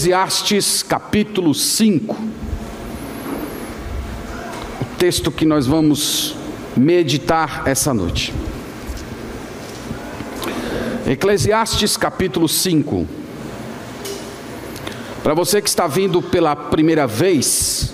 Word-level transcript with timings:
Eclesiastes 0.00 0.84
capítulo 0.84 1.52
5, 1.52 2.14
o 4.80 4.84
texto 4.96 5.32
que 5.32 5.44
nós 5.44 5.66
vamos 5.66 6.36
meditar 6.76 7.64
essa 7.66 7.92
noite. 7.92 8.32
Eclesiastes 11.04 11.96
capítulo 11.96 12.48
5. 12.48 13.08
Para 15.24 15.34
você 15.34 15.60
que 15.60 15.68
está 15.68 15.88
vindo 15.88 16.22
pela 16.22 16.54
primeira 16.54 17.04
vez, 17.04 17.92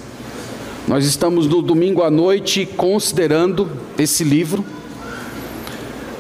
nós 0.87 1.07
estamos 1.07 1.47
no 1.47 1.63
domingo 1.63 2.03
à 2.03 2.11
noite 2.11 2.67
considerando 2.67 3.67
esse 3.99 4.23
livro. 4.23 4.63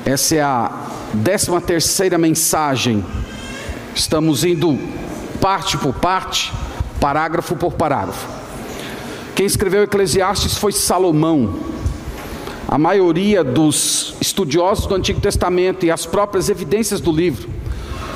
Essa 0.07 0.35
é 0.37 0.41
a 0.41 0.89
décima 1.13 1.61
terceira 1.61 2.17
mensagem. 2.17 3.05
Estamos 3.95 4.45
indo 4.45 4.79
parte 5.45 5.77
por 5.77 5.93
parte, 5.93 6.51
parágrafo 6.99 7.55
por 7.55 7.75
parágrafo. 7.75 8.27
Quem 9.35 9.45
escreveu 9.45 9.83
Eclesiastes 9.83 10.57
foi 10.57 10.73
Salomão. 10.73 11.57
A 12.67 12.79
maioria 12.79 13.45
dos 13.45 14.15
estudiosos 14.23 14.87
do 14.87 14.95
Antigo 14.95 15.21
Testamento 15.21 15.85
e 15.85 15.91
as 15.91 16.07
próprias 16.07 16.49
evidências 16.49 16.99
do 16.99 17.13
livro 17.13 17.51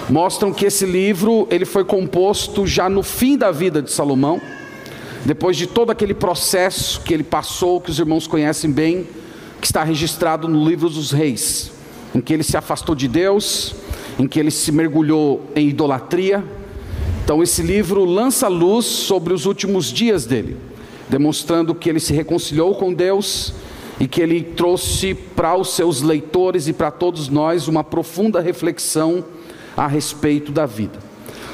mostram 0.08 0.54
que 0.54 0.64
esse 0.64 0.86
livro 0.86 1.46
ele 1.50 1.66
foi 1.66 1.84
composto 1.84 2.66
já 2.66 2.88
no 2.88 3.02
fim 3.02 3.36
da 3.36 3.50
vida 3.50 3.82
de 3.82 3.92
Salomão, 3.92 4.40
depois 5.22 5.54
de 5.54 5.66
todo 5.66 5.90
aquele 5.90 6.14
processo 6.14 7.02
que 7.02 7.12
ele 7.12 7.24
passou, 7.24 7.78
que 7.78 7.90
os 7.90 7.98
irmãos 7.98 8.26
conhecem 8.26 8.70
bem, 8.70 9.06
que 9.60 9.66
está 9.66 9.84
registrado 9.84 10.48
no 10.48 10.66
livro 10.66 10.88
dos 10.88 11.12
reis, 11.12 11.70
em 12.14 12.22
que 12.22 12.32
ele 12.32 12.42
se 12.42 12.56
afastou 12.56 12.94
de 12.94 13.06
Deus, 13.06 13.74
em 14.18 14.26
que 14.26 14.40
ele 14.40 14.50
se 14.50 14.72
mergulhou 14.72 15.44
em 15.54 15.68
idolatria, 15.68 16.42
então, 17.28 17.42
esse 17.42 17.60
livro 17.60 18.06
lança 18.06 18.48
luz 18.48 18.86
sobre 18.86 19.34
os 19.34 19.44
últimos 19.44 19.92
dias 19.92 20.24
dele, 20.24 20.56
demonstrando 21.10 21.74
que 21.74 21.86
ele 21.86 22.00
se 22.00 22.14
reconciliou 22.14 22.74
com 22.74 22.90
Deus 22.90 23.52
e 24.00 24.08
que 24.08 24.22
ele 24.22 24.42
trouxe 24.42 25.12
para 25.12 25.54
os 25.54 25.74
seus 25.74 26.00
leitores 26.00 26.68
e 26.68 26.72
para 26.72 26.90
todos 26.90 27.28
nós 27.28 27.68
uma 27.68 27.84
profunda 27.84 28.40
reflexão 28.40 29.22
a 29.76 29.86
respeito 29.86 30.50
da 30.50 30.64
vida. 30.64 30.98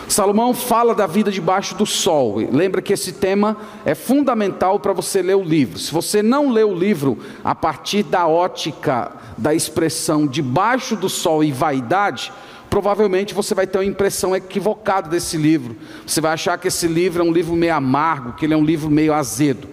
Salomão 0.07 0.55
fala 0.55 0.95
da 0.95 1.09
vida 1.09 1.33
debaixo 1.33 1.75
do 1.75 1.85
sol. 1.85 2.37
Lembra 2.53 2.81
que 2.81 2.93
esse 2.93 3.11
tema 3.11 3.57
é 3.85 3.97
fundamental 3.97 4.79
para 4.79 4.93
você 4.93 5.23
ler 5.23 5.35
o 5.35 5.43
livro. 5.43 5.77
Se 5.77 5.93
você 5.93 6.23
não 6.23 6.53
lê 6.53 6.63
o 6.63 6.73
livro 6.73 7.19
a 7.43 7.53
partir 7.53 8.05
da 8.05 8.29
ótica 8.29 9.11
da 9.37 9.53
expressão 9.53 10.25
debaixo 10.25 10.95
do 10.95 11.09
sol 11.09 11.43
e 11.43 11.51
vaidade, 11.51 12.33
provavelmente 12.75 13.35
você 13.35 13.55
vai 13.55 13.69
ter 13.69 13.79
uma 13.79 13.85
impressão 13.85 14.35
equivocada 14.35 15.09
desse 15.09 15.37
livro. 15.37 15.77
Você 16.05 16.21
vai 16.21 16.33
achar 16.33 16.59
que 16.59 16.67
esse 16.67 16.89
livro 16.89 17.23
é 17.23 17.25
um 17.25 17.31
livro 17.31 17.55
meio 17.55 17.73
amargo, 17.73 18.33
que 18.33 18.45
ele 18.45 18.53
é 18.53 18.57
um 18.57 18.65
livro 18.65 18.91
meio 18.91 19.15
azedo. 19.15 19.69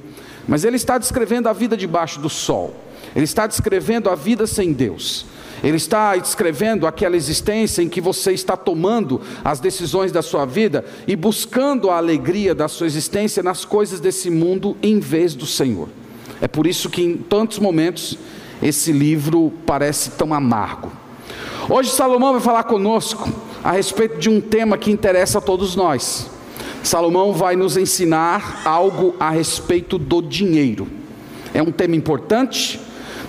Mas 0.48 0.64
ele 0.64 0.76
está 0.76 1.00
descrevendo 1.00 1.50
a 1.50 1.54
vida 1.54 1.76
debaixo 1.76 2.20
do 2.20 2.30
sol. 2.30 2.76
Ele 3.16 3.24
está 3.24 3.48
descrevendo 3.48 4.08
a 4.08 4.14
vida 4.14 4.46
sem 4.46 4.72
Deus. 4.72 5.26
Ele 5.64 5.78
está 5.78 6.16
descrevendo 6.16 6.86
aquela 6.86 7.16
existência 7.18 7.82
em 7.82 7.90
que 7.90 8.00
você 8.00 8.34
está 8.34 8.56
tomando 8.56 9.20
as 9.44 9.60
decisões 9.60 10.12
da 10.12 10.22
sua 10.22 10.46
vida 10.46 10.86
e 11.08 11.16
buscando 11.16 11.90
a 11.90 11.98
alegria 11.98 12.54
da 12.54 12.68
sua 12.68 12.86
existência 12.86 13.42
nas 13.42 13.66
coisas 13.66 14.00
desse 14.00 14.30
mundo 14.30 14.78
em 14.80 15.00
vez 15.00 15.34
do 15.34 15.48
Senhor. 15.48 15.90
É 16.40 16.48
por 16.48 16.68
isso 16.68 16.88
que 16.88 17.02
em 17.02 17.18
tantos 17.18 17.58
momentos 17.58 18.16
esse 18.62 18.92
livro 18.92 19.52
parece 19.66 20.12
tão 20.12 20.36
amargo. 20.36 21.01
Hoje 21.74 21.90
Salomão 21.90 22.34
vai 22.34 22.42
falar 22.42 22.64
conosco 22.64 23.32
a 23.64 23.72
respeito 23.72 24.20
de 24.20 24.30
um 24.30 24.42
tema 24.42 24.78
que 24.78 24.92
interessa 24.92 25.38
a 25.38 25.42
todos 25.42 25.74
nós. 25.74 26.30
Salomão 26.84 27.32
vai 27.32 27.56
nos 27.56 27.78
ensinar 27.78 28.62
algo 28.66 29.16
a 29.18 29.30
respeito 29.30 29.98
do 29.98 30.22
dinheiro. 30.22 30.86
É 31.54 31.64
um 31.64 31.72
tema 31.72 31.96
importante, 31.96 32.78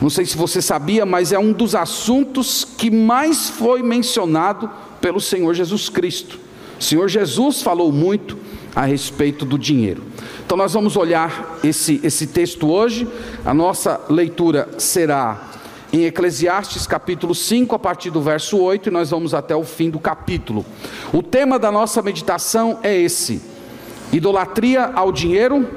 não 0.00 0.10
sei 0.10 0.26
se 0.26 0.36
você 0.36 0.60
sabia, 0.60 1.06
mas 1.06 1.30
é 1.30 1.38
um 1.38 1.52
dos 1.52 1.76
assuntos 1.76 2.64
que 2.64 2.90
mais 2.90 3.48
foi 3.48 3.80
mencionado 3.80 4.68
pelo 5.00 5.20
Senhor 5.20 5.54
Jesus 5.54 5.88
Cristo. 5.88 6.36
O 6.80 6.82
Senhor 6.82 7.08
Jesus 7.08 7.62
falou 7.62 7.92
muito 7.92 8.36
a 8.74 8.84
respeito 8.84 9.44
do 9.44 9.56
dinheiro. 9.56 10.02
Então 10.44 10.56
nós 10.56 10.72
vamos 10.72 10.96
olhar 10.96 11.60
esse, 11.62 12.00
esse 12.02 12.26
texto 12.26 12.68
hoje. 12.68 13.06
A 13.44 13.54
nossa 13.54 14.00
leitura 14.10 14.68
será 14.78 15.51
em 15.92 16.04
Eclesiastes 16.04 16.86
capítulo 16.86 17.34
5, 17.34 17.74
a 17.74 17.78
partir 17.78 18.10
do 18.10 18.22
verso 18.22 18.58
8, 18.58 18.88
e 18.88 18.92
nós 18.92 19.10
vamos 19.10 19.34
até 19.34 19.54
o 19.54 19.62
fim 19.62 19.90
do 19.90 19.98
capítulo. 19.98 20.64
O 21.12 21.22
tema 21.22 21.58
da 21.58 21.70
nossa 21.70 22.00
meditação 22.00 22.78
é 22.82 22.96
esse: 22.96 23.42
idolatria 24.10 24.90
ao 24.94 25.12
dinheiro, 25.12 25.68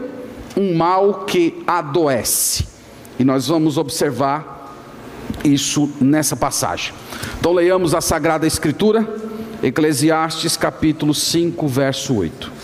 um 0.56 0.75
mal 0.75 1.25
que 1.25 1.62
adoece. 1.68 2.66
E 3.20 3.24
nós 3.25 3.48
vamos 3.48 3.78
observar 3.78 4.74
isso 5.44 5.92
nessa 6.00 6.36
passagem. 6.36 6.94
Então 7.40 7.52
leiamos 7.52 7.94
a 7.94 8.00
Sagrada 8.00 8.48
Escritura, 8.48 9.08
Eclesiastes 9.62 10.56
capítulo 10.56 11.14
5, 11.14 11.68
verso 11.68 12.16
8. 12.16 12.55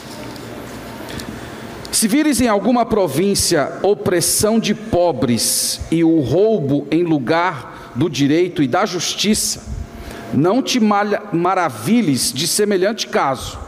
Se 1.91 2.07
vires 2.07 2.39
em 2.39 2.47
alguma 2.47 2.85
província 2.85 3.79
opressão 3.83 4.57
de 4.57 4.73
pobres 4.73 5.81
e 5.91 6.05
o 6.05 6.21
roubo 6.21 6.87
em 6.89 7.03
lugar 7.03 7.91
do 7.95 8.09
direito 8.09 8.63
e 8.63 8.67
da 8.67 8.85
justiça, 8.85 9.61
não 10.33 10.61
te 10.61 10.79
maravilhes 10.79 12.31
de 12.31 12.47
semelhante 12.47 13.07
caso, 13.07 13.59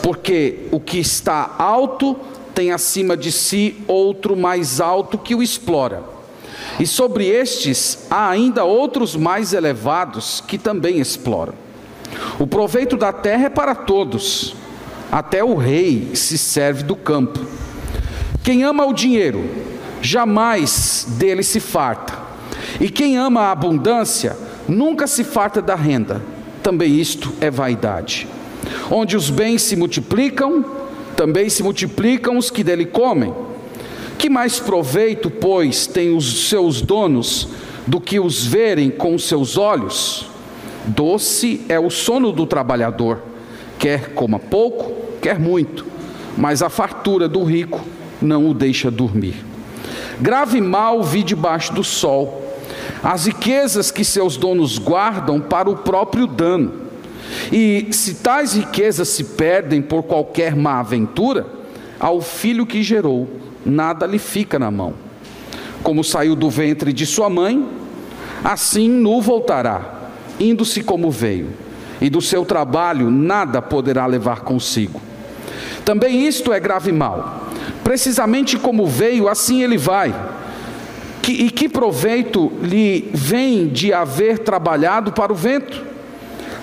porque 0.00 0.68
o 0.70 0.78
que 0.78 0.98
está 0.98 1.56
alto 1.58 2.16
tem 2.54 2.70
acima 2.70 3.16
de 3.16 3.32
si 3.32 3.82
outro 3.88 4.36
mais 4.36 4.80
alto 4.80 5.18
que 5.18 5.34
o 5.34 5.42
explora. 5.42 6.04
E 6.78 6.86
sobre 6.86 7.26
estes 7.26 8.06
há 8.08 8.30
ainda 8.30 8.64
outros 8.64 9.16
mais 9.16 9.52
elevados 9.52 10.40
que 10.46 10.56
também 10.56 11.00
exploram. 11.00 11.54
O 12.38 12.46
proveito 12.46 12.96
da 12.96 13.12
terra 13.12 13.46
é 13.46 13.50
para 13.50 13.74
todos 13.74 14.54
até 15.10 15.42
o 15.42 15.54
rei 15.54 16.10
se 16.14 16.38
serve 16.38 16.82
do 16.82 16.94
campo. 16.94 17.40
Quem 18.42 18.62
ama 18.62 18.86
o 18.86 18.92
dinheiro, 18.92 19.44
jamais 20.00 21.06
dele 21.18 21.42
se 21.42 21.60
farta. 21.60 22.18
E 22.80 22.88
quem 22.88 23.18
ama 23.18 23.42
a 23.42 23.52
abundância, 23.52 24.36
nunca 24.68 25.06
se 25.06 25.24
farta 25.24 25.60
da 25.60 25.74
renda. 25.74 26.22
Também 26.62 26.98
isto 26.98 27.32
é 27.40 27.50
vaidade. 27.50 28.28
Onde 28.90 29.16
os 29.16 29.30
bens 29.30 29.62
se 29.62 29.76
multiplicam, 29.76 30.64
também 31.16 31.48
se 31.48 31.62
multiplicam 31.62 32.38
os 32.38 32.50
que 32.50 32.62
dele 32.62 32.86
comem. 32.86 33.34
Que 34.18 34.28
mais 34.28 34.60
proveito, 34.60 35.30
pois, 35.30 35.86
têm 35.86 36.14
os 36.14 36.48
seus 36.48 36.80
donos 36.80 37.48
do 37.86 38.00
que 38.00 38.20
os 38.20 38.44
verem 38.44 38.90
com 38.90 39.14
os 39.14 39.24
seus 39.24 39.56
olhos? 39.56 40.26
Doce 40.86 41.62
é 41.68 41.78
o 41.78 41.90
sono 41.90 42.32
do 42.32 42.46
trabalhador, 42.46 43.22
quer 43.78 44.12
coma 44.14 44.38
pouco, 44.38 44.99
quer 45.20 45.38
muito, 45.38 45.84
mas 46.36 46.62
a 46.62 46.68
fartura 46.68 47.28
do 47.28 47.44
rico 47.44 47.80
não 48.20 48.48
o 48.48 48.54
deixa 48.54 48.90
dormir. 48.90 49.44
Grave 50.20 50.60
mal 50.60 51.02
vi 51.02 51.22
debaixo 51.22 51.72
do 51.72 51.82
sol, 51.82 52.44
as 53.02 53.26
riquezas 53.26 53.90
que 53.90 54.04
seus 54.04 54.36
donos 54.36 54.78
guardam 54.78 55.40
para 55.40 55.70
o 55.70 55.76
próprio 55.76 56.26
dano. 56.26 56.72
E 57.52 57.88
se 57.92 58.14
tais 58.16 58.54
riquezas 58.54 59.08
se 59.08 59.24
perdem 59.24 59.80
por 59.80 60.02
qualquer 60.02 60.54
má 60.54 60.80
aventura, 60.80 61.46
ao 61.98 62.20
filho 62.20 62.66
que 62.66 62.82
gerou, 62.82 63.28
nada 63.64 64.06
lhe 64.06 64.18
fica 64.18 64.58
na 64.58 64.70
mão. 64.70 64.94
Como 65.82 66.04
saiu 66.04 66.34
do 66.34 66.50
ventre 66.50 66.92
de 66.92 67.06
sua 67.06 67.30
mãe, 67.30 67.66
assim 68.44 68.88
nu 68.88 69.20
voltará, 69.20 70.10
indo-se 70.38 70.82
como 70.82 71.10
veio, 71.10 71.48
e 72.00 72.10
do 72.10 72.20
seu 72.20 72.44
trabalho 72.44 73.10
nada 73.10 73.62
poderá 73.62 74.06
levar 74.06 74.40
consigo. 74.40 75.00
Também 75.84 76.26
isto 76.26 76.52
é 76.52 76.60
grave 76.60 76.92
mal. 76.92 77.46
Precisamente 77.82 78.58
como 78.58 78.86
veio, 78.86 79.28
assim 79.28 79.62
ele 79.62 79.76
vai. 79.76 80.14
Que, 81.22 81.32
e 81.32 81.50
que 81.50 81.68
proveito 81.68 82.50
lhe 82.62 83.10
vem 83.12 83.68
de 83.68 83.92
haver 83.92 84.38
trabalhado 84.38 85.12
para 85.12 85.32
o 85.32 85.36
vento? 85.36 85.82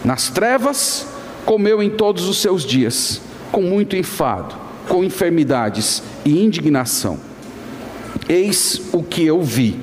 Nas 0.03 0.29
trevas, 0.29 1.07
comeu 1.45 1.81
em 1.81 1.89
todos 1.89 2.27
os 2.27 2.41
seus 2.41 2.63
dias, 2.63 3.21
com 3.51 3.61
muito 3.61 3.95
enfado, 3.95 4.55
com 4.87 5.03
enfermidades 5.03 6.01
e 6.25 6.43
indignação. 6.43 7.19
Eis 8.27 8.81
o 8.91 9.03
que 9.03 9.25
eu 9.25 9.41
vi. 9.41 9.79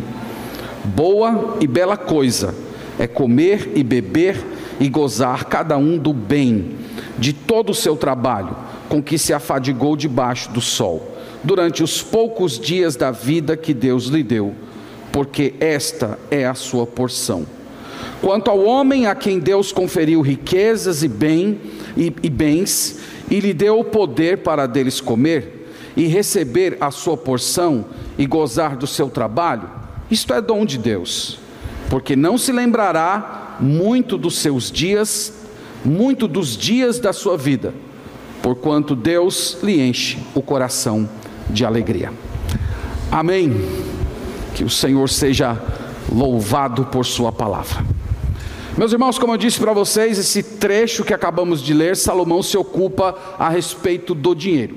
Boa 0.84 1.56
e 1.60 1.66
bela 1.66 1.96
coisa 1.96 2.54
é 2.98 3.06
comer 3.06 3.72
e 3.74 3.82
beber 3.82 4.44
e 4.78 4.88
gozar 4.88 5.44
cada 5.44 5.76
um 5.76 5.96
do 5.96 6.12
bem 6.12 6.76
de 7.18 7.32
todo 7.32 7.70
o 7.70 7.74
seu 7.74 7.96
trabalho 7.96 8.56
com 8.88 9.02
que 9.02 9.18
se 9.18 9.32
afadigou 9.32 9.96
debaixo 9.96 10.50
do 10.50 10.60
sol, 10.60 11.16
durante 11.42 11.82
os 11.82 12.02
poucos 12.02 12.58
dias 12.58 12.96
da 12.96 13.10
vida 13.10 13.56
que 13.56 13.74
Deus 13.74 14.06
lhe 14.06 14.22
deu, 14.22 14.54
porque 15.12 15.54
esta 15.60 16.18
é 16.30 16.46
a 16.46 16.54
sua 16.54 16.86
porção. 16.86 17.46
Quanto 18.20 18.50
ao 18.50 18.64
homem 18.64 19.06
a 19.06 19.14
quem 19.14 19.38
Deus 19.38 19.72
conferiu 19.72 20.20
riquezas 20.20 21.02
e, 21.02 21.08
bem, 21.08 21.60
e, 21.96 22.12
e 22.22 22.30
bens, 22.30 22.98
e 23.30 23.40
lhe 23.40 23.52
deu 23.52 23.78
o 23.78 23.84
poder 23.84 24.38
para 24.38 24.66
deles 24.66 25.00
comer, 25.00 25.68
e 25.96 26.06
receber 26.06 26.76
a 26.80 26.90
sua 26.90 27.16
porção 27.16 27.84
e 28.18 28.26
gozar 28.26 28.76
do 28.76 28.86
seu 28.86 29.08
trabalho, 29.08 29.70
isto 30.10 30.32
é 30.34 30.40
dom 30.40 30.64
de 30.64 30.78
Deus, 30.78 31.38
porque 31.88 32.16
não 32.16 32.36
se 32.36 32.52
lembrará 32.52 33.56
muito 33.60 34.18
dos 34.18 34.38
seus 34.38 34.70
dias, 34.70 35.32
muito 35.84 36.26
dos 36.26 36.56
dias 36.56 36.98
da 36.98 37.12
sua 37.12 37.36
vida, 37.36 37.74
porquanto 38.44 38.94
Deus 38.94 39.56
lhe 39.62 39.80
enche 39.80 40.18
o 40.34 40.42
coração 40.42 41.08
de 41.48 41.64
alegria. 41.64 42.12
Amém. 43.10 43.54
Que 44.54 44.62
o 44.62 44.68
Senhor 44.68 45.08
seja 45.08 45.58
louvado 46.12 46.84
por 46.84 47.06
Sua 47.06 47.32
palavra. 47.32 47.82
Meus 48.76 48.92
irmãos, 48.92 49.18
como 49.18 49.32
eu 49.32 49.38
disse 49.38 49.58
para 49.58 49.72
vocês, 49.72 50.18
esse 50.18 50.42
trecho 50.42 51.04
que 51.04 51.14
acabamos 51.14 51.62
de 51.62 51.72
ler, 51.72 51.96
Salomão 51.96 52.42
se 52.42 52.54
ocupa 52.58 53.16
a 53.38 53.48
respeito 53.48 54.14
do 54.14 54.34
dinheiro. 54.34 54.76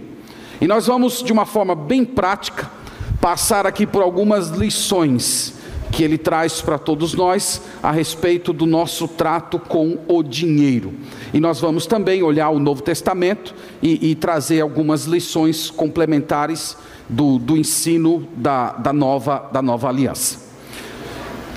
E 0.61 0.65
nós 0.65 0.87
vamos, 0.87 1.21
de 1.21 1.33
uma 1.33 1.45
forma 1.45 1.75
bem 1.75 2.05
prática, 2.05 2.71
passar 3.19 3.67
aqui 3.67 3.85
por 3.85 4.01
algumas 4.01 4.47
lições 4.47 5.55
que 5.91 6.03
ele 6.03 6.17
traz 6.17 6.61
para 6.61 6.77
todos 6.77 7.13
nós 7.13 7.61
a 7.83 7.91
respeito 7.91 8.53
do 8.53 8.65
nosso 8.65 9.09
trato 9.09 9.59
com 9.59 9.99
o 10.07 10.23
dinheiro. 10.23 10.93
E 11.33 11.39
nós 11.39 11.59
vamos 11.59 11.85
também 11.85 12.23
olhar 12.23 12.49
o 12.49 12.59
Novo 12.59 12.81
Testamento 12.81 13.53
e, 13.81 14.11
e 14.11 14.15
trazer 14.15 14.61
algumas 14.61 15.05
lições 15.05 15.69
complementares 15.69 16.77
do, 17.09 17.37
do 17.37 17.57
ensino 17.57 18.27
da, 18.35 18.71
da, 18.73 18.93
nova, 18.93 19.49
da 19.51 19.61
nova 19.61 19.89
aliança. 19.89 20.47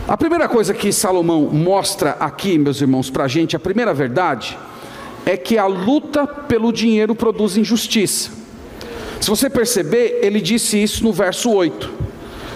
A 0.08 0.16
primeira 0.16 0.48
coisa 0.48 0.74
que 0.74 0.92
Salomão 0.92 1.42
mostra 1.42 2.16
aqui, 2.18 2.58
meus 2.58 2.80
irmãos, 2.80 3.10
para 3.10 3.24
a 3.24 3.28
gente, 3.28 3.54
a 3.54 3.60
primeira 3.60 3.94
verdade, 3.94 4.58
é 5.24 5.36
que 5.36 5.56
a 5.56 5.66
luta 5.66 6.26
pelo 6.26 6.72
dinheiro 6.72 7.14
produz 7.14 7.56
injustiça. 7.56 8.30
Se 9.20 9.28
você 9.28 9.50
perceber, 9.50 10.18
ele 10.22 10.40
disse 10.40 10.82
isso 10.82 11.04
no 11.04 11.12
verso 11.12 11.50
8. 11.50 11.90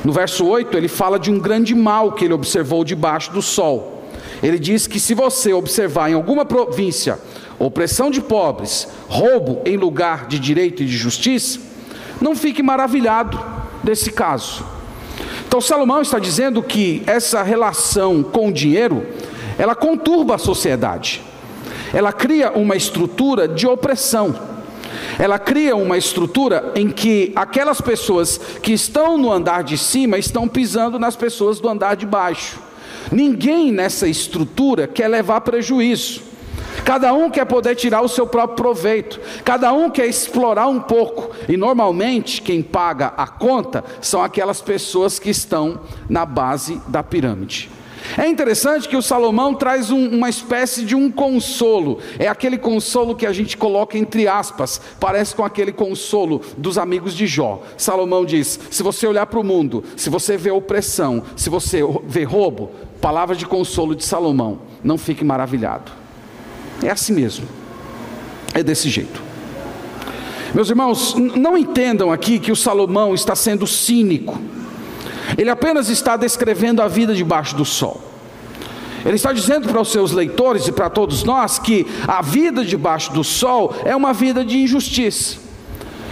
No 0.04 0.12
verso 0.12 0.46
8, 0.46 0.76
ele 0.76 0.88
fala 0.88 1.18
de 1.18 1.30
um 1.30 1.38
grande 1.38 1.74
mal 1.74 2.12
que 2.12 2.24
ele 2.24 2.34
observou 2.34 2.84
debaixo 2.84 3.32
do 3.32 3.40
sol. 3.40 3.93
Ele 4.42 4.58
diz 4.58 4.86
que 4.86 5.00
se 5.00 5.14
você 5.14 5.52
observar 5.52 6.10
em 6.10 6.14
alguma 6.14 6.44
província 6.44 7.18
opressão 7.58 8.10
de 8.10 8.20
pobres, 8.20 8.88
roubo 9.08 9.62
em 9.64 9.76
lugar 9.76 10.26
de 10.26 10.38
direito 10.38 10.82
e 10.82 10.86
de 10.86 10.96
justiça, 10.96 11.60
não 12.20 12.34
fique 12.34 12.62
maravilhado 12.62 13.40
desse 13.82 14.10
caso. 14.10 14.64
Então 15.46 15.60
Salomão 15.60 16.02
está 16.02 16.18
dizendo 16.18 16.62
que 16.62 17.02
essa 17.06 17.42
relação 17.42 18.22
com 18.22 18.48
o 18.48 18.52
dinheiro, 18.52 19.06
ela 19.58 19.74
conturba 19.74 20.34
a 20.34 20.38
sociedade. 20.38 21.22
Ela 21.92 22.12
cria 22.12 22.50
uma 22.50 22.74
estrutura 22.74 23.46
de 23.46 23.66
opressão. 23.66 24.34
Ela 25.16 25.38
cria 25.38 25.76
uma 25.76 25.96
estrutura 25.96 26.72
em 26.74 26.90
que 26.90 27.32
aquelas 27.36 27.80
pessoas 27.80 28.38
que 28.62 28.72
estão 28.72 29.16
no 29.16 29.30
andar 29.30 29.62
de 29.62 29.78
cima 29.78 30.18
estão 30.18 30.48
pisando 30.48 30.98
nas 30.98 31.14
pessoas 31.14 31.60
do 31.60 31.68
andar 31.68 31.94
de 31.94 32.04
baixo. 32.04 32.58
Ninguém 33.10 33.72
nessa 33.72 34.08
estrutura 34.08 34.86
quer 34.86 35.08
levar 35.08 35.40
prejuízo. 35.42 36.34
Cada 36.84 37.14
um 37.14 37.30
quer 37.30 37.46
poder 37.46 37.74
tirar 37.76 38.02
o 38.02 38.08
seu 38.08 38.26
próprio 38.26 38.56
proveito, 38.56 39.20
cada 39.44 39.72
um 39.72 39.88
quer 39.88 40.06
explorar 40.06 40.66
um 40.66 40.80
pouco, 40.80 41.30
e 41.48 41.56
normalmente 41.56 42.42
quem 42.42 42.62
paga 42.62 43.14
a 43.16 43.26
conta 43.26 43.82
são 44.02 44.22
aquelas 44.22 44.60
pessoas 44.60 45.18
que 45.18 45.30
estão 45.30 45.80
na 46.08 46.26
base 46.26 46.80
da 46.88 47.02
pirâmide. 47.02 47.70
É 48.18 48.28
interessante 48.28 48.88
que 48.88 48.96
o 48.96 49.02
Salomão 49.02 49.54
traz 49.54 49.90
um, 49.90 50.08
uma 50.08 50.28
espécie 50.28 50.84
de 50.84 50.94
um 50.94 51.10
consolo, 51.10 51.98
é 52.18 52.28
aquele 52.28 52.58
consolo 52.58 53.16
que 53.16 53.26
a 53.26 53.32
gente 53.32 53.56
coloca 53.56 53.96
entre 53.96 54.28
aspas, 54.28 54.80
parece 55.00 55.34
com 55.34 55.42
aquele 55.42 55.72
consolo 55.72 56.42
dos 56.56 56.76
amigos 56.76 57.14
de 57.14 57.26
Jó. 57.26 57.62
Salomão 57.76 58.24
diz: 58.24 58.60
se 58.70 58.82
você 58.82 59.06
olhar 59.06 59.26
para 59.26 59.40
o 59.40 59.44
mundo, 59.44 59.82
se 59.96 60.10
você 60.10 60.36
vê 60.36 60.50
opressão, 60.50 61.22
se 61.34 61.48
você 61.48 61.80
vê 62.06 62.24
roubo, 62.24 62.70
palavra 63.04 63.36
de 63.36 63.44
consolo 63.44 63.94
de 63.94 64.02
Salomão, 64.02 64.60
não 64.82 64.96
fique 64.96 65.22
maravilhado. 65.22 65.92
É 66.82 66.90
assim 66.90 67.12
mesmo. 67.12 67.46
É 68.54 68.62
desse 68.62 68.88
jeito. 68.88 69.22
Meus 70.54 70.70
irmãos, 70.70 71.14
não 71.14 71.54
entendam 71.54 72.10
aqui 72.10 72.38
que 72.38 72.50
o 72.50 72.56
Salomão 72.56 73.14
está 73.14 73.36
sendo 73.36 73.66
cínico. 73.66 74.40
Ele 75.36 75.50
apenas 75.50 75.90
está 75.90 76.16
descrevendo 76.16 76.80
a 76.80 76.88
vida 76.88 77.14
debaixo 77.14 77.54
do 77.54 77.64
sol. 77.66 78.00
Ele 79.04 79.16
está 79.16 79.34
dizendo 79.34 79.68
para 79.68 79.82
os 79.82 79.92
seus 79.92 80.10
leitores 80.10 80.66
e 80.66 80.72
para 80.72 80.88
todos 80.88 81.24
nós 81.24 81.58
que 81.58 81.86
a 82.08 82.22
vida 82.22 82.64
debaixo 82.64 83.12
do 83.12 83.22
sol 83.22 83.74
é 83.84 83.94
uma 83.94 84.14
vida 84.14 84.42
de 84.42 84.56
injustiça. 84.56 85.43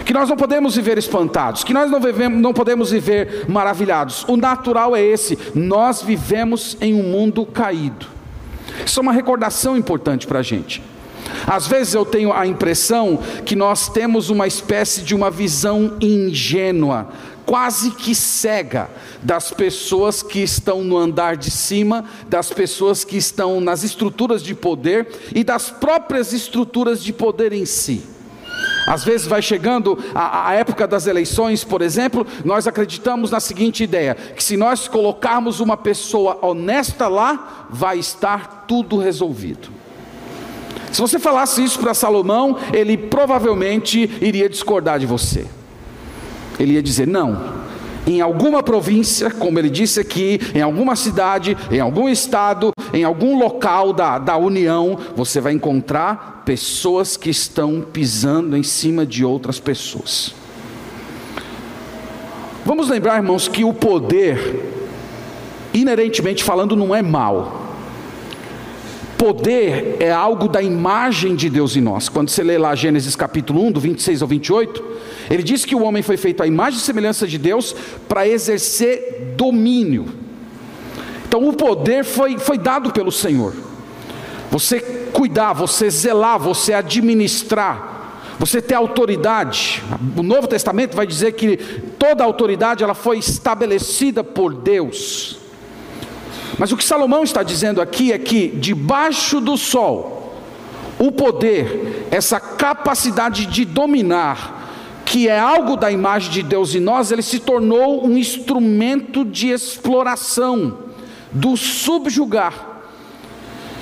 Que 0.05 0.13
nós 0.13 0.29
não 0.29 0.35
podemos 0.35 0.75
viver 0.75 0.97
espantados, 0.97 1.63
que 1.63 1.73
nós 1.73 1.89
não, 1.89 1.99
vivemos, 1.99 2.41
não 2.41 2.53
podemos 2.53 2.91
viver 2.91 3.45
maravilhados. 3.47 4.25
O 4.27 4.35
natural 4.35 4.95
é 4.95 5.01
esse: 5.01 5.37
nós 5.55 6.01
vivemos 6.01 6.77
em 6.81 6.93
um 6.93 7.03
mundo 7.03 7.45
caído. 7.45 8.07
Isso 8.85 8.99
é 8.99 9.03
uma 9.03 9.13
recordação 9.13 9.77
importante 9.77 10.27
para 10.27 10.39
a 10.39 10.43
gente. 10.43 10.81
Às 11.47 11.67
vezes 11.67 11.93
eu 11.93 12.05
tenho 12.05 12.33
a 12.33 12.45
impressão 12.45 13.19
que 13.45 13.55
nós 13.55 13.89
temos 13.89 14.29
uma 14.29 14.47
espécie 14.47 15.01
de 15.01 15.15
uma 15.15 15.29
visão 15.29 15.97
ingênua, 16.01 17.09
quase 17.45 17.91
que 17.91 18.13
cega, 18.13 18.89
das 19.21 19.51
pessoas 19.51 20.21
que 20.21 20.39
estão 20.39 20.83
no 20.83 20.97
andar 20.97 21.37
de 21.37 21.49
cima, 21.49 22.05
das 22.27 22.49
pessoas 22.49 23.03
que 23.03 23.17
estão 23.17 23.61
nas 23.61 23.83
estruturas 23.83 24.43
de 24.43 24.53
poder 24.53 25.07
e 25.33 25.43
das 25.43 25.69
próprias 25.69 26.33
estruturas 26.33 27.03
de 27.03 27.13
poder 27.13 27.53
em 27.53 27.65
si. 27.65 28.12
Às 28.87 29.03
vezes 29.03 29.27
vai 29.27 29.41
chegando 29.41 29.97
a, 30.13 30.49
a, 30.49 30.53
época 30.53 30.87
das 30.87 31.07
eleições, 31.07 31.63
por 31.63 31.81
exemplo, 31.81 32.27
nós 32.43 32.67
acreditamos 32.67 33.31
na 33.31 33.39
seguinte 33.39 33.83
ideia: 33.83 34.15
que 34.15 34.43
se 34.43 34.57
nós 34.57 34.87
colocarmos 34.87 35.59
uma 35.59 35.77
pessoa 35.77 36.39
honesta 36.41 37.07
lá, 37.07 37.67
vai 37.69 37.97
estar 37.97 38.65
tudo 38.67 38.97
resolvido. 38.97 39.69
Se 40.91 41.01
você 41.01 41.17
falasse 41.17 41.63
isso 41.63 41.79
para 41.79 41.93
Salomão, 41.93 42.57
ele 42.71 42.97
provavelmente 42.97 44.09
iria 44.21 44.49
discordar 44.49 44.99
de 44.99 45.05
você. 45.05 45.47
Ele 46.59 46.73
ia 46.73 46.83
dizer: 46.83 47.07
não, 47.07 47.63
em 48.05 48.19
alguma 48.19 48.61
província, 48.61 49.31
como 49.31 49.57
ele 49.57 49.69
disse 49.69 49.99
aqui, 49.99 50.39
em 50.53 50.61
alguma 50.61 50.95
cidade, 50.95 51.57
em 51.71 51.79
algum 51.79 52.09
estado, 52.09 52.72
em 52.93 53.03
algum 53.03 53.39
local 53.39 53.91
da, 53.91 54.19
da 54.19 54.37
União, 54.37 54.99
você 55.15 55.41
vai 55.41 55.51
encontrar 55.51 56.43
pessoas 56.45 57.17
que 57.17 57.31
estão 57.31 57.81
pisando 57.81 58.55
em 58.55 58.61
cima 58.61 59.03
de 59.03 59.25
outras 59.25 59.59
pessoas. 59.59 60.35
Vamos 62.63 62.89
lembrar, 62.89 63.17
irmãos, 63.17 63.47
que 63.47 63.63
o 63.63 63.73
poder, 63.73 64.63
inerentemente 65.73 66.43
falando, 66.43 66.75
não 66.75 66.93
é 66.93 67.01
mal. 67.01 67.61
Poder 69.17 69.97
é 69.99 70.11
algo 70.11 70.47
da 70.47 70.61
imagem 70.61 71.35
de 71.35 71.49
Deus 71.49 71.75
em 71.75 71.81
nós. 71.81 72.07
Quando 72.09 72.29
você 72.29 72.43
lê 72.43 72.59
lá 72.59 72.75
Gênesis 72.75 73.15
capítulo 73.15 73.65
1, 73.65 73.71
do 73.71 73.79
26 73.79 74.21
ao 74.21 74.27
28, 74.27 74.83
ele 75.31 75.41
diz 75.41 75.65
que 75.65 75.73
o 75.75 75.81
homem 75.81 76.03
foi 76.03 76.15
feito 76.15 76.43
à 76.43 76.47
imagem 76.47 76.77
e 76.77 76.81
semelhança 76.83 77.25
de 77.25 77.39
Deus 77.39 77.75
para 78.07 78.27
exercer 78.27 79.33
domínio. 79.35 80.22
Então 81.33 81.49
o 81.49 81.53
poder 81.53 82.05
foi, 82.05 82.37
foi 82.37 82.59
dado 82.59 82.91
pelo 82.91 83.11
Senhor. 83.11 83.55
Você 84.51 84.79
cuidar, 85.11 85.51
você 85.53 85.89
zelar, 85.89 86.37
você 86.37 86.73
administrar, 86.73 88.35
você 88.37 88.61
ter 88.61 88.75
autoridade. 88.75 89.81
O 90.15 90.21
Novo 90.21 90.47
Testamento 90.47 90.95
vai 90.95 91.07
dizer 91.07 91.31
que 91.31 91.57
toda 91.97 92.23
autoridade 92.23 92.83
ela 92.83 92.93
foi 92.93 93.17
estabelecida 93.17 94.23
por 94.23 94.53
Deus. 94.53 95.39
Mas 96.59 96.71
o 96.71 96.77
que 96.77 96.83
Salomão 96.83 97.23
está 97.23 97.41
dizendo 97.41 97.81
aqui 97.81 98.13
é 98.13 98.19
que 98.19 98.49
debaixo 98.49 99.41
do 99.41 99.57
sol, 99.57 100.35
o 100.99 101.11
poder, 101.11 102.09
essa 102.11 102.39
capacidade 102.39 103.47
de 103.47 103.65
dominar, 103.65 105.01
que 105.03 105.27
é 105.27 105.39
algo 105.39 105.77
da 105.77 105.91
imagem 105.91 106.31
de 106.31 106.43
Deus 106.43 106.75
em 106.75 106.79
nós, 106.79 107.11
ele 107.11 107.23
se 107.23 107.39
tornou 107.39 108.05
um 108.05 108.15
instrumento 108.15 109.25
de 109.25 109.49
exploração, 109.49 110.82
do 111.33 111.57
subjugar. 111.57 112.81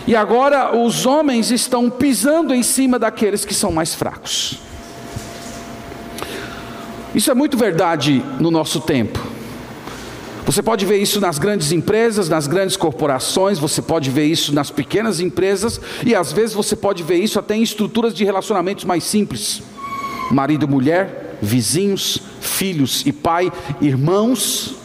E 0.08 0.16
agora 0.16 0.76
os 0.76 1.06
homens 1.06 1.52
estão 1.52 1.90
pisando 1.90 2.54
em 2.54 2.64
cima 2.64 2.98
daqueles 2.98 3.46
que 3.46 3.54
são 3.54 3.72
mais 3.72 3.94
fracos. 3.94 4.60
Isso 7.14 7.30
é 7.30 7.34
muito 7.34 7.58
verdade 7.58 8.24
no 8.40 8.50
nosso 8.50 8.80
tempo. 8.80 9.20
Você 10.46 10.64
pode 10.64 10.86
ver 10.86 10.98
isso 10.98 11.22
nas 11.22 11.38
grandes 11.38 11.72
empresas, 11.72 12.28
nas 12.28 12.48
grandes 12.48 12.76
corporações, 12.76 13.60
você 13.60 13.82
pode 13.82 14.10
ver 14.10 14.26
isso 14.26 14.54
nas 14.54 14.72
pequenas 14.72 15.20
empresas, 15.20 15.80
e 16.06 16.16
às 16.16 16.32
vezes 16.32 16.54
você 16.54 16.76
pode 16.76 17.04
ver 17.04 17.18
isso 17.18 17.38
até 17.38 17.56
em 17.56 17.62
estruturas 17.62 18.14
de 18.14 18.26
relacionamentos 18.26 18.84
mais 18.84 19.04
simples 19.04 19.62
marido 20.32 20.66
e 20.66 20.70
mulher, 20.70 21.38
vizinhos, 21.42 22.20
filhos 22.40 23.04
e 23.06 23.12
pai, 23.12 23.52
irmãos. 23.82 24.76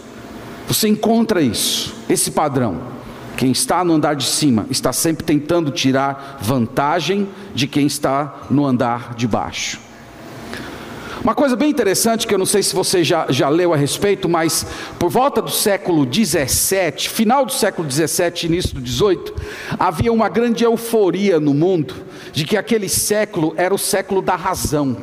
Você 0.67 0.89
encontra 0.89 1.41
isso, 1.41 1.95
esse 2.09 2.31
padrão. 2.31 2.97
Quem 3.37 3.53
está 3.53 3.85
no 3.85 3.93
andar 3.93 4.15
de 4.15 4.25
cima 4.25 4.67
está 4.71 4.93
sempre 4.93 5.25
tentando 5.25 5.71
tirar 5.71 6.39
vantagem 6.41 7.29
de 7.55 7.67
quem 7.67 7.87
está 7.87 8.43
no 8.51 8.65
andar 8.65 9.15
de 9.15 9.29
baixo. 9.29 9.79
Uma 11.23 11.35
coisa 11.35 11.57
bem 11.57 11.71
interessante, 11.71 12.27
que 12.27 12.33
eu 12.33 12.39
não 12.39 12.47
sei 12.47 12.63
se 12.63 12.75
você 12.75 13.03
já, 13.03 13.27
já 13.29 13.49
leu 13.49 13.75
a 13.75 13.77
respeito, 13.77 14.29
mas 14.29 14.65
por 14.99 15.11
volta 15.11 15.43
do 15.43 15.51
século 15.51 16.07
17, 16.07 17.11
final 17.11 17.45
do 17.45 17.53
século 17.53 17.87
17, 17.87 18.47
início 18.47 18.75
do 18.75 18.81
18, 18.81 19.35
havia 19.79 20.13
uma 20.13 20.29
grande 20.29 20.63
euforia 20.63 21.41
no 21.41 21.53
mundo 21.53 21.95
de 22.33 22.45
que 22.45 22.57
aquele 22.57 22.89
século 22.89 23.55
era 23.57 23.75
o 23.75 23.79
século 23.79 24.23
da 24.23 24.37
razão. 24.37 24.97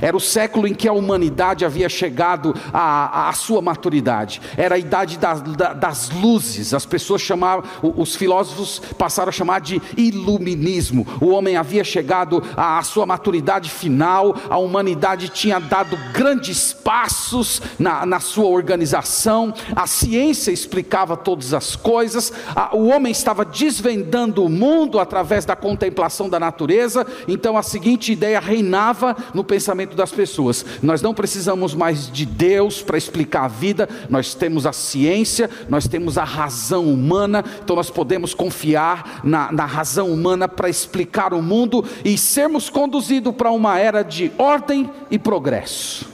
Era 0.00 0.16
o 0.16 0.20
século 0.20 0.66
em 0.66 0.74
que 0.74 0.88
a 0.88 0.92
humanidade 0.92 1.64
havia 1.64 1.88
chegado 1.88 2.54
à, 2.72 3.28
à 3.28 3.32
sua 3.32 3.60
maturidade. 3.60 4.40
Era 4.56 4.76
a 4.76 4.78
idade 4.78 5.18
das, 5.18 6.10
luzes. 6.10 6.72
As 6.74 6.86
pessoas 6.86 7.20
chamavam, 7.20 7.64
os 7.82 8.14
filósofos 8.14 8.80
passaram 8.96 9.30
a 9.30 9.32
chamar 9.32 9.60
de 9.60 9.80
iluminismo. 9.96 11.06
O 11.20 11.28
homem 11.28 11.56
havia 11.56 11.84
chegado 11.84 12.42
à 12.56 12.82
sua 12.82 13.06
maturidade 13.06 13.70
final. 13.70 14.34
A 14.48 14.58
humanidade 14.58 15.28
tinha 15.28 15.58
dado 15.58 15.96
grandes 16.12 16.72
passos 16.72 17.60
na, 17.78 18.06
na 18.06 18.20
sua 18.20 18.46
organização. 18.46 19.52
A 19.74 19.86
ciência 19.86 20.50
explicava 20.50 21.16
todas 21.16 21.52
as 21.52 21.76
coisas. 21.76 22.32
O 22.72 22.88
homem 22.88 23.12
estava 23.12 23.44
desvendando 23.44 24.44
o 24.44 24.48
mundo 24.48 24.98
através 24.98 25.44
da 25.44 25.56
contemplação 25.56 26.28
da 26.28 26.38
natureza. 26.38 27.06
Então 27.26 27.56
a 27.56 27.62
seguinte 27.62 28.12
ideia 28.12 28.40
reinava 28.40 29.16
no 29.34 29.44
pensamento 29.44 29.87
pensamento 29.88 29.96
das 29.96 30.10
pessoas. 30.10 30.64
Nós 30.82 31.00
não 31.00 31.14
precisamos 31.14 31.74
mais 31.74 32.10
de 32.10 32.26
Deus 32.26 32.82
para 32.82 32.98
explicar 32.98 33.44
a 33.44 33.48
vida, 33.48 33.88
nós 34.08 34.34
temos 34.34 34.66
a 34.66 34.72
ciência, 34.72 35.48
nós 35.68 35.88
temos 35.88 36.18
a 36.18 36.24
razão 36.24 36.84
humana, 36.86 37.44
então 37.62 37.76
nós 37.76 37.90
podemos 37.90 38.34
confiar 38.34 39.20
na, 39.24 39.50
na 39.52 39.64
razão 39.64 40.10
humana 40.12 40.48
para 40.48 40.68
explicar 40.68 41.32
o 41.32 41.42
mundo 41.42 41.84
e 42.04 42.18
sermos 42.18 42.68
conduzidos 42.68 43.34
para 43.34 43.50
uma 43.50 43.78
era 43.78 44.02
de 44.02 44.30
ordem 44.36 44.90
e 45.10 45.18
progresso. 45.18 46.06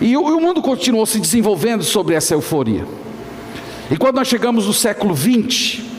E 0.00 0.16
o, 0.16 0.22
o 0.22 0.40
mundo 0.40 0.62
continuou 0.62 1.04
se 1.04 1.18
desenvolvendo 1.18 1.82
sobre 1.82 2.14
essa 2.14 2.34
euforia. 2.34 2.86
E 3.90 3.96
quando 3.96 4.16
nós 4.16 4.28
chegamos 4.28 4.66
no 4.66 4.72
século 4.72 5.12
20, 5.12 5.90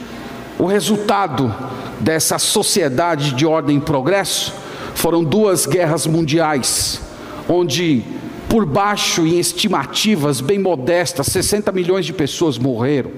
o 0.58 0.66
resultado 0.66 1.54
dessa 2.00 2.40
sociedade 2.40 3.34
de 3.34 3.46
ordem 3.46 3.78
e 3.78 3.82
progresso 3.82 4.54
foram 4.96 5.24
duas 5.24 5.66
guerras 5.66 6.06
mundiais, 6.06 7.02
onde, 7.48 8.04
por 8.48 8.66
baixo, 8.66 9.26
em 9.26 9.40
estimativas 9.40 10.42
bem 10.42 10.60
modestas, 10.60 11.28
60 11.28 11.72
milhões 11.72 12.06
de 12.06 12.14
pessoas 12.14 12.58
morreram. 12.58 13.12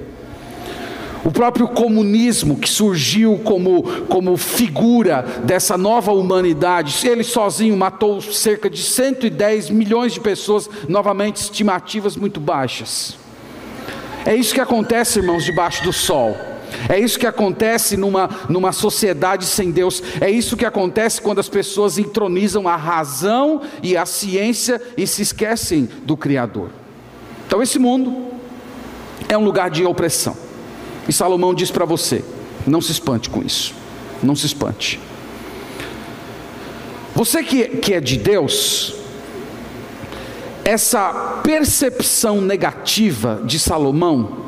O 1.25 1.32
próprio 1.32 1.70
comunismo, 1.70 2.58
que 2.58 2.70
surgiu 2.70 3.39
como, 3.46 3.84
como 4.10 4.36
figura 4.36 5.25
dessa 5.46 5.77
nova 5.77 6.12
humanidade, 6.12 7.08
ele 7.08 7.24
sozinho 7.24 7.77
matou 7.77 8.22
cerca 8.22 8.70
de 8.70 8.84
110 8.84 9.70
milhões 9.70 10.13
de 10.13 10.20
pessoas, 10.20 10.70
novamente 10.88 11.38
estimativas 11.38 12.18
muito 12.18 12.42
baixas. 12.42 13.15
É 14.25 14.36
isso 14.36 14.53
que 14.53 14.60
acontece, 14.60 15.20
irmãos, 15.20 15.46
debaixo 15.46 15.84
do 15.84 15.94
sol. 15.94 16.52
É 16.89 17.00
isso 17.00 17.20
que 17.20 17.27
acontece 17.27 17.96
numa, 17.98 18.30
numa 18.50 18.72
sociedade 18.72 19.46
sem 19.46 19.72
Deus. 19.72 20.01
É 20.20 20.30
isso 20.30 20.58
que 20.58 20.65
acontece 20.65 21.22
quando 21.22 21.39
as 21.39 21.50
pessoas 21.50 21.98
entronizam 21.98 22.68
a 22.68 22.75
razão 22.75 23.62
e 23.82 23.96
a 23.96 24.06
ciência 24.06 24.82
e 24.98 25.06
se 25.08 25.22
esquecem 25.22 25.88
do 26.03 26.18
Criador. 26.18 26.70
Então, 27.48 27.62
esse 27.62 27.77
mundo 27.77 28.27
é 29.27 29.38
um 29.38 29.44
lugar 29.44 29.70
de 29.70 29.86
opressão. 29.86 30.36
E 31.08 31.13
Salomão 31.13 31.53
diz 31.53 31.72
para 31.72 31.86
você: 31.86 32.24
não 32.65 32.82
se 32.82 32.92
espante 32.92 33.30
com 33.30 33.42
isso. 33.42 33.74
Não 34.22 34.36
se 34.36 34.46
espante. 34.46 35.00
Você 37.15 37.44
que, 37.44 37.68
que 37.77 37.94
é 37.94 38.01
de 38.01 38.18
Deus, 38.18 38.96
essa 40.63 41.42
percepção 41.44 42.42
negativa 42.42 43.42
de 43.46 43.60
Salomão 43.60 44.42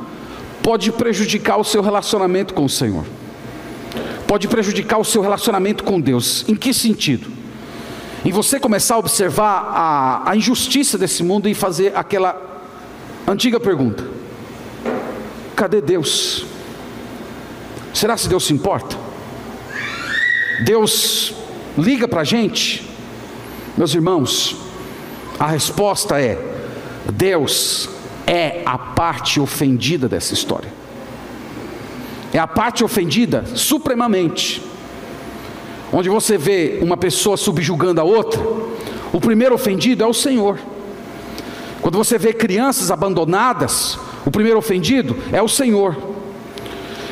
pode 0.65 0.91
prejudicar 0.91 1.59
o 1.59 1.63
seu 1.63 1.79
relacionamento 1.79 2.51
com 2.51 2.65
o 2.65 2.69
Senhor, 2.69 3.05
pode 4.27 4.47
prejudicar 4.47 4.97
o 4.97 5.05
seu 5.05 5.21
relacionamento 5.21 5.83
com 5.83 6.01
Deus. 6.01 6.43
Em 6.47 6.55
que 6.55 6.73
sentido? 6.73 7.29
Em 8.25 8.31
você 8.31 8.59
começar 8.59 8.95
a 8.95 8.97
observar 8.97 9.71
a, 9.71 10.31
a 10.31 10.35
injustiça 10.35 10.97
desse 10.97 11.21
mundo 11.21 11.47
e 11.47 11.53
fazer 11.53 11.95
aquela 11.95 12.41
antiga 13.27 13.59
pergunta: 13.59 14.03
cadê 15.55 15.81
Deus? 15.81 16.47
Será 17.93 18.17
se 18.17 18.27
Deus 18.27 18.45
se 18.45 18.53
importa? 18.53 18.97
Deus 20.65 21.31
liga 21.77 22.07
para 22.07 22.21
a 22.21 22.25
gente? 22.25 22.89
Meus 23.77 23.93
irmãos, 23.93 24.55
a 25.39 25.45
resposta 25.45 26.19
é: 26.19 26.39
Deus 27.13 27.87
é 28.27 28.61
a 28.65 28.77
parte 28.77 29.39
ofendida 29.39 30.07
dessa 30.07 30.33
história. 30.33 30.71
É 32.33 32.39
a 32.39 32.47
parte 32.47 32.83
ofendida 32.83 33.45
supremamente. 33.55 34.61
Onde 35.93 36.09
você 36.09 36.37
vê 36.37 36.79
uma 36.81 36.97
pessoa 36.97 37.37
subjugando 37.37 38.01
a 38.01 38.03
outra, 38.03 38.41
o 39.13 39.19
primeiro 39.19 39.55
ofendido 39.55 40.03
é 40.03 40.07
o 40.07 40.13
Senhor. 40.13 40.59
Quando 41.81 41.97
você 41.97 42.17
vê 42.17 42.33
crianças 42.33 42.89
abandonadas, 42.91 43.97
o 44.25 44.31
primeiro 44.31 44.57
ofendido 44.57 45.15
é 45.31 45.41
o 45.41 45.47
Senhor. 45.47 45.95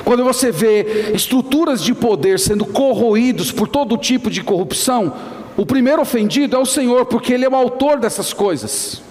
Quando 0.03 0.23
você 0.23 0.51
vê 0.51 1.11
estruturas 1.13 1.81
de 1.81 1.93
poder 1.93 2.39
sendo 2.39 2.65
corroídos 2.65 3.51
por 3.51 3.67
todo 3.67 3.97
tipo 3.97 4.29
de 4.29 4.43
corrupção, 4.43 5.13
o 5.55 5.65
primeiro 5.65 6.01
ofendido 6.01 6.55
é 6.55 6.59
o 6.59 6.65
Senhor, 6.65 7.05
porque 7.05 7.33
Ele 7.33 7.45
é 7.45 7.49
o 7.49 7.55
autor 7.55 7.99
dessas 7.99 8.33
coisas. 8.33 9.01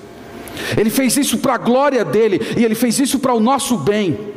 Ele 0.77 0.91
fez 0.91 1.17
isso 1.17 1.39
para 1.39 1.55
a 1.55 1.59
glória 1.59 2.05
dele 2.05 2.41
e 2.57 2.65
ele 2.65 2.75
fez 2.75 2.99
isso 2.99 3.19
para 3.19 3.35
o 3.35 3.41
nosso 3.41 3.77
bem. 3.77 4.33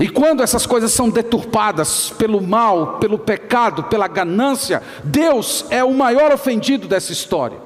E 0.00 0.08
quando 0.08 0.42
essas 0.42 0.66
coisas 0.66 0.92
são 0.92 1.08
deturpadas 1.08 2.10
pelo 2.18 2.40
mal, 2.40 2.98
pelo 2.98 3.18
pecado, 3.18 3.84
pela 3.84 4.08
ganância, 4.08 4.82
Deus 5.04 5.64
é 5.70 5.84
o 5.84 5.94
maior 5.94 6.32
ofendido 6.32 6.88
dessa 6.88 7.12
história. 7.12 7.58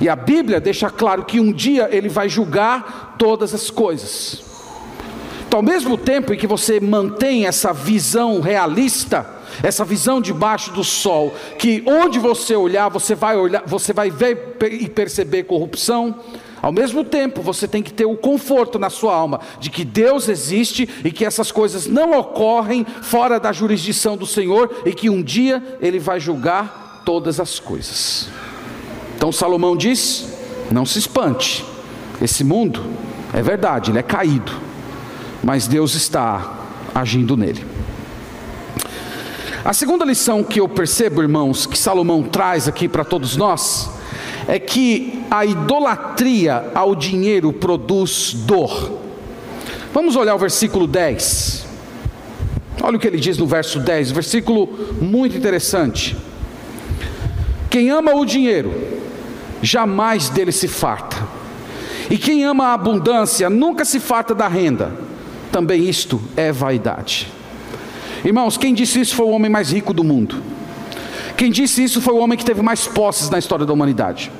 E 0.00 0.08
a 0.08 0.16
Bíblia 0.16 0.60
deixa 0.60 0.90
claro 0.90 1.24
que 1.24 1.40
um 1.40 1.52
dia 1.52 1.88
ele 1.90 2.08
vai 2.08 2.28
julgar 2.28 3.14
todas 3.18 3.54
as 3.54 3.70
coisas. 3.70 4.44
Então, 5.46 5.60
ao 5.60 5.64
mesmo 5.64 5.96
tempo 5.96 6.34
em 6.34 6.36
que 6.36 6.46
você 6.46 6.80
mantém 6.80 7.46
essa 7.46 7.72
visão 7.72 8.40
realista, 8.40 9.24
essa 9.62 9.84
visão 9.84 10.20
debaixo 10.20 10.72
do 10.72 10.82
sol, 10.82 11.34
que 11.58 11.82
onde 11.86 12.18
você 12.18 12.56
olhar, 12.56 12.88
você 12.88 13.14
vai 13.14 13.36
olhar, 13.36 13.62
você 13.64 13.92
vai 13.92 14.10
ver 14.10 14.56
e 14.70 14.88
perceber 14.88 15.44
corrupção, 15.44 16.16
ao 16.66 16.72
mesmo 16.72 17.04
tempo, 17.04 17.42
você 17.42 17.68
tem 17.68 17.80
que 17.80 17.92
ter 17.92 18.06
o 18.06 18.16
conforto 18.16 18.76
na 18.76 18.90
sua 18.90 19.14
alma 19.14 19.38
de 19.60 19.70
que 19.70 19.84
Deus 19.84 20.28
existe 20.28 20.88
e 21.04 21.12
que 21.12 21.24
essas 21.24 21.52
coisas 21.52 21.86
não 21.86 22.18
ocorrem 22.18 22.84
fora 23.02 23.38
da 23.38 23.52
jurisdição 23.52 24.16
do 24.16 24.26
Senhor 24.26 24.82
e 24.84 24.92
que 24.92 25.08
um 25.08 25.22
dia 25.22 25.62
Ele 25.80 26.00
vai 26.00 26.18
julgar 26.18 27.02
todas 27.04 27.38
as 27.38 27.60
coisas. 27.60 28.28
Então 29.16 29.30
Salomão 29.30 29.76
diz: 29.76 30.26
não 30.68 30.84
se 30.84 30.98
espante, 30.98 31.64
esse 32.20 32.42
mundo 32.42 32.84
é 33.32 33.40
verdade, 33.40 33.92
ele 33.92 34.00
é 34.00 34.02
caído, 34.02 34.50
mas 35.44 35.68
Deus 35.68 35.94
está 35.94 36.64
agindo 36.92 37.36
nele. 37.36 37.64
A 39.64 39.72
segunda 39.72 40.04
lição 40.04 40.42
que 40.42 40.58
eu 40.58 40.68
percebo, 40.68 41.22
irmãos, 41.22 41.64
que 41.64 41.78
Salomão 41.78 42.24
traz 42.24 42.66
aqui 42.66 42.88
para 42.88 43.04
todos 43.04 43.36
nós, 43.36 43.95
é 44.48 44.58
que 44.58 45.22
a 45.30 45.44
idolatria 45.44 46.70
ao 46.74 46.94
dinheiro 46.94 47.52
produz 47.52 48.32
dor. 48.32 48.98
Vamos 49.92 50.14
olhar 50.14 50.34
o 50.34 50.38
versículo 50.38 50.86
10. 50.86 51.66
Olha 52.82 52.96
o 52.96 53.00
que 53.00 53.06
ele 53.06 53.18
diz 53.18 53.38
no 53.38 53.46
verso 53.46 53.80
10, 53.80 54.10
versículo 54.10 54.68
muito 55.00 55.36
interessante. 55.36 56.16
Quem 57.70 57.90
ama 57.90 58.14
o 58.14 58.24
dinheiro, 58.24 58.72
jamais 59.62 60.28
dele 60.28 60.52
se 60.52 60.68
farta. 60.68 61.16
E 62.08 62.16
quem 62.16 62.44
ama 62.44 62.66
a 62.66 62.74
abundância, 62.74 63.50
nunca 63.50 63.84
se 63.84 63.98
farta 63.98 64.34
da 64.34 64.46
renda. 64.46 64.92
Também 65.50 65.88
isto 65.88 66.20
é 66.36 66.52
vaidade. 66.52 67.26
Irmãos, 68.24 68.56
quem 68.56 68.74
disse 68.74 69.00
isso 69.00 69.16
foi 69.16 69.26
o 69.26 69.30
homem 69.30 69.50
mais 69.50 69.72
rico 69.72 69.92
do 69.92 70.04
mundo. 70.04 70.36
Quem 71.36 71.50
disse 71.50 71.84
isso 71.84 72.00
foi 72.00 72.14
o 72.14 72.18
homem 72.18 72.38
que 72.38 72.44
teve 72.44 72.62
mais 72.62 72.86
posses 72.86 73.28
na 73.28 73.38
história 73.38 73.66
da 73.66 73.72
humanidade. 73.72 74.32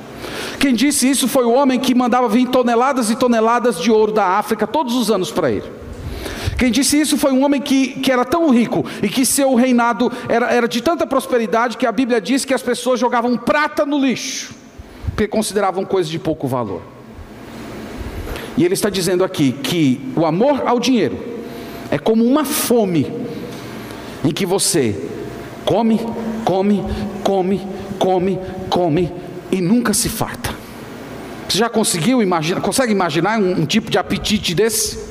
Quem 0.59 0.75
disse 0.75 1.09
isso 1.09 1.29
foi 1.29 1.45
o 1.45 1.53
homem 1.53 1.79
que 1.79 1.95
mandava 1.95 2.29
vir 2.29 2.49
toneladas 2.49 3.11
e 3.11 3.17
toneladas 3.17 3.79
de 3.79 3.91
ouro 3.91 4.13
da 4.13 4.25
África 4.39 4.67
todos 4.67 4.95
os 4.95 5.11
anos 5.11 5.31
para 5.31 5.51
ele. 5.51 5.71
Quem 6.59 6.71
disse 6.71 6.99
isso 6.99 7.19
foi 7.19 7.33
um 7.33 7.45
homem 7.45 7.61
que, 7.61 7.89
que 8.01 8.11
era 8.11 8.25
tão 8.25 8.49
rico 8.51 8.85
e 9.03 9.09
que 9.09 9.27
seu 9.27 9.55
reinado 9.55 10.11
era, 10.29 10.51
era 10.51 10.67
de 10.67 10.81
tanta 10.81 11.07
prosperidade 11.07 11.77
que 11.77 11.87
a 11.87 11.93
Bíblia 11.93 12.21
diz 12.21 12.45
que 12.45 12.55
as 12.55 12.63
pessoas 12.63 12.99
jogavam 12.99 13.37
prata 13.37 13.85
no 13.85 13.99
lixo, 13.99 14.55
porque 15.09 15.29
consideravam 15.29 15.85
coisas 15.85 16.11
de 16.11 16.19
pouco 16.19 16.49
valor. 16.49 16.83
E 18.57 18.65
ele 18.65 18.73
está 18.73 18.89
dizendo 18.89 19.23
aqui 19.23 19.53
que 19.53 20.01
o 20.17 20.25
amor 20.25 20.63
ao 20.67 20.81
dinheiro 20.81 21.19
é 21.91 21.99
como 21.99 22.25
uma 22.25 22.45
fome 22.45 23.13
em 24.25 24.31
que 24.31 24.47
você 24.47 24.97
come, 25.67 26.01
come, 26.47 26.81
come, 27.25 27.67
come, 27.99 28.39
come 28.71 29.13
e 29.51 29.61
nunca 29.61 29.93
se 29.93 30.09
farta. 30.09 30.55
Você 31.49 31.59
já 31.59 31.69
conseguiu 31.69 32.23
imaginar, 32.23 32.61
consegue 32.61 32.93
imaginar 32.93 33.39
um, 33.39 33.63
um 33.63 33.67
tipo 33.67 33.91
de 33.91 33.99
apetite 33.99 34.55
desse? 34.55 35.05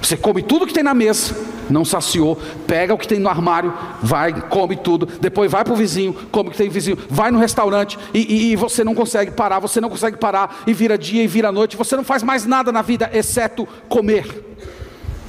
Você 0.00 0.16
come 0.16 0.42
tudo 0.42 0.66
que 0.66 0.72
tem 0.72 0.82
na 0.82 0.94
mesa, 0.94 1.36
não 1.68 1.84
saciou, 1.84 2.40
pega 2.66 2.94
o 2.94 2.98
que 2.98 3.06
tem 3.06 3.18
no 3.18 3.28
armário, 3.28 3.72
vai, 4.02 4.32
come 4.32 4.74
tudo, 4.74 5.06
depois 5.20 5.50
vai 5.50 5.62
para 5.62 5.74
o 5.74 5.76
vizinho, 5.76 6.14
come 6.32 6.48
o 6.48 6.52
que 6.52 6.58
tem 6.58 6.68
no 6.68 6.72
vizinho, 6.72 6.98
vai 7.10 7.30
no 7.30 7.38
restaurante 7.38 7.98
e, 8.14 8.20
e, 8.20 8.52
e, 8.52 8.56
você 8.56 8.82
não 8.82 8.94
consegue 8.94 9.30
parar, 9.32 9.58
você 9.58 9.80
não 9.80 9.90
consegue 9.90 10.16
parar, 10.16 10.62
e 10.66 10.72
vira 10.72 10.96
dia 10.96 11.22
e 11.22 11.26
vira 11.26 11.52
noite, 11.52 11.76
você 11.76 11.94
não 11.94 12.04
faz 12.04 12.22
mais 12.22 12.46
nada 12.46 12.72
na 12.72 12.80
vida 12.80 13.10
exceto 13.12 13.68
comer. 13.88 14.56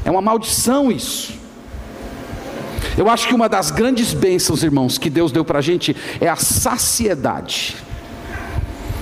É 0.06 0.10
uma 0.10 0.22
maldição 0.22 0.90
isso. 0.90 1.41
Eu 2.98 3.10
acho 3.10 3.28
que 3.28 3.34
uma 3.34 3.48
das 3.48 3.72
grandes 3.72 4.14
bênçãos, 4.14 4.64
irmãos, 4.64 4.98
que 4.98 5.10
Deus 5.10 5.32
deu 5.32 5.46
para 5.46 5.60
a 5.60 5.62
gente 5.62 5.96
é 6.20 6.28
a 6.28 6.36
saciedade. 6.36 7.76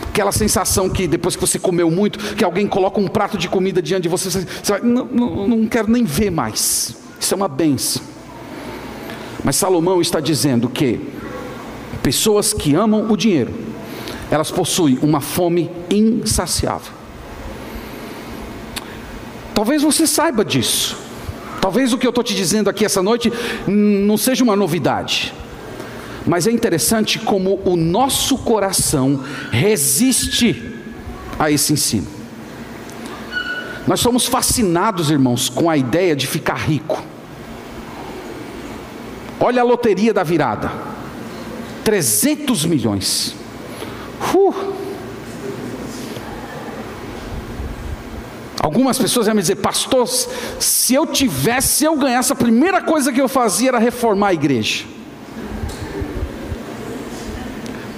Aquela 0.07 0.31
sensação 0.31 0.89
que 0.89 1.07
depois 1.07 1.35
que 1.35 1.41
você 1.41 1.57
comeu 1.57 1.89
muito, 1.89 2.35
que 2.35 2.43
alguém 2.43 2.67
coloca 2.67 2.99
um 2.99 3.07
prato 3.07 3.37
de 3.37 3.47
comida 3.47 3.81
diante 3.81 4.03
de 4.03 4.09
você, 4.09 4.29
você 4.29 4.45
vai, 4.71 4.81
não, 4.81 5.05
não, 5.05 5.47
não 5.47 5.67
quero 5.67 5.89
nem 5.89 6.03
ver 6.03 6.29
mais. 6.29 6.95
Isso 7.19 7.33
é 7.33 7.37
uma 7.37 7.47
benção. 7.47 8.01
Mas 9.43 9.55
Salomão 9.55 10.01
está 10.01 10.19
dizendo 10.19 10.69
que 10.69 10.99
pessoas 12.03 12.53
que 12.53 12.75
amam 12.75 13.09
o 13.09 13.17
dinheiro, 13.17 13.53
elas 14.29 14.51
possuem 14.51 14.99
uma 15.01 15.21
fome 15.21 15.71
insaciável. 15.89 16.93
Talvez 19.53 19.81
você 19.81 20.05
saiba 20.05 20.45
disso. 20.45 21.08
Talvez 21.61 21.91
o 21.91 21.97
que 21.97 22.07
eu 22.07 22.09
estou 22.09 22.23
te 22.23 22.33
dizendo 22.33 22.69
aqui 22.69 22.85
essa 22.85 23.01
noite 23.01 23.31
não 23.67 24.17
seja 24.17 24.43
uma 24.43 24.55
novidade. 24.55 25.33
Mas 26.25 26.47
é 26.47 26.51
interessante 26.51 27.19
como 27.19 27.59
o 27.65 27.75
nosso 27.75 28.37
coração 28.37 29.23
resiste 29.51 30.75
a 31.37 31.49
esse 31.49 31.73
ensino. 31.73 32.07
Nós 33.87 33.99
somos 33.99 34.25
fascinados, 34.25 35.09
irmãos, 35.09 35.49
com 35.49 35.69
a 35.69 35.75
ideia 35.75 36.15
de 36.15 36.27
ficar 36.27 36.55
rico. 36.55 37.01
Olha 39.39 39.61
a 39.61 39.65
loteria 39.65 40.13
da 40.13 40.23
virada: 40.23 40.71
300 41.83 42.65
milhões. 42.65 43.35
Uh. 44.35 44.88
Algumas 48.69 48.99
pessoas 48.99 49.25
vão 49.25 49.33
me 49.33 49.41
dizer, 49.41 49.55
pastor, 49.55 50.07
se 50.07 50.93
eu 50.93 51.07
tivesse, 51.07 51.69
se 51.69 51.85
eu 51.85 51.95
ganhasse, 51.95 52.31
a 52.31 52.35
primeira 52.35 52.79
coisa 52.79 53.11
que 53.11 53.19
eu 53.19 53.27
fazia 53.27 53.69
era 53.69 53.79
reformar 53.79 54.27
a 54.27 54.33
igreja. 54.35 54.85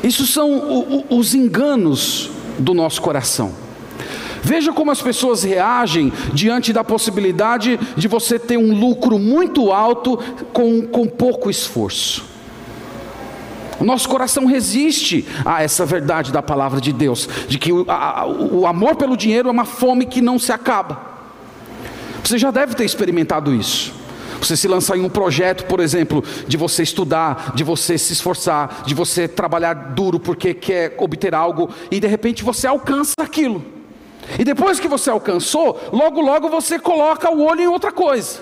Isso 0.02 0.26
são 0.26 1.06
os 1.10 1.36
enganos 1.36 2.30
do 2.58 2.74
nosso 2.74 3.02
coração. 3.02 3.52
Veja 4.42 4.72
como 4.72 4.92
as 4.92 5.02
pessoas 5.02 5.44
reagem 5.44 6.14
diante 6.34 6.72
da 6.72 6.86
possibilidade 6.86 7.78
de 7.98 8.08
você 8.08 8.40
ter 8.40 8.56
um 8.56 8.74
lucro 8.74 9.20
muito 9.20 9.74
alto 9.74 10.18
com, 10.54 10.84
com 10.84 11.06
pouco 11.06 11.50
esforço. 11.50 12.31
O 13.82 13.84
nosso 13.84 14.08
coração 14.08 14.46
resiste 14.46 15.26
a 15.44 15.64
essa 15.64 15.88
verdade 15.88 16.32
da 16.32 16.44
palavra 16.44 16.80
de 16.80 16.94
Deus, 16.94 17.28
de 17.48 17.58
que 17.58 17.74
o, 17.74 17.84
a, 17.90 18.28
o 18.28 18.68
amor 18.68 18.96
pelo 18.96 19.18
dinheiro 19.18 19.50
é 19.50 19.52
uma 19.52 19.66
fome 19.66 20.06
que 20.06 20.22
não 20.22 20.38
se 20.38 20.52
acaba. 20.52 21.02
Você 22.24 22.38
já 22.38 22.52
deve 22.52 22.76
ter 22.76 22.86
experimentado 22.86 23.52
isso. 23.52 23.92
Você 24.40 24.56
se 24.56 24.68
lançar 24.68 24.98
em 24.98 25.02
um 25.02 25.10
projeto, 25.10 25.66
por 25.66 25.80
exemplo, 25.80 26.24
de 26.48 26.58
você 26.58 26.84
estudar, 26.84 27.54
de 27.56 27.64
você 27.64 27.98
se 27.98 28.14
esforçar, 28.14 28.84
de 28.86 28.94
você 28.94 29.28
trabalhar 29.28 29.74
duro 29.74 30.20
porque 30.20 30.54
quer 30.54 30.96
obter 31.00 31.34
algo, 31.34 31.68
e 31.90 32.00
de 32.00 32.06
repente 32.06 32.44
você 32.44 32.68
alcança 32.68 33.16
aquilo. 33.20 33.66
E 34.38 34.44
depois 34.44 34.80
que 34.80 34.88
você 34.88 35.10
alcançou, 35.10 35.90
logo 35.92 36.22
logo 36.22 36.50
você 36.50 36.78
coloca 36.78 37.32
o 37.32 37.44
olho 37.44 37.62
em 37.62 37.68
outra 37.68 37.92
coisa. 37.92 38.42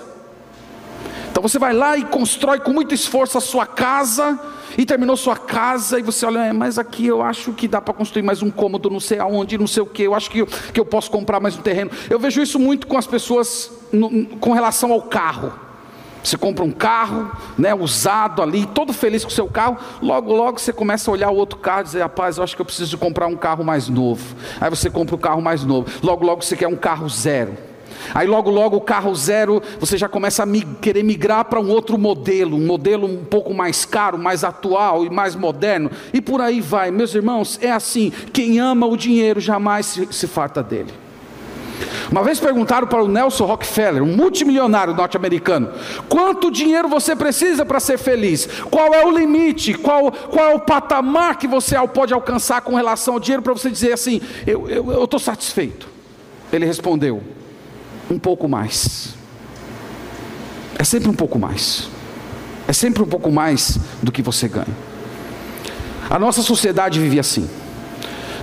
Então 1.30 1.42
você 1.42 1.58
vai 1.58 1.72
lá 1.72 1.96
e 1.96 2.04
constrói 2.04 2.60
com 2.60 2.74
muito 2.74 2.94
esforço 2.94 3.38
a 3.38 3.40
sua 3.40 3.64
casa, 3.64 4.38
e 4.76 4.84
terminou 4.84 5.16
sua 5.16 5.36
casa, 5.36 5.98
e 5.98 6.02
você 6.02 6.26
olha, 6.26 6.40
é, 6.40 6.52
mas 6.52 6.78
aqui 6.78 7.06
eu 7.06 7.22
acho 7.22 7.52
que 7.52 7.68
dá 7.68 7.80
para 7.80 7.94
construir 7.94 8.22
mais 8.22 8.42
um 8.42 8.50
cômodo, 8.50 8.90
não 8.90 9.00
sei 9.00 9.18
aonde, 9.18 9.58
não 9.58 9.66
sei 9.66 9.82
o 9.82 9.86
que, 9.86 10.02
eu 10.02 10.14
acho 10.14 10.30
que 10.30 10.40
eu, 10.40 10.46
que 10.46 10.80
eu 10.80 10.84
posso 10.84 11.10
comprar 11.10 11.40
mais 11.40 11.56
um 11.56 11.62
terreno. 11.62 11.90
Eu 12.08 12.18
vejo 12.18 12.40
isso 12.40 12.58
muito 12.58 12.86
com 12.86 12.96
as 12.96 13.06
pessoas 13.06 13.70
no, 13.92 14.26
com 14.38 14.52
relação 14.52 14.92
ao 14.92 15.02
carro. 15.02 15.52
Você 16.22 16.36
compra 16.36 16.62
um 16.64 16.70
carro, 16.70 17.30
né, 17.56 17.74
usado 17.74 18.42
ali, 18.42 18.66
todo 18.66 18.92
feliz 18.92 19.24
com 19.24 19.30
o 19.30 19.32
seu 19.32 19.48
carro, 19.48 19.78
logo, 20.02 20.32
logo 20.34 20.58
você 20.58 20.72
começa 20.72 21.10
a 21.10 21.12
olhar 21.12 21.30
o 21.30 21.36
outro 21.36 21.58
carro 21.58 21.80
e 21.80 21.84
dizer, 21.84 22.02
rapaz, 22.02 22.36
eu 22.36 22.44
acho 22.44 22.54
que 22.54 22.60
eu 22.60 22.66
preciso 22.66 22.98
comprar 22.98 23.26
um 23.26 23.36
carro 23.36 23.64
mais 23.64 23.88
novo. 23.88 24.36
Aí 24.60 24.68
você 24.68 24.90
compra 24.90 25.14
o 25.14 25.18
um 25.18 25.20
carro 25.20 25.40
mais 25.40 25.64
novo, 25.64 25.90
logo, 26.02 26.24
logo 26.24 26.42
você 26.42 26.56
quer 26.56 26.68
um 26.68 26.76
carro 26.76 27.08
zero. 27.08 27.69
Aí 28.14 28.26
logo, 28.26 28.50
logo 28.50 28.76
o 28.76 28.80
carro 28.80 29.14
zero, 29.14 29.62
você 29.78 29.96
já 29.96 30.08
começa 30.08 30.44
a 30.44 30.46
querer 30.80 31.02
migrar 31.02 31.44
para 31.44 31.60
um 31.60 31.68
outro 31.68 31.98
modelo, 31.98 32.56
um 32.56 32.66
modelo 32.66 33.06
um 33.06 33.24
pouco 33.24 33.54
mais 33.54 33.84
caro, 33.84 34.18
mais 34.18 34.44
atual 34.44 35.04
e 35.04 35.10
mais 35.10 35.34
moderno. 35.34 35.90
E 36.12 36.20
por 36.20 36.40
aí 36.40 36.60
vai, 36.60 36.90
meus 36.90 37.14
irmãos, 37.14 37.58
é 37.62 37.70
assim: 37.70 38.12
quem 38.32 38.58
ama 38.58 38.86
o 38.86 38.96
dinheiro 38.96 39.40
jamais 39.40 39.86
se, 39.86 40.08
se 40.10 40.26
farta 40.26 40.62
dele. 40.62 40.92
Uma 42.10 42.22
vez 42.22 42.38
perguntaram 42.38 42.86
para 42.86 43.02
o 43.02 43.08
Nelson 43.08 43.44
Rockefeller, 43.44 44.02
um 44.02 44.14
multimilionário 44.14 44.94
norte-americano, 44.94 45.70
quanto 46.08 46.50
dinheiro 46.50 46.88
você 46.88 47.14
precisa 47.14 47.64
para 47.64 47.80
ser 47.80 47.98
feliz? 47.98 48.46
Qual 48.70 48.92
é 48.92 49.04
o 49.04 49.10
limite? 49.10 49.74
Qual, 49.74 50.10
qual 50.12 50.50
é 50.50 50.54
o 50.54 50.60
patamar 50.60 51.38
que 51.38 51.46
você 51.46 51.76
pode 51.88 52.12
alcançar 52.12 52.60
com 52.62 52.74
relação 52.74 53.14
ao 53.14 53.20
dinheiro 53.20 53.42
para 53.42 53.52
você 53.52 53.70
dizer 53.70 53.92
assim, 53.92 54.20
eu 54.46 55.04
estou 55.04 55.20
satisfeito? 55.20 55.88
Ele 56.52 56.66
respondeu, 56.66 57.22
um 58.10 58.18
pouco 58.18 58.48
mais. 58.48 59.14
É 60.78 60.84
sempre 60.84 61.08
um 61.08 61.14
pouco 61.14 61.38
mais. 61.38 61.88
É 62.66 62.72
sempre 62.72 63.02
um 63.02 63.06
pouco 63.06 63.30
mais 63.30 63.78
do 64.02 64.12
que 64.12 64.22
você 64.22 64.48
ganha. 64.48 64.76
A 66.08 66.18
nossa 66.18 66.42
sociedade 66.42 66.98
vive 66.98 67.18
assim. 67.18 67.48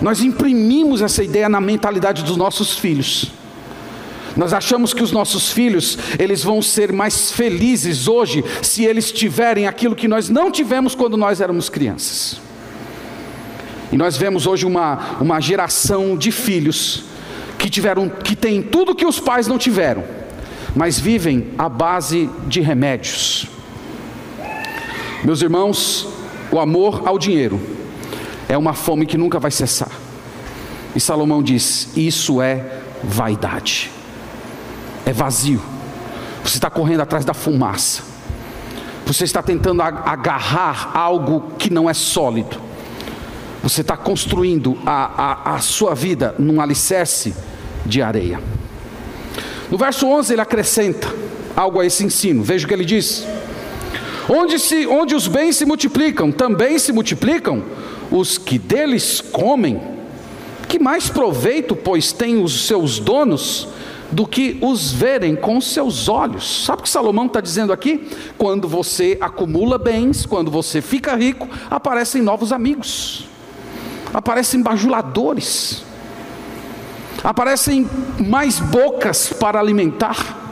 Nós 0.02 0.22
imprimimos 0.22 1.02
essa 1.02 1.24
ideia 1.24 1.50
na 1.50 1.60
mentalidade 1.60 2.24
dos 2.24 2.38
nossos 2.38 2.78
filhos. 2.78 3.32
Nós 4.36 4.54
achamos 4.54 4.94
que 4.94 5.02
os 5.02 5.12
nossos 5.12 5.52
filhos, 5.52 5.98
eles 6.20 6.44
vão 6.44 6.62
ser 6.62 6.94
mais 6.94 7.32
felizes 7.32 8.08
hoje 8.08 8.44
se 8.62 8.86
eles 8.86 9.12
tiverem 9.12 9.66
aquilo 9.66 9.96
que 9.96 10.08
nós 10.08 10.30
não 10.30 10.52
tivemos 10.52 10.94
quando 10.94 11.18
nós 11.18 11.42
éramos 11.42 11.70
crianças. 11.70 12.40
E 13.92 13.98
nós 13.98 14.16
vemos 14.16 14.46
hoje 14.46 14.66
uma, 14.66 15.18
uma 15.20 15.40
geração 15.40 16.16
de 16.16 16.32
filhos 16.32 17.06
que 17.58 17.70
tiveram, 17.70 18.10
que 18.10 18.36
têm 18.36 18.62
tudo 18.62 18.96
que 18.96 19.06
os 19.06 19.20
pais 19.20 19.48
não 19.48 19.58
tiveram, 19.58 20.04
mas 20.76 21.00
vivem 21.00 21.48
à 21.58 21.68
base 21.68 22.30
de 22.48 22.62
remédios. 22.62 23.48
Meus 25.24 25.42
irmãos, 25.42 26.08
o 26.52 26.60
amor 26.60 27.08
ao 27.08 27.18
dinheiro 27.18 27.60
é 28.48 28.58
uma 28.58 28.74
fome 28.74 29.06
que 29.06 29.18
nunca 29.18 29.40
vai 29.40 29.52
cessar. 29.52 29.92
E 30.96 31.00
Salomão 31.00 31.42
diz: 31.42 31.90
isso 31.96 32.42
é 32.42 32.82
vaidade, 33.04 33.92
é 35.06 35.12
vazio. 35.12 35.62
Você 36.44 36.58
está 36.58 36.70
correndo 36.70 37.02
atrás 37.02 37.26
da 37.26 37.34
fumaça, 37.34 38.04
você 39.06 39.24
está 39.24 39.42
tentando 39.42 39.82
agarrar 39.82 40.92
algo 40.94 41.52
que 41.58 41.70
não 41.70 41.90
é 41.90 41.94
sólido. 41.94 42.68
Você 43.64 43.82
está 43.82 43.98
construindo 43.98 44.78
a, 44.86 45.52
a, 45.52 45.56
a 45.56 45.60
sua 45.60 45.94
vida 45.94 46.36
num 46.40 46.62
alicerce 46.62 47.36
de 47.88 48.02
areia. 48.02 48.40
No 49.72 49.78
verso 49.78 50.08
11 50.08 50.34
ele 50.34 50.42
acrescenta 50.42 51.14
algo 51.56 51.80
a 51.80 51.86
esse 51.86 52.04
ensino. 52.04 52.44
Veja 52.44 52.66
o 52.66 52.68
que 52.68 52.74
ele 52.74 52.86
diz: 52.86 53.26
Onde, 54.30 54.60
se, 54.60 54.86
onde 54.86 55.16
os 55.16 55.28
bens 55.28 55.56
se 55.56 55.66
multiplicam, 55.66 56.32
também 56.32 56.78
se 56.78 56.92
multiplicam 56.92 57.64
os 58.12 58.38
que 58.38 58.60
deles 58.60 59.22
comem. 59.22 59.82
Que 60.68 60.78
mais 60.78 61.10
proveito, 61.10 61.76
pois, 61.76 62.12
têm 62.12 62.44
os 62.44 62.68
seus 62.68 63.00
donos 63.00 63.70
do 64.12 64.28
que 64.28 64.58
os 64.62 64.92
verem 64.92 65.36
com 65.36 65.60
seus 65.62 66.10
olhos. 66.10 66.66
Sabe 66.66 66.82
o 66.82 66.84
que 66.84 66.90
Salomão 66.90 67.26
está 67.26 67.40
dizendo 67.40 67.72
aqui? 67.72 68.08
Quando 68.38 68.68
você 68.68 69.18
acumula 69.22 69.78
bens, 69.78 70.26
quando 70.26 70.52
você 70.52 70.82
fica 70.82 71.16
rico, 71.16 71.48
aparecem 71.70 72.22
novos 72.22 72.52
amigos 72.52 73.28
aparecem 74.14 74.62
bajuladores, 74.62 75.84
aparecem 77.28 77.86
mais 78.26 78.58
bocas 78.58 79.34
para 79.34 79.60
alimentar. 79.60 80.46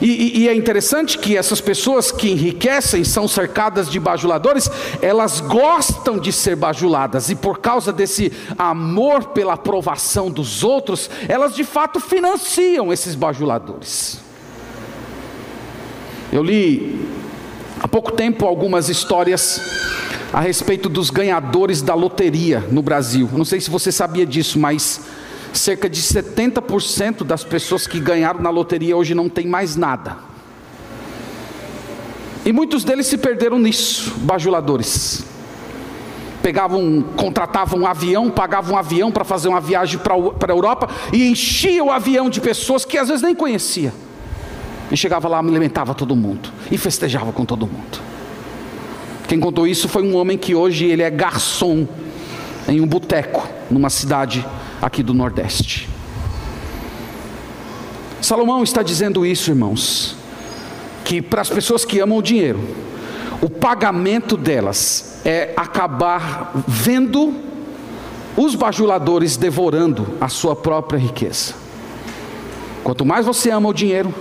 E, 0.00 0.06
e, 0.06 0.38
e, 0.42 0.48
é 0.48 0.54
interessante 0.54 1.18
que 1.18 1.36
essas 1.36 1.60
pessoas 1.60 2.12
que 2.12 2.30
enriquecem 2.30 3.02
são 3.02 3.26
cercadas 3.26 3.90
de 3.90 3.98
bajuladores, 3.98 4.70
elas 5.02 5.40
gostam 5.40 6.16
de 6.16 6.32
ser 6.32 6.54
bajuladas, 6.54 7.28
e 7.28 7.34
por 7.34 7.58
causa 7.58 7.92
desse 7.92 8.32
amor 8.56 9.30
pela 9.30 9.54
aprovação 9.54 10.30
dos 10.30 10.62
outros, 10.62 11.10
elas 11.28 11.56
de 11.56 11.64
fato 11.64 11.98
financiam 11.98 12.92
esses 12.92 13.16
bajuladores. 13.16 14.20
Eu 16.32 16.44
li 16.44 17.04
há 17.80 17.88
pouco 17.88 18.12
tempo 18.12 18.46
algumas 18.46 18.88
histórias 18.88 19.60
a 20.32 20.40
respeito 20.40 20.88
dos 20.88 21.10
ganhadores 21.10 21.80
da 21.80 21.94
loteria 21.94 22.64
no 22.70 22.82
Brasil. 22.82 23.28
Não 23.32 23.44
sei 23.44 23.60
se 23.60 23.70
você 23.70 23.90
sabia 23.90 24.26
disso, 24.26 24.58
mas 24.58 25.00
cerca 25.52 25.88
de 25.88 26.00
70% 26.00 27.24
das 27.24 27.44
pessoas 27.44 27.86
que 27.86 27.98
ganharam 27.98 28.40
na 28.40 28.50
loteria 28.50 28.96
hoje 28.96 29.14
não 29.14 29.28
tem 29.28 29.46
mais 29.46 29.76
nada. 29.76 30.16
E 32.44 32.52
muitos 32.52 32.84
deles 32.84 33.06
se 33.06 33.18
perderam 33.18 33.58
nisso, 33.58 34.14
bajuladores. 34.18 35.24
Pegavam, 36.42 37.04
contratavam 37.16 37.80
um 37.80 37.86
avião, 37.86 38.30
pagavam 38.30 38.74
um 38.74 38.78
avião 38.78 39.10
para 39.10 39.24
fazer 39.24 39.48
uma 39.48 39.60
viagem 39.60 39.98
para 39.98 40.14
a 40.14 40.54
Europa 40.54 40.88
e 41.12 41.30
enchiam 41.30 41.88
o 41.88 41.90
avião 41.90 42.30
de 42.30 42.40
pessoas 42.40 42.84
que 42.84 42.96
às 42.96 43.08
vezes 43.08 43.22
nem 43.22 43.34
conhecia. 43.34 43.92
E 44.90 44.96
chegava 44.96 45.28
lá, 45.28 45.38
alimentava 45.38 45.94
todo 45.94 46.16
mundo 46.16 46.50
e 46.70 46.78
festejava 46.78 47.32
com 47.32 47.44
todo 47.44 47.66
mundo. 47.66 48.08
Quem 49.28 49.38
contou 49.38 49.66
isso 49.66 49.90
foi 49.90 50.02
um 50.02 50.16
homem 50.16 50.38
que 50.38 50.54
hoje 50.54 50.86
ele 50.86 51.02
é 51.02 51.10
garçom 51.10 51.86
em 52.66 52.80
um 52.80 52.86
boteco 52.86 53.46
numa 53.70 53.90
cidade 53.90 54.44
aqui 54.80 55.02
do 55.02 55.12
Nordeste. 55.12 55.86
Salomão 58.22 58.62
está 58.62 58.82
dizendo 58.82 59.26
isso, 59.26 59.50
irmãos, 59.50 60.16
que 61.04 61.20
para 61.20 61.42
as 61.42 61.50
pessoas 61.50 61.84
que 61.84 62.00
amam 62.00 62.16
o 62.16 62.22
dinheiro, 62.22 62.58
o 63.42 63.50
pagamento 63.50 64.34
delas 64.34 65.20
é 65.26 65.52
acabar 65.54 66.52
vendo 66.66 67.34
os 68.34 68.54
bajuladores 68.54 69.36
devorando 69.36 70.06
a 70.22 70.28
sua 70.28 70.56
própria 70.56 70.98
riqueza. 70.98 71.52
Quanto 72.82 73.04
mais 73.04 73.26
você 73.26 73.50
ama 73.50 73.68
o 73.68 73.74
dinheiro, 73.74 74.14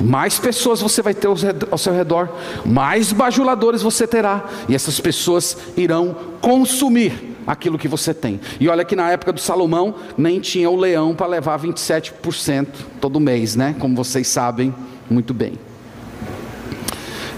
mais 0.00 0.38
pessoas 0.38 0.80
você 0.80 1.02
vai 1.02 1.14
ter 1.14 1.26
ao 1.26 1.78
seu 1.78 1.92
redor, 1.92 2.28
mais 2.64 3.12
bajuladores 3.12 3.82
você 3.82 4.06
terá, 4.06 4.44
e 4.68 4.74
essas 4.74 5.00
pessoas 5.00 5.56
irão 5.76 6.16
consumir 6.40 7.36
aquilo 7.46 7.78
que 7.78 7.88
você 7.88 8.12
tem. 8.12 8.40
E 8.58 8.68
olha 8.68 8.84
que 8.84 8.96
na 8.96 9.10
época 9.10 9.32
do 9.32 9.40
Salomão 9.40 9.94
nem 10.18 10.40
tinha 10.40 10.68
o 10.68 10.76
leão 10.76 11.14
para 11.14 11.26
levar 11.26 11.58
27% 11.60 12.66
todo 13.00 13.20
mês, 13.20 13.54
né? 13.54 13.74
Como 13.78 13.94
vocês 13.94 14.26
sabem 14.26 14.74
muito 15.08 15.32
bem. 15.32 15.54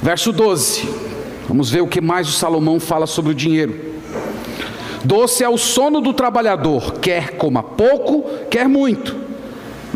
Verso 0.02 0.32
12. 0.32 0.88
Vamos 1.46 1.70
ver 1.70 1.82
o 1.82 1.86
que 1.86 2.00
mais 2.00 2.28
o 2.28 2.32
Salomão 2.32 2.80
fala 2.80 3.06
sobre 3.06 3.32
o 3.32 3.34
dinheiro. 3.34 3.88
Doce 5.04 5.44
é 5.44 5.48
o 5.48 5.56
sono 5.56 6.00
do 6.00 6.12
trabalhador, 6.12 6.94
quer 7.00 7.36
coma 7.36 7.62
pouco, 7.62 8.24
quer 8.50 8.68
muito 8.68 9.27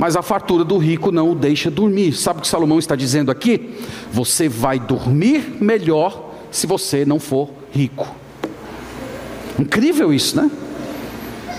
mas 0.02 0.16
a 0.16 0.20
fartura 0.20 0.64
do 0.64 0.78
rico 0.78 1.12
não 1.12 1.30
o 1.30 1.34
deixa 1.36 1.70
dormir. 1.70 2.12
Sabe 2.14 2.40
o 2.40 2.42
que 2.42 2.48
Salomão 2.48 2.80
está 2.80 2.96
dizendo 2.96 3.30
aqui? 3.30 3.70
Você 4.10 4.48
vai 4.48 4.76
dormir 4.76 5.58
melhor 5.60 6.32
se 6.50 6.66
você 6.66 7.04
não 7.04 7.20
for 7.20 7.50
rico. 7.70 8.12
Incrível 9.56 10.12
isso, 10.12 10.36
né? 10.36 10.50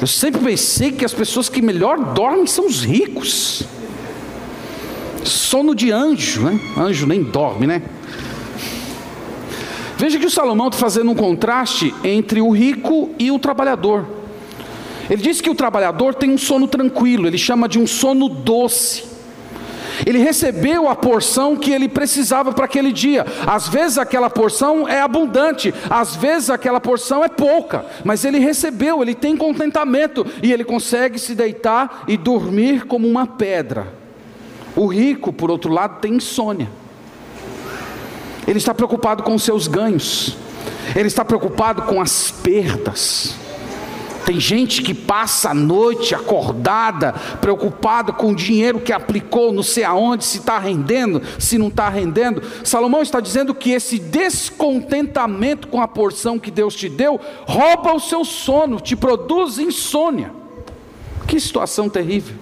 Eu 0.01 0.07
sempre 0.07 0.41
pensei 0.41 0.91
que 0.91 1.05
as 1.05 1.13
pessoas 1.13 1.47
que 1.47 1.61
melhor 1.61 2.13
dormem 2.13 2.45
são 2.45 2.67
os 2.67 2.83
ricos. 2.83 3.63
Sono 5.23 5.73
de 5.73 5.89
anjo, 5.89 6.41
né? 6.41 6.59
Anjo 6.75 7.07
nem 7.07 7.23
dorme, 7.23 7.65
né? 7.65 7.81
Veja 9.97 10.19
que 10.19 10.25
o 10.25 10.29
Salomão 10.29 10.67
está 10.67 10.79
fazendo 10.79 11.09
um 11.11 11.15
contraste 11.15 11.95
entre 12.03 12.41
o 12.41 12.49
rico 12.49 13.09
e 13.17 13.31
o 13.31 13.39
trabalhador. 13.39 14.05
Ele 15.09 15.21
diz 15.21 15.41
que 15.41 15.49
o 15.49 15.55
trabalhador 15.55 16.13
tem 16.15 16.31
um 16.31 16.37
sono 16.37 16.67
tranquilo, 16.67 17.27
ele 17.27 17.37
chama 17.37 17.67
de 17.67 17.79
um 17.79 17.87
sono 17.87 18.29
doce. 18.29 19.13
Ele 20.05 20.17
recebeu 20.17 20.89
a 20.89 20.95
porção 20.95 21.55
que 21.55 21.71
ele 21.71 21.87
precisava 21.87 22.51
para 22.51 22.65
aquele 22.65 22.91
dia. 22.91 23.25
Às 23.45 23.67
vezes 23.67 23.97
aquela 23.97 24.29
porção 24.29 24.87
é 24.87 24.99
abundante, 24.99 25.73
às 25.89 26.15
vezes 26.15 26.49
aquela 26.49 26.81
porção 26.81 27.23
é 27.23 27.29
pouca, 27.29 27.85
mas 28.03 28.25
ele 28.25 28.39
recebeu, 28.39 29.01
ele 29.01 29.13
tem 29.13 29.37
contentamento 29.37 30.25
e 30.41 30.51
ele 30.51 30.63
consegue 30.63 31.19
se 31.19 31.35
deitar 31.35 32.05
e 32.07 32.17
dormir 32.17 32.85
como 32.85 33.07
uma 33.07 33.27
pedra. 33.27 33.87
O 34.75 34.87
rico, 34.87 35.31
por 35.31 35.51
outro 35.51 35.71
lado, 35.71 35.99
tem 35.99 36.15
insônia. 36.15 36.69
Ele 38.47 38.57
está 38.57 38.73
preocupado 38.73 39.23
com 39.23 39.37
seus 39.37 39.67
ganhos, 39.67 40.35
ele 40.95 41.07
está 41.07 41.23
preocupado 41.23 41.83
com 41.83 42.01
as 42.01 42.31
perdas. 42.31 43.42
Tem 44.25 44.39
gente 44.39 44.81
que 44.81 44.93
passa 44.93 45.49
a 45.49 45.53
noite 45.53 46.15
acordada, 46.15 47.13
preocupada 47.41 48.13
com 48.13 48.31
o 48.31 48.35
dinheiro 48.35 48.79
que 48.79 48.93
aplicou, 48.93 49.51
não 49.51 49.63
sei 49.63 49.83
aonde, 49.83 50.23
se 50.23 50.37
está 50.37 50.57
rendendo, 50.57 51.21
se 51.37 51.57
não 51.57 51.67
está 51.67 51.89
rendendo. 51.89 52.41
Salomão 52.63 53.01
está 53.01 53.19
dizendo 53.19 53.53
que 53.53 53.71
esse 53.71 53.99
descontentamento 53.99 55.67
com 55.67 55.81
a 55.81 55.87
porção 55.87 56.39
que 56.39 56.49
Deus 56.49 56.75
te 56.75 56.87
deu 56.87 57.19
rouba 57.45 57.93
o 57.93 57.99
seu 57.99 58.23
sono, 58.23 58.79
te 58.79 58.95
produz 58.95 59.57
insônia. 59.57 60.31
Que 61.27 61.39
situação 61.39 61.89
terrível. 61.89 62.35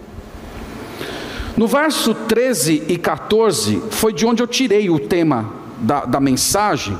No 1.58 1.68
verso 1.68 2.14
13 2.14 2.86
e 2.88 2.98
14, 2.98 3.82
foi 3.92 4.14
de 4.14 4.26
onde 4.26 4.42
eu 4.42 4.48
tirei 4.48 4.90
o 4.90 5.00
tema 5.00 5.52
da, 5.80 6.06
da 6.06 6.20
mensagem 6.20 6.98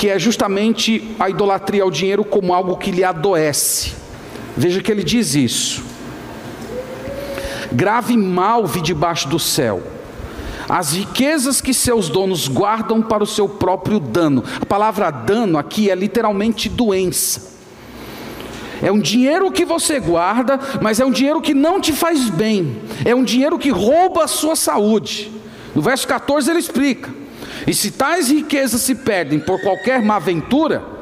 que 0.00 0.08
é 0.08 0.18
justamente 0.18 1.14
a 1.18 1.28
idolatria 1.28 1.82
ao 1.82 1.90
dinheiro 1.90 2.24
como 2.24 2.54
algo 2.54 2.78
que 2.78 2.90
lhe 2.90 3.04
adoece. 3.04 3.92
Veja 4.56 4.80
que 4.80 4.90
ele 4.90 5.04
diz 5.04 5.34
isso. 5.34 5.84
Grave 7.70 8.16
mal 8.16 8.66
vi 8.66 8.80
debaixo 8.80 9.28
do 9.28 9.38
céu. 9.38 9.82
As 10.66 10.94
riquezas 10.94 11.60
que 11.60 11.74
seus 11.74 12.08
donos 12.08 12.48
guardam 12.48 13.02
para 13.02 13.22
o 13.22 13.26
seu 13.26 13.46
próprio 13.46 14.00
dano. 14.00 14.42
A 14.58 14.64
palavra 14.64 15.10
dano 15.10 15.58
aqui 15.58 15.90
é 15.90 15.94
literalmente 15.94 16.70
doença. 16.70 17.58
É 18.80 18.90
um 18.90 19.00
dinheiro 19.00 19.52
que 19.52 19.66
você 19.66 20.00
guarda, 20.00 20.58
mas 20.80 20.98
é 20.98 21.04
um 21.04 21.10
dinheiro 21.10 21.42
que 21.42 21.52
não 21.52 21.78
te 21.78 21.92
faz 21.92 22.30
bem. 22.30 22.80
É 23.04 23.14
um 23.14 23.22
dinheiro 23.22 23.58
que 23.58 23.68
rouba 23.68 24.24
a 24.24 24.28
sua 24.28 24.56
saúde. 24.56 25.30
No 25.74 25.82
verso 25.82 26.08
14 26.08 26.48
ele 26.50 26.58
explica: 26.58 27.20
e 27.66 27.74
se 27.74 27.90
tais 27.90 28.30
riquezas 28.30 28.80
se 28.80 28.94
perdem 28.94 29.38
por 29.38 29.60
qualquer 29.60 30.02
má 30.02 30.18
ventura, 30.18 31.00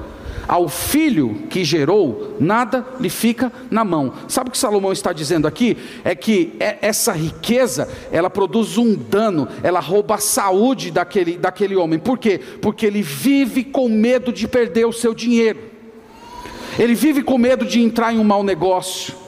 ao 0.49 0.67
filho 0.67 1.43
que 1.51 1.63
gerou, 1.63 2.37
nada 2.41 2.85
lhe 2.99 3.11
fica 3.11 3.53
na 3.71 3.85
mão. 3.85 4.15
Sabe 4.27 4.49
o 4.49 4.53
que 4.53 4.57
Salomão 4.57 4.93
está 4.93 5.13
dizendo 5.13 5.47
aqui? 5.47 5.77
É 6.03 6.15
que 6.15 6.57
é, 6.59 6.79
essa 6.81 7.13
riqueza, 7.13 7.87
ela 8.11 8.31
produz 8.31 8.79
um 8.79 8.95
dano, 8.95 9.47
ela 9.63 9.79
rouba 9.79 10.15
a 10.15 10.19
saúde 10.19 10.91
daquele, 10.91 11.37
daquele 11.37 11.77
homem. 11.77 11.99
Por 11.99 12.17
quê? 12.17 12.41
Porque 12.63 12.87
ele 12.87 13.03
vive 13.03 13.63
com 13.63 13.91
medo 13.91 14.33
de 14.33 14.49
perder 14.49 14.87
o 14.87 14.93
seu 14.93 15.13
dinheiro, 15.13 15.61
ele 16.79 16.95
vive 16.95 17.23
com 17.23 17.37
medo 17.37 17.67
de 17.67 17.83
entrar 17.83 18.15
em 18.15 18.19
um 18.19 18.25
mau 18.25 18.43
negócio. 18.43 19.28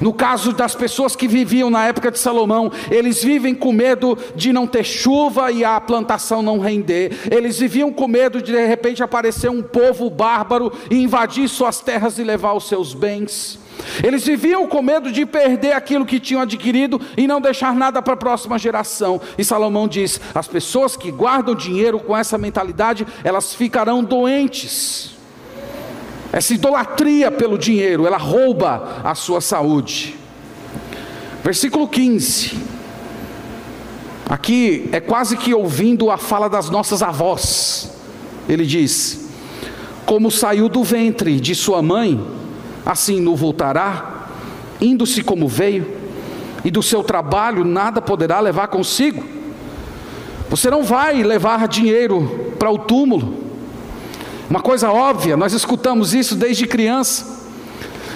No 0.00 0.12
caso 0.12 0.52
das 0.52 0.74
pessoas 0.74 1.14
que 1.14 1.28
viviam 1.28 1.68
na 1.68 1.86
época 1.86 2.10
de 2.10 2.18
Salomão, 2.18 2.72
eles 2.90 3.22
vivem 3.22 3.54
com 3.54 3.72
medo 3.72 4.16
de 4.34 4.52
não 4.52 4.66
ter 4.66 4.84
chuva 4.84 5.52
e 5.52 5.64
a 5.64 5.80
plantação 5.80 6.42
não 6.42 6.58
render. 6.58 7.12
Eles 7.30 7.58
viviam 7.58 7.92
com 7.92 8.08
medo 8.08 8.40
de 8.40 8.54
de 8.54 8.66
repente 8.66 9.02
aparecer 9.02 9.50
um 9.50 9.62
povo 9.62 10.08
bárbaro 10.08 10.72
e 10.90 10.96
invadir 11.02 11.48
suas 11.48 11.80
terras 11.80 12.18
e 12.18 12.24
levar 12.24 12.54
os 12.54 12.68
seus 12.68 12.94
bens. 12.94 13.58
Eles 14.02 14.24
viviam 14.24 14.66
com 14.68 14.80
medo 14.80 15.10
de 15.10 15.26
perder 15.26 15.72
aquilo 15.72 16.06
que 16.06 16.20
tinham 16.20 16.42
adquirido 16.42 17.00
e 17.16 17.26
não 17.26 17.40
deixar 17.40 17.74
nada 17.74 18.00
para 18.00 18.14
a 18.14 18.16
próxima 18.16 18.58
geração. 18.58 19.20
E 19.36 19.44
Salomão 19.44 19.88
diz: 19.88 20.20
as 20.34 20.46
pessoas 20.46 20.96
que 20.96 21.10
guardam 21.10 21.54
dinheiro 21.54 21.98
com 21.98 22.16
essa 22.16 22.38
mentalidade, 22.38 23.06
elas 23.24 23.52
ficarão 23.52 24.02
doentes. 24.04 25.14
Essa 26.34 26.52
idolatria 26.52 27.30
pelo 27.30 27.56
dinheiro, 27.56 28.08
ela 28.08 28.16
rouba 28.16 29.02
a 29.04 29.14
sua 29.14 29.40
saúde. 29.40 30.16
Versículo 31.44 31.86
15. 31.86 32.58
Aqui 34.28 34.88
é 34.90 34.98
quase 34.98 35.36
que 35.36 35.54
ouvindo 35.54 36.10
a 36.10 36.18
fala 36.18 36.48
das 36.48 36.68
nossas 36.68 37.04
avós. 37.04 37.88
Ele 38.48 38.66
diz: 38.66 39.30
Como 40.04 40.28
saiu 40.28 40.68
do 40.68 40.82
ventre 40.82 41.38
de 41.38 41.54
sua 41.54 41.80
mãe, 41.80 42.20
assim 42.84 43.20
não 43.20 43.36
voltará, 43.36 44.26
indo-se 44.80 45.22
como 45.22 45.46
veio, 45.46 45.86
e 46.64 46.70
do 46.70 46.82
seu 46.82 47.04
trabalho 47.04 47.64
nada 47.64 48.02
poderá 48.02 48.40
levar 48.40 48.66
consigo. 48.66 49.22
Você 50.50 50.68
não 50.68 50.82
vai 50.82 51.22
levar 51.22 51.68
dinheiro 51.68 52.56
para 52.58 52.72
o 52.72 52.78
túmulo, 52.78 53.43
uma 54.48 54.60
coisa 54.60 54.90
óbvia, 54.90 55.36
nós 55.36 55.52
escutamos 55.52 56.12
isso 56.12 56.34
desde 56.34 56.66
criança. 56.66 57.42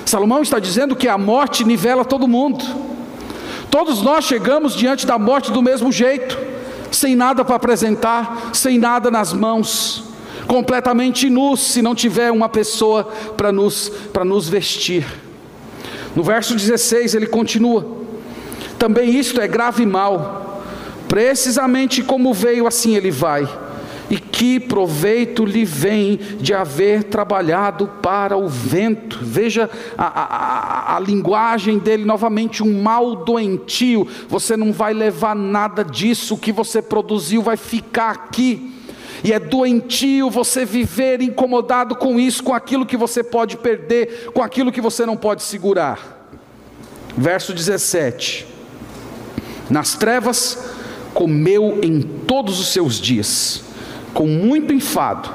Salomão 0.05 0.43
está 0.43 0.59
dizendo 0.59 0.95
que 0.95 1.09
a 1.09 1.17
morte 1.17 1.65
nivela 1.65 2.05
todo 2.05 2.29
mundo. 2.29 2.65
Todos 3.71 4.03
nós 4.03 4.25
chegamos 4.25 4.75
diante 4.75 5.07
da 5.07 5.19
morte 5.19 5.51
do 5.51 5.63
mesmo 5.63 5.91
jeito. 5.91 6.49
sem 6.91 7.15
nada 7.15 7.45
para 7.45 7.57
apresentar, 7.57 8.51
sem 8.55 8.79
nada 8.79 9.11
nas 9.11 9.35
mãos, 9.35 10.05
completamente 10.47 11.29
nus, 11.29 11.61
se 11.61 11.83
não 11.83 11.95
tiver 11.95 12.33
uma 12.33 12.49
pessoa 12.49 13.05
para 13.37 13.53
nos, 13.53 13.93
nos 14.25 14.49
vestir. 14.49 15.07
No 16.17 16.23
verso 16.23 16.55
16 16.55 17.15
ele 17.15 17.27
continua: 17.27 17.87
também 18.79 19.11
isto 19.11 19.39
é 19.39 19.47
grave 19.47 19.85
mal, 19.85 20.63
precisamente 21.09 22.03
como 22.03 22.33
veio, 22.33 22.67
assim 22.67 22.97
ele 22.97 23.11
vai 23.11 23.47
e 24.11 24.19
que 24.19 24.59
proveito 24.59 25.45
lhe 25.45 25.65
vem 25.65 26.17
de 26.41 26.55
haver 26.55 27.05
trabalhado 27.05 27.87
para 28.03 28.37
o 28.37 28.49
vento? 28.49 29.19
Veja 29.21 29.69
a, 29.99 30.07
a, 30.07 30.97
a, 30.97 31.01
linguagem 31.01 31.79
dele 31.79 32.05
novamente, 32.05 32.63
um 32.63 32.83
mal 32.83 33.17
doentio. 33.17 34.09
Você 34.29 34.57
não 34.57 34.73
vai 34.73 34.95
levar 34.95 35.37
nada 35.37 35.85
disso, 35.85 36.35
o 36.35 36.39
que 36.39 36.51
você 36.53 36.81
produziu 36.81 37.43
vai 37.43 37.57
ficar 37.57 38.11
aqui. 38.11 38.75
E 39.23 39.33
é 39.33 39.39
doentio 39.39 40.31
você 40.31 40.65
viver 40.65 41.21
incomodado 41.21 41.95
com 41.95 42.19
isso, 42.19 42.43
com 42.43 42.55
aquilo 42.55 42.87
que 42.87 42.97
você 42.97 43.23
pode 43.23 43.59
perder, 43.59 44.31
com 44.33 44.43
aquilo 44.43 44.73
que 44.73 44.81
você 44.81 45.05
não 45.05 45.17
pode 45.17 45.43
segurar. 45.43 46.31
Verso 47.15 47.53
17: 47.53 48.47
Nas 49.69 49.97
trevas 49.97 50.73
comeu 51.13 51.81
em 51.83 52.01
todos 52.01 52.59
os 52.59 52.69
seus 52.69 52.99
dias 52.99 53.68
com 54.13 54.27
muito 54.27 54.73
enfado, 54.73 55.29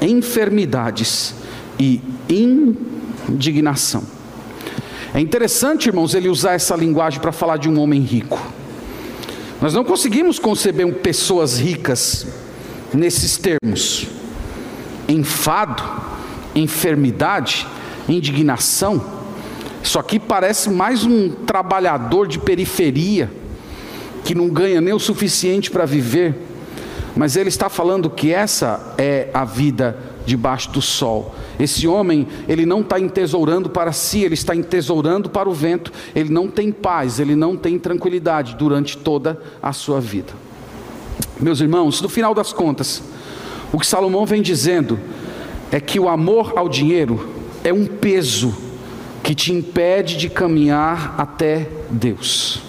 enfermidades 0.00 1.34
e 1.78 2.00
indignação. 2.28 4.02
É 5.12 5.20
interessante, 5.20 5.86
irmãos, 5.86 6.14
ele 6.14 6.28
usar 6.28 6.52
essa 6.52 6.76
linguagem 6.76 7.20
para 7.20 7.32
falar 7.32 7.56
de 7.56 7.68
um 7.68 7.78
homem 7.80 8.00
rico. 8.00 8.40
Nós 9.60 9.74
não 9.74 9.84
conseguimos 9.84 10.38
conceber 10.38 10.90
pessoas 10.94 11.58
ricas 11.58 12.26
nesses 12.94 13.36
termos: 13.36 14.06
enfado, 15.08 15.82
enfermidade, 16.54 17.66
indignação. 18.08 19.20
Isso 19.82 19.98
aqui 19.98 20.18
parece 20.18 20.70
mais 20.70 21.04
um 21.04 21.30
trabalhador 21.30 22.28
de 22.28 22.38
periferia 22.38 23.30
que 24.24 24.34
não 24.34 24.48
ganha 24.48 24.80
nem 24.80 24.94
o 24.94 24.98
suficiente 24.98 25.70
para 25.70 25.84
viver 25.84 26.34
mas 27.16 27.36
ele 27.36 27.48
está 27.48 27.68
falando 27.68 28.08
que 28.08 28.32
essa 28.32 28.94
é 28.96 29.28
a 29.34 29.44
vida 29.44 29.98
debaixo 30.24 30.70
do 30.70 30.80
sol. 30.80 31.34
Esse 31.58 31.86
homem, 31.86 32.26
ele 32.48 32.64
não 32.64 32.80
está 32.80 33.00
entesourando 33.00 33.68
para 33.68 33.92
si, 33.92 34.22
ele 34.22 34.34
está 34.34 34.54
entesourando 34.54 35.28
para 35.28 35.48
o 35.48 35.52
vento, 35.52 35.92
ele 36.14 36.30
não 36.30 36.48
tem 36.48 36.70
paz, 36.70 37.18
ele 37.18 37.34
não 37.34 37.56
tem 37.56 37.78
tranquilidade 37.78 38.54
durante 38.56 38.96
toda 38.96 39.40
a 39.62 39.72
sua 39.72 40.00
vida. 40.00 40.32
Meus 41.38 41.60
irmãos, 41.60 42.00
no 42.00 42.08
final 42.08 42.34
das 42.34 42.52
contas, 42.52 43.02
o 43.72 43.78
que 43.78 43.86
Salomão 43.86 44.24
vem 44.24 44.42
dizendo 44.42 44.98
é 45.72 45.80
que 45.80 45.98
o 45.98 46.08
amor 46.08 46.52
ao 46.56 46.68
dinheiro 46.68 47.28
é 47.64 47.72
um 47.72 47.86
peso 47.86 48.54
que 49.22 49.34
te 49.34 49.52
impede 49.52 50.16
de 50.16 50.28
caminhar 50.28 51.14
até 51.18 51.68
Deus. 51.90 52.62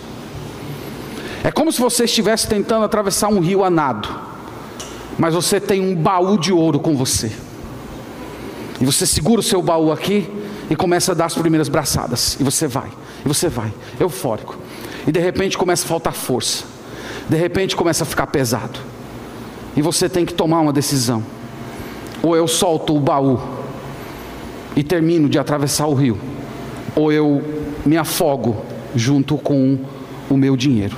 É 1.44 1.52
como 1.52 1.72
se 1.72 1.80
você 1.80 2.06
estivesse 2.06 2.48
tentando 2.48 2.86
atravessar 2.86 3.30
um 3.30 3.40
rio 3.40 3.64
a 3.64 3.70
nado 3.70 4.31
mas 5.22 5.36
você 5.36 5.60
tem 5.60 5.80
um 5.80 5.96
baú 5.96 6.36
de 6.36 6.52
ouro 6.52 6.80
com 6.80 6.98
você. 6.98 7.32
E 8.82 8.84
você 8.84 9.06
segura 9.06 9.40
o 9.40 9.44
seu 9.44 9.62
baú 9.62 9.92
aqui 9.92 10.28
e 10.68 10.76
começa 10.76 11.12
a 11.12 11.16
dar 11.16 11.26
as 11.26 11.36
primeiras 11.36 11.70
braçadas. 11.70 12.36
E 12.40 12.44
você 12.44 12.66
vai, 12.66 12.90
e 13.24 13.28
você 13.28 13.48
vai, 13.48 13.72
eufórico. 14.00 14.58
E 15.06 15.12
de 15.12 15.20
repente 15.20 15.60
começa 15.60 15.86
a 15.86 15.88
faltar 15.88 16.14
força. 16.14 16.64
De 17.30 17.38
repente 17.38 17.76
começa 17.76 18.04
a 18.04 18.08
ficar 18.08 18.26
pesado. 18.26 18.80
E 19.78 19.82
você 19.84 20.10
tem 20.10 20.26
que 20.26 20.34
tomar 20.34 20.60
uma 20.62 20.74
decisão. 20.74 21.24
Ou 22.24 22.36
eu 22.36 22.48
solto 22.48 22.96
o 22.96 23.00
baú 23.00 23.40
e 24.76 24.84
termino 24.84 25.30
de 25.30 25.38
atravessar 25.38 25.86
o 25.86 25.94
rio, 25.94 26.18
ou 26.96 27.12
eu 27.12 27.44
me 27.86 27.96
afogo 27.96 28.66
junto 28.96 29.38
com 29.38 29.78
o 30.28 30.36
meu 30.36 30.58
dinheiro. 30.58 30.98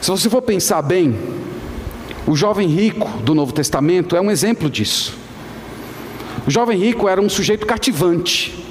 Se 0.00 0.10
você 0.10 0.30
for 0.30 0.40
pensar 0.40 0.80
bem, 0.80 1.39
o 2.30 2.36
jovem 2.36 2.68
rico 2.68 3.08
do 3.24 3.34
Novo 3.34 3.52
Testamento 3.52 4.14
é 4.14 4.20
um 4.20 4.30
exemplo 4.30 4.70
disso. 4.70 5.18
O 6.46 6.50
jovem 6.50 6.78
rico 6.78 7.08
era 7.08 7.20
um 7.20 7.28
sujeito 7.28 7.66
cativante. 7.66 8.64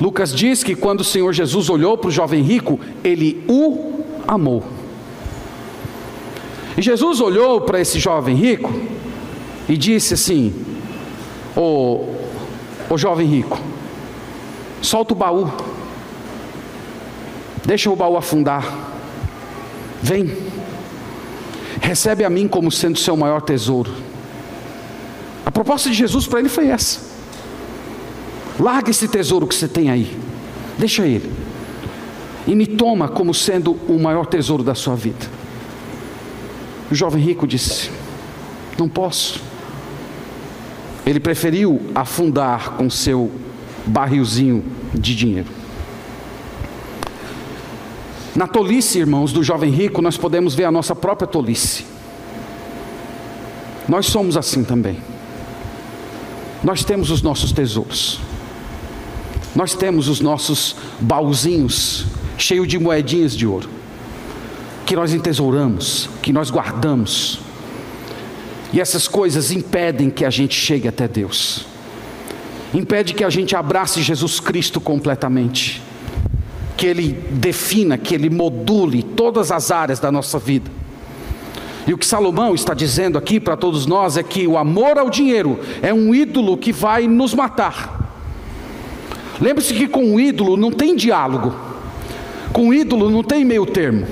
Lucas 0.00 0.34
diz 0.34 0.62
que 0.62 0.74
quando 0.74 1.00
o 1.00 1.04
Senhor 1.04 1.30
Jesus 1.34 1.68
olhou 1.68 1.98
para 1.98 2.08
o 2.08 2.10
jovem 2.10 2.42
rico, 2.42 2.80
ele 3.04 3.44
o 3.46 4.02
amou. 4.26 4.64
E 6.74 6.80
Jesus 6.80 7.20
olhou 7.20 7.60
para 7.60 7.82
esse 7.82 7.98
jovem 7.98 8.34
rico 8.34 8.72
e 9.68 9.76
disse 9.76 10.14
assim: 10.14 10.54
Ô, 11.54 12.06
jovem 12.96 13.26
rico, 13.26 13.60
solta 14.80 15.12
o 15.12 15.16
baú, 15.16 15.52
deixa 17.62 17.90
o 17.90 17.96
baú 17.96 18.16
afundar, 18.16 18.66
vem 20.02 20.43
recebe 21.84 22.24
a 22.24 22.30
mim 22.30 22.48
como 22.48 22.72
sendo 22.72 22.98
seu 22.98 23.16
maior 23.16 23.42
tesouro. 23.42 23.92
A 25.44 25.50
proposta 25.50 25.90
de 25.90 25.94
Jesus 25.94 26.26
para 26.26 26.40
ele 26.40 26.48
foi 26.48 26.68
essa: 26.68 27.00
larga 28.58 28.90
esse 28.90 29.06
tesouro 29.06 29.46
que 29.46 29.54
você 29.54 29.68
tem 29.68 29.90
aí, 29.90 30.16
deixa 30.78 31.06
ele, 31.06 31.30
e 32.46 32.54
me 32.54 32.66
toma 32.66 33.06
como 33.08 33.34
sendo 33.34 33.72
o 33.86 33.98
maior 33.98 34.26
tesouro 34.26 34.62
da 34.62 34.74
sua 34.74 34.96
vida. 34.96 35.26
O 36.90 36.94
jovem 36.94 37.22
rico 37.22 37.46
disse: 37.46 37.90
Não 38.78 38.88
posso. 38.88 39.40
Ele 41.06 41.20
preferiu 41.20 41.82
afundar 41.94 42.76
com 42.76 42.88
seu 42.88 43.30
barrilzinho 43.84 44.64
de 44.94 45.14
dinheiro. 45.14 45.63
Na 48.34 48.48
tolice, 48.48 48.98
irmãos, 48.98 49.32
do 49.32 49.44
jovem 49.44 49.70
rico, 49.70 50.02
nós 50.02 50.16
podemos 50.16 50.54
ver 50.54 50.64
a 50.64 50.70
nossa 50.70 50.94
própria 50.94 51.26
tolice. 51.26 51.84
Nós 53.88 54.06
somos 54.06 54.36
assim 54.36 54.64
também. 54.64 54.98
Nós 56.62 56.82
temos 56.82 57.10
os 57.10 57.22
nossos 57.22 57.52
tesouros. 57.52 58.18
Nós 59.54 59.74
temos 59.74 60.08
os 60.08 60.20
nossos 60.20 60.74
baúzinhos 60.98 62.06
cheios 62.36 62.66
de 62.66 62.76
moedinhas 62.78 63.36
de 63.36 63.46
ouro, 63.46 63.68
que 64.84 64.96
nós 64.96 65.14
entesouramos, 65.14 66.08
que 66.20 66.32
nós 66.32 66.50
guardamos. 66.50 67.38
E 68.72 68.80
essas 68.80 69.06
coisas 69.06 69.52
impedem 69.52 70.10
que 70.10 70.24
a 70.24 70.30
gente 70.30 70.58
chegue 70.58 70.88
até 70.88 71.06
Deus. 71.06 71.66
Impede 72.72 73.14
que 73.14 73.22
a 73.22 73.30
gente 73.30 73.54
abrace 73.54 74.02
Jesus 74.02 74.40
Cristo 74.40 74.80
completamente 74.80 75.83
que 76.76 76.86
Ele 76.86 77.12
defina, 77.30 77.96
que 77.96 78.14
Ele 78.14 78.30
module 78.30 79.02
todas 79.02 79.52
as 79.52 79.70
áreas 79.70 79.98
da 79.98 80.10
nossa 80.10 80.38
vida. 80.38 80.70
E 81.86 81.92
o 81.92 81.98
que 81.98 82.06
Salomão 82.06 82.54
está 82.54 82.72
dizendo 82.72 83.18
aqui 83.18 83.38
para 83.38 83.56
todos 83.56 83.86
nós 83.86 84.16
é 84.16 84.22
que 84.22 84.46
o 84.46 84.56
amor 84.56 84.98
ao 84.98 85.10
dinheiro 85.10 85.60
é 85.82 85.92
um 85.92 86.14
ídolo 86.14 86.56
que 86.56 86.72
vai 86.72 87.06
nos 87.06 87.34
matar. 87.34 88.00
Lembre-se 89.40 89.74
que 89.74 89.86
com 89.86 90.14
o 90.14 90.20
ídolo 90.20 90.56
não 90.56 90.70
tem 90.70 90.96
diálogo, 90.96 91.54
com 92.52 92.68
o 92.68 92.74
ídolo 92.74 93.10
não 93.10 93.22
tem 93.22 93.44
meio 93.44 93.66
termo, 93.66 94.06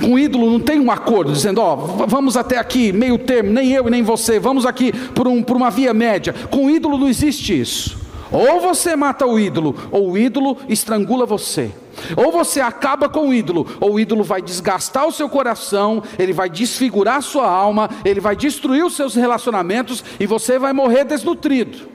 com 0.00 0.12
o 0.12 0.18
ídolo 0.18 0.50
não 0.50 0.60
tem 0.60 0.78
um 0.78 0.90
acordo 0.90 1.32
dizendo, 1.32 1.60
ó, 1.60 1.74
oh, 1.74 2.06
vamos 2.06 2.36
até 2.36 2.58
aqui, 2.58 2.92
meio 2.92 3.18
termo, 3.18 3.50
nem 3.50 3.72
eu 3.72 3.88
e 3.88 3.90
nem 3.90 4.02
você, 4.02 4.38
vamos 4.38 4.66
aqui 4.66 4.92
por, 4.92 5.26
um, 5.26 5.42
por 5.42 5.56
uma 5.56 5.70
via 5.70 5.92
média. 5.94 6.34
Com 6.50 6.66
o 6.66 6.70
ídolo 6.70 6.98
não 6.98 7.08
existe 7.08 7.58
isso. 7.58 8.05
Ou 8.30 8.60
você 8.60 8.96
mata 8.96 9.26
o 9.26 9.38
ídolo, 9.38 9.74
ou 9.90 10.10
o 10.10 10.18
ídolo 10.18 10.58
estrangula 10.68 11.24
você. 11.24 11.70
Ou 12.16 12.32
você 12.32 12.60
acaba 12.60 13.08
com 13.08 13.28
o 13.28 13.34
ídolo, 13.34 13.66
ou 13.80 13.94
o 13.94 14.00
ídolo 14.00 14.24
vai 14.24 14.42
desgastar 14.42 15.06
o 15.06 15.12
seu 15.12 15.28
coração, 15.28 16.02
ele 16.18 16.32
vai 16.32 16.50
desfigurar 16.50 17.16
a 17.16 17.22
sua 17.22 17.48
alma, 17.48 17.88
ele 18.04 18.20
vai 18.20 18.36
destruir 18.36 18.84
os 18.84 18.96
seus 18.96 19.14
relacionamentos 19.14 20.04
e 20.18 20.26
você 20.26 20.58
vai 20.58 20.72
morrer 20.72 21.04
desnutrido. 21.04 21.88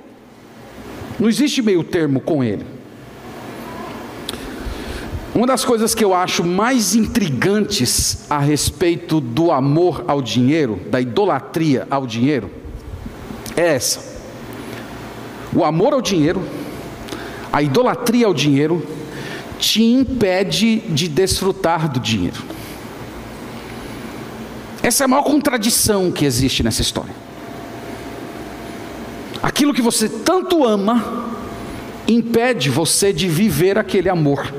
Não 1.19 1.29
existe 1.29 1.61
meio 1.61 1.83
termo 1.83 2.19
com 2.19 2.43
ele. 2.43 2.65
Uma 5.33 5.47
das 5.47 5.63
coisas 5.63 5.95
que 5.95 6.03
eu 6.03 6.13
acho 6.13 6.43
mais 6.43 6.93
intrigantes 6.93 8.25
a 8.29 8.39
respeito 8.39 9.21
do 9.21 9.51
amor 9.51 10.03
ao 10.07 10.21
dinheiro, 10.21 10.81
da 10.89 10.99
idolatria 10.99 11.87
ao 11.89 12.05
dinheiro, 12.05 12.49
é 13.55 13.75
essa. 13.75 14.10
O 15.53 15.63
amor 15.63 15.93
ao 15.93 16.01
dinheiro, 16.01 16.41
a 17.51 17.61
idolatria 17.61 18.25
ao 18.25 18.33
dinheiro, 18.33 18.85
te 19.59 19.83
impede 19.83 20.77
de 20.89 21.07
desfrutar 21.07 21.89
do 21.89 21.99
dinheiro. 21.99 22.41
Essa 24.81 25.03
é 25.03 25.05
a 25.05 25.07
maior 25.07 25.23
contradição 25.23 26.11
que 26.11 26.25
existe 26.25 26.63
nessa 26.63 26.81
história. 26.81 27.13
Aquilo 29.43 29.73
que 29.73 29.81
você 29.81 30.09
tanto 30.09 30.65
ama 30.65 31.29
impede 32.07 32.69
você 32.69 33.13
de 33.13 33.27
viver 33.27 33.77
aquele 33.77 34.09
amor. 34.09 34.53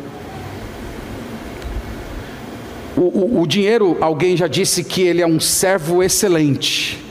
O, 2.96 3.00
o, 3.00 3.40
o 3.42 3.46
dinheiro, 3.46 3.96
alguém 4.00 4.36
já 4.36 4.46
disse 4.46 4.84
que 4.84 5.02
ele 5.02 5.22
é 5.22 5.26
um 5.26 5.40
servo 5.40 6.02
excelente, 6.02 7.02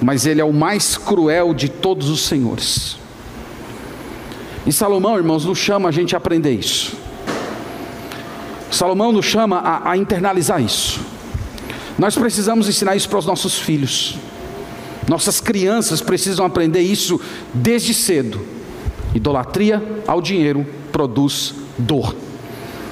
mas 0.00 0.26
ele 0.26 0.40
é 0.40 0.44
o 0.44 0.52
mais 0.52 0.96
cruel 0.96 1.52
de 1.54 1.68
todos 1.68 2.08
os 2.08 2.20
senhores. 2.20 2.96
E 4.66 4.72
Salomão, 4.72 5.16
irmãos, 5.16 5.44
nos 5.44 5.58
chama 5.58 5.88
a 5.88 5.92
gente 5.92 6.14
a 6.14 6.18
aprender 6.18 6.52
isso. 6.52 6.96
Salomão 8.70 9.12
nos 9.12 9.24
chama 9.24 9.58
a, 9.58 9.92
a 9.92 9.96
internalizar 9.96 10.60
isso. 10.60 11.00
Nós 11.98 12.16
precisamos 12.16 12.68
ensinar 12.68 12.96
isso 12.96 13.08
para 13.08 13.18
os 13.18 13.26
nossos 13.26 13.58
filhos. 13.58 14.16
Nossas 15.08 15.40
crianças 15.40 16.00
precisam 16.00 16.44
aprender 16.44 16.80
isso 16.80 17.20
desde 17.54 17.94
cedo. 17.94 18.40
Idolatria 19.14 19.82
ao 20.06 20.20
dinheiro 20.20 20.66
produz 20.90 21.54
dor. 21.78 22.14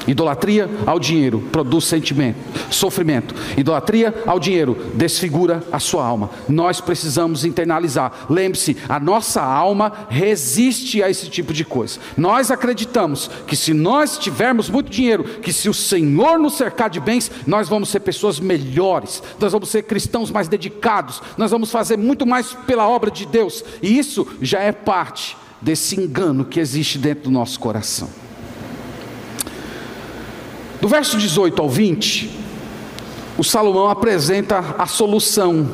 Idolatria 0.07 0.69
ao 0.87 0.99
dinheiro 0.99 1.41
produz 1.51 1.85
sentimento, 1.85 2.39
sofrimento. 2.71 3.35
Idolatria 3.57 4.15
ao 4.27 4.39
dinheiro 4.39 4.77
desfigura 4.95 5.63
a 5.73 5.79
sua 5.79 6.05
alma. 6.05 6.31
Nós 6.49 6.81
precisamos 6.81 7.45
internalizar. 7.45 8.27
Lembre-se, 8.29 8.77
a 8.89 9.01
nossa 9.01 9.43
alma 9.43 10.07
resiste 10.09 11.03
a 11.03 11.09
esse 11.09 11.29
tipo 11.29 11.53
de 11.53 11.65
coisa. 11.65 11.99
Nós 12.17 12.51
acreditamos 12.51 13.31
que 13.47 13.57
se 13.57 13.73
nós 13.73 14.19
tivermos 14.19 14.69
muito 14.69 14.91
dinheiro, 14.91 15.25
que 15.25 15.53
se 15.53 15.69
o 15.69 15.75
Senhor 15.75 16.39
nos 16.39 16.55
cercar 16.55 16.91
de 16.91 17.01
bens, 17.01 17.31
nós 17.47 17.69
vamos 17.69 17.89
ser 17.89 18.01
pessoas 18.01 18.39
melhores, 18.39 19.23
nós 19.39 19.53
vamos 19.53 19.69
ser 19.69 19.83
cristãos 19.83 20.31
mais 20.31 20.49
dedicados, 20.49 21.23
nós 21.37 21.51
vamos 21.51 21.71
fazer 21.71 21.97
muito 21.97 22.27
mais 22.27 22.53
pela 22.67 22.89
obra 22.89 23.11
de 23.11 23.27
Deus. 23.27 23.65
E 23.83 23.99
isso 23.99 24.27
já 24.41 24.61
é 24.61 24.73
parte 24.73 25.37
desse 25.61 25.99
engano 25.99 26.45
que 26.45 26.61
existe 26.61 26.99
dentro 26.99 27.25
do 27.25 27.31
nosso 27.31 27.59
coração. 27.59 28.24
Do 30.85 30.89
verso 30.89 31.17
18 31.17 31.63
ao 31.63 31.67
20, 31.67 32.31
o 33.39 33.43
Salomão 33.43 33.89
apresenta 33.89 34.75
a 34.77 34.87
solução 34.87 35.67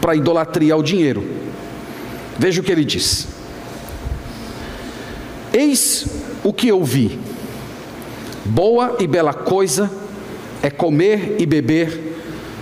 para 0.00 0.12
a 0.12 0.14
idolatria 0.14 0.74
ao 0.74 0.80
dinheiro. 0.80 1.26
Veja 2.38 2.60
o 2.60 2.64
que 2.64 2.70
ele 2.70 2.84
diz: 2.84 3.26
Eis 5.52 6.06
o 6.44 6.52
que 6.52 6.68
eu 6.68 6.84
vi, 6.84 7.18
boa 8.44 8.94
e 9.00 9.08
bela 9.08 9.34
coisa 9.34 9.90
é 10.62 10.70
comer 10.70 11.34
e 11.40 11.44
beber 11.44 12.16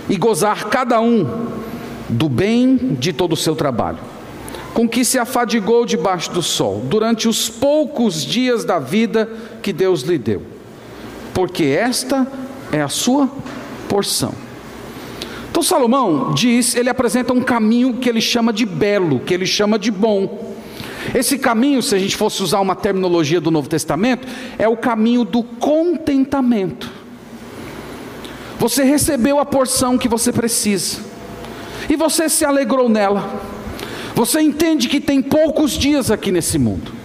e 0.09 0.17
gozar 0.17 0.65
cada 0.65 0.99
um 0.99 1.27
do 2.09 2.27
bem 2.27 2.75
de 2.99 3.13
todo 3.13 3.33
o 3.33 3.37
seu 3.37 3.55
trabalho, 3.55 3.99
com 4.73 4.89
que 4.89 5.05
se 5.05 5.19
afadigou 5.19 5.85
debaixo 5.85 6.31
do 6.31 6.41
sol, 6.41 6.81
durante 6.85 7.27
os 7.27 7.47
poucos 7.47 8.25
dias 8.25 8.65
da 8.65 8.79
vida 8.79 9.29
que 9.61 9.71
Deus 9.71 10.01
lhe 10.01 10.17
deu 10.17 10.57
porque 11.33 11.65
esta 11.65 12.27
é 12.71 12.81
a 12.81 12.87
sua 12.87 13.29
porção. 13.87 14.33
Então 15.49 15.63
Salomão 15.63 16.33
diz, 16.33 16.75
ele 16.75 16.89
apresenta 16.89 17.33
um 17.33 17.41
caminho 17.41 17.95
que 17.95 18.07
ele 18.07 18.21
chama 18.21 18.53
de 18.53 18.65
belo, 18.65 19.19
que 19.19 19.33
ele 19.33 19.45
chama 19.45 19.77
de 19.77 19.91
bom. 19.91 20.55
Esse 21.13 21.37
caminho, 21.37 21.81
se 21.81 21.95
a 21.95 21.99
gente 21.99 22.15
fosse 22.15 22.41
usar 22.43 22.59
uma 22.59 22.75
terminologia 22.75 23.41
do 23.41 23.49
Novo 23.49 23.67
Testamento, 23.67 24.27
é 24.57 24.67
o 24.67 24.77
caminho 24.77 25.23
do 25.23 25.43
contentamento. 25.43 26.89
Você 28.59 28.83
recebeu 28.83 29.39
a 29.39 29.45
porção 29.45 29.97
que 29.97 30.07
você 30.07 30.31
precisa, 30.31 30.99
e 31.89 31.95
você 31.95 32.29
se 32.29 32.45
alegrou 32.45 32.89
nela. 32.89 33.41
Você 34.13 34.41
entende 34.41 34.87
que 34.87 34.99
tem 34.99 35.21
poucos 35.21 35.71
dias 35.71 36.11
aqui 36.11 36.31
nesse 36.31 36.59
mundo. 36.59 36.98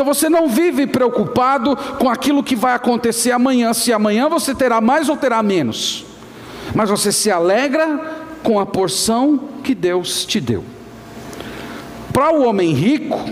Então 0.00 0.14
você 0.14 0.30
não 0.30 0.48
vive 0.48 0.86
preocupado 0.86 1.76
com 1.98 2.08
aquilo 2.08 2.42
que 2.42 2.56
vai 2.56 2.72
acontecer 2.72 3.32
amanhã, 3.32 3.74
se 3.74 3.92
amanhã 3.92 4.30
você 4.30 4.54
terá 4.54 4.80
mais 4.80 5.10
ou 5.10 5.16
terá 5.18 5.42
menos, 5.42 6.06
mas 6.74 6.88
você 6.88 7.12
se 7.12 7.30
alegra 7.30 8.24
com 8.42 8.58
a 8.58 8.64
porção 8.64 9.38
que 9.62 9.74
Deus 9.74 10.24
te 10.24 10.40
deu. 10.40 10.64
Para 12.14 12.32
o 12.32 12.46
homem 12.46 12.72
rico, 12.72 13.22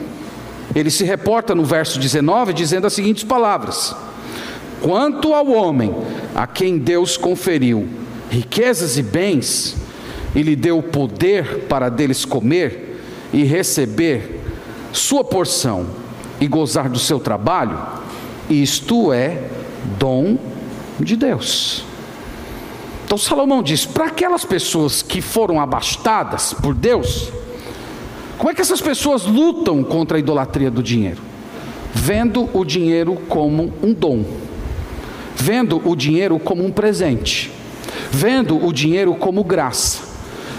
ele 0.75 0.91
se 0.91 1.05
reporta 1.05 1.55
no 1.55 1.65
verso 1.65 1.99
19 1.99 2.53
dizendo 2.53 2.87
as 2.87 2.93
seguintes 2.93 3.25
palavras: 3.25 3.97
Quanto 4.83 5.33
ao 5.33 5.49
homem 5.49 5.97
a 6.35 6.47
quem 6.47 6.77
Deus 6.77 7.17
conferiu 7.17 7.89
riquezas 8.29 8.99
e 8.99 9.03
bens, 9.03 9.75
e 10.35 10.43
lhe 10.43 10.55
deu 10.55 10.83
poder 10.83 11.61
para 11.61 11.89
deles 11.89 12.27
comer 12.27 13.01
e 13.33 13.43
receber 13.43 14.39
sua 14.93 15.25
porção 15.25 16.07
e 16.41 16.47
gozar 16.47 16.89
do 16.89 16.99
seu 16.99 17.19
trabalho, 17.19 17.79
isto 18.49 19.13
é 19.13 19.49
dom 19.99 20.39
de 20.99 21.17
Deus. 21.17 21.85
Então 23.05 23.19
Salomão 23.19 23.63
diz: 23.63 23.85
para 23.85 24.07
aquelas 24.07 24.45
pessoas 24.45 25.03
que 25.03 25.21
foram 25.21 25.61
abastadas 25.61 26.55
por 26.55 26.75
Deus, 26.75 27.31
como 28.37 28.51
é 28.51 28.55
que 28.55 28.61
essas 28.61 28.81
pessoas 28.81 29.25
lutam 29.25 29.83
contra 29.83 30.17
a 30.17 30.21
idolatria 30.21 30.71
do 30.71 30.83
dinheiro? 30.83 31.23
Vendo 31.93 32.49
o 32.53 32.65
dinheiro 32.65 33.15
como 33.29 33.73
um 33.83 33.93
dom, 33.93 34.25
vendo 35.35 35.81
o 35.85 35.97
dinheiro 35.97 36.39
como 36.39 36.65
um 36.65 36.71
presente, 36.71 37.51
vendo 38.11 38.65
o 38.65 38.73
dinheiro 38.73 39.15
como 39.15 39.43
graça 39.43 40.08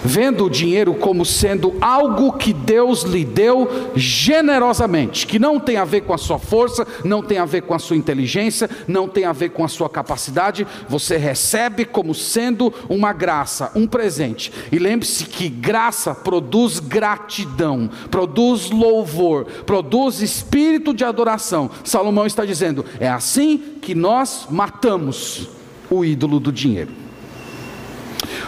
vendo 0.04 0.46
o 0.46 0.50
dinheiro 0.50 0.94
como 0.94 1.26
sendo 1.26 1.76
algo 1.82 2.34
que 2.34 2.54
Deus 2.54 3.04
lhe 3.04 3.26
deu 3.26 3.92
generosamente, 3.96 5.26
que 5.26 5.40
não 5.40 5.60
tem 5.60 5.78
a 5.78 5.86
ver 5.86 6.02
com 6.02 6.14
a 6.14 6.18
sua 6.18 6.40
força, 6.40 6.86
não 7.04 7.22
tem 7.22 7.38
a 7.38 7.46
ver 7.46 7.64
com 7.64 7.74
a 7.74 7.80
sua 7.80 7.96
inteligência, 7.96 8.70
não 8.88 9.08
tem 9.08 9.26
a 9.26 9.32
ver 9.32 9.50
com 9.50 9.64
a 9.64 9.68
sua 9.68 9.90
capacidade, 9.90 10.66
você 10.88 11.18
recebe 11.18 11.86
como 11.86 12.14
sendo 12.14 12.74
uma 12.88 13.14
graça, 13.14 13.72
um 13.76 13.88
presente. 13.88 14.52
E 14.72 14.80
lembre-se 14.80 15.26
que 15.26 15.50
graça 15.50 16.14
produz 16.14 16.80
gratidão, 16.80 17.90
produz 18.10 18.70
louvor, 18.72 19.46
produz 19.66 20.22
espírito 20.22 20.94
de 20.94 21.04
adoração. 21.04 21.70
Salomão 21.84 22.26
está 22.26 22.46
dizendo: 22.46 22.86
é 23.00 23.10
assim 23.10 23.78
que 23.82 23.96
nós 23.96 24.48
matamos 24.50 25.50
o 25.90 26.06
ídolo 26.06 26.40
do 26.40 26.52
dinheiro. 26.52 27.09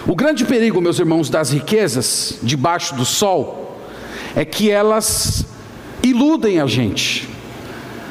O 0.07 0.15
grande 0.15 0.45
perigo, 0.45 0.81
meus 0.81 0.99
irmãos, 0.99 1.29
das 1.29 1.51
riquezas 1.51 2.39
debaixo 2.41 2.95
do 2.95 3.05
sol 3.05 3.79
é 4.35 4.43
que 4.43 4.69
elas 4.69 5.45
iludem 6.03 6.59
a 6.59 6.67
gente. 6.67 7.29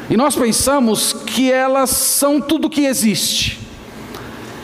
E 0.08 0.16
nós 0.16 0.34
pensamos 0.34 1.12
que 1.12 1.50
elas 1.50 1.90
são 1.90 2.40
tudo 2.40 2.70
que 2.70 2.84
existe. 2.84 3.60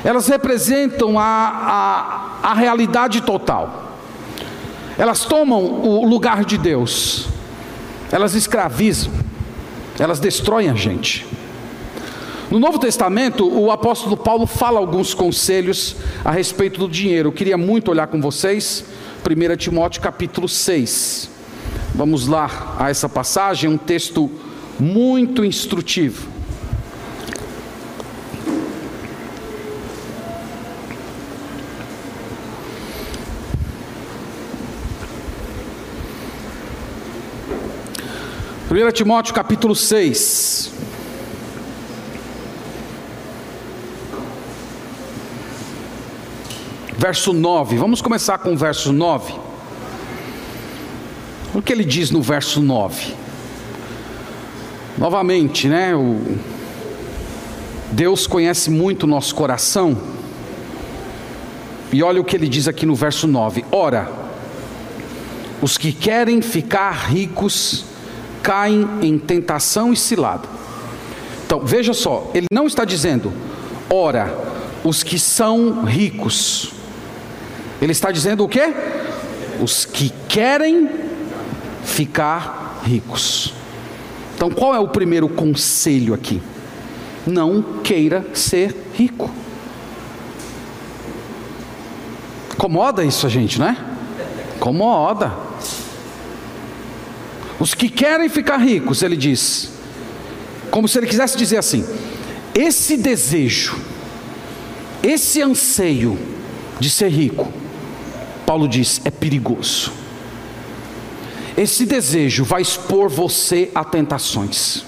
Elas 0.04 0.28
representam 0.28 1.18
a, 1.18 2.40
a, 2.42 2.50
a 2.50 2.54
realidade 2.54 3.20
total. 3.22 3.92
Elas 4.98 5.24
tomam 5.24 5.62
o 5.62 6.06
lugar 6.06 6.44
de 6.44 6.56
Deus. 6.56 7.28
Elas 8.11 8.35
escravizam. 8.35 9.12
Elas 9.98 10.18
destroem 10.18 10.68
a 10.68 10.74
gente. 10.74 11.26
No 12.48 12.61
Novo 12.61 12.78
Testamento, 12.78 13.44
o 13.44 13.72
apóstolo 13.72 14.16
Paulo 14.16 14.46
fala 14.46 14.78
alguns 14.78 15.12
conselhos 15.12 15.96
a 16.24 16.30
respeito 16.30 16.78
do 16.78 16.88
dinheiro. 16.88 17.28
Eu 17.30 17.32
queria 17.32 17.59
muito 17.59 17.90
olhar 17.90 18.06
com 18.06 18.20
vocês, 18.20 18.85
1 19.28 19.56
Timóteo 19.56 20.00
capítulo 20.00 20.48
6. 20.48 21.28
Vamos 21.92 22.28
lá 22.28 22.76
a 22.78 22.88
essa 22.88 23.09
passagem, 23.09 23.68
um 23.68 23.76
texto 23.76 24.30
muito 24.78 25.44
instrutivo. 25.44 26.28
Primeira 38.68 38.92
Timóteo 38.92 39.35
capítulo 39.35 39.74
6. 39.74 40.86
Verso 47.07 47.32
9. 47.32 47.76
Vamos 47.76 48.02
começar 48.02 48.36
com 48.38 48.52
o 48.52 48.57
verso 48.57 48.92
9. 48.92 49.32
O 51.54 51.62
que 51.62 51.72
ele 51.72 51.84
diz 51.84 52.11
no 52.11 52.20
verso 52.20 52.61
9? 52.61 53.14
Novamente, 54.98 55.68
né? 55.68 55.94
O 55.94 56.36
Deus 57.92 58.26
conhece 58.26 58.70
muito 58.70 59.04
o 59.04 59.07
nosso 59.07 59.36
coração. 59.36 59.96
E 61.92 62.02
olha 62.02 62.20
o 62.20 62.24
que 62.24 62.34
ele 62.34 62.48
diz 62.48 62.66
aqui 62.66 62.84
no 62.84 62.96
verso 62.96 63.28
9: 63.28 63.64
Ora, 63.70 64.11
os 65.62 65.78
que 65.78 65.92
querem 65.92 66.42
ficar 66.42 66.90
ricos 66.90 67.84
caem 68.42 68.84
em 69.00 69.16
tentação 69.16 69.92
e 69.92 69.96
cilada. 69.96 70.48
Então, 71.46 71.61
veja 71.64 71.94
só, 71.94 72.28
ele 72.34 72.46
não 72.52 72.66
está 72.66 72.84
dizendo, 72.84 73.32
ora, 73.88 74.36
os 74.82 75.04
que 75.04 75.20
são 75.20 75.84
ricos. 75.84 76.76
Ele 77.81 77.93
está 77.93 78.11
dizendo 78.11 78.45
o 78.45 78.49
quê? 78.49 78.72
Os 79.61 79.85
que 79.85 80.12
querem 80.29 80.89
ficar 81.85 82.81
ricos. 82.85 83.55
Então, 84.35 84.51
qual 84.51 84.74
é 84.74 84.79
o 84.79 84.89
primeiro 84.89 85.29
conselho 85.29 86.12
aqui? 86.12 86.43
Não 87.27 87.62
queira 87.83 88.27
ser 88.35 88.74
rico. 88.95 89.31
Incomoda 92.53 93.05
isso 93.05 93.27
a 93.27 93.31
gente, 93.31 93.59
né? 93.59 93.77
Incomoda. 94.57 95.33
Os 97.59 97.74
que 97.74 97.89
querem 97.89 98.29
ficar 98.29 98.59
ricos, 98.59 99.03
ele 99.03 99.16
diz, 99.16 99.70
como 100.70 100.87
se 100.87 100.99
ele 100.99 101.07
quisesse 101.07 101.37
dizer 101.37 101.59
assim: 101.59 101.87
esse 102.55 102.97
desejo, 102.97 103.77
esse 105.03 105.41
anseio 105.41 106.18
de 106.79 106.91
ser 106.91 107.09
rico, 107.09 107.51
Paulo 108.47 108.68
diz, 108.68 109.01
é 109.05 109.11
perigoso. 109.11 109.92
Esse 111.57 111.84
desejo 111.84 112.44
vai 112.44 112.62
expor 112.62 113.09
você 113.09 113.70
a 113.74 113.84
tentações. 113.84 114.84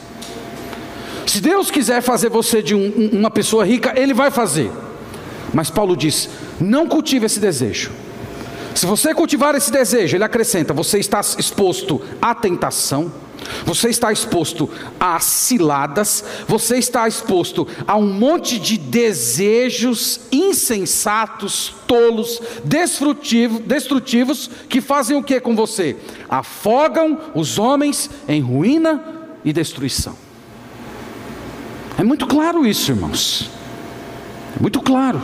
Se 1.27 1.41
Deus 1.41 1.71
quiser 1.71 2.01
fazer 2.01 2.31
você 2.31 2.63
de 2.63 2.75
um, 2.75 3.11
uma 3.13 3.31
pessoa 3.31 3.67
rica, 3.67 3.93
Ele 3.99 4.15
vai 4.15 4.31
fazer. 4.31 4.71
Mas 5.53 5.71
Paulo 5.71 5.97
diz: 5.97 6.29
não 6.61 6.87
cultive 6.87 7.27
esse 7.27 7.41
desejo. 7.41 7.91
Se 8.75 8.87
você 8.87 9.13
cultivar 9.13 9.55
esse 9.55 9.73
desejo, 9.73 10.17
ele 10.17 10.25
acrescenta: 10.25 10.73
você 10.73 10.99
está 10.99 11.21
exposto 11.21 12.01
à 12.21 12.35
tentação, 12.35 13.13
você 13.65 13.89
está 13.89 14.13
exposto 14.13 14.71
a 14.99 15.19
ciladas, 15.21 16.25
você 16.47 16.79
está 16.79 17.07
exposto 17.07 17.67
a 17.87 17.97
um 17.97 18.13
monte 18.13 18.59
de 18.59 18.79
desejos 18.79 20.21
insensatos, 20.31 21.75
tolos, 21.87 22.41
destrutivos, 22.65 24.51
que 24.69 24.81
fazem 24.81 25.17
o 25.17 25.23
que 25.23 25.41
com 25.41 25.55
você? 25.55 25.97
Afogam 26.29 27.19
os 27.35 27.59
homens 27.59 28.11
em 28.29 28.41
ruína 28.41 29.03
e 29.45 29.53
destruição. 29.53 30.17
É 31.99 32.05
muito 32.05 32.27
claro 32.27 32.67
isso, 32.67 32.91
irmãos. 32.91 33.51
É 34.57 34.61
muito 34.61 34.81
claro. 34.81 35.21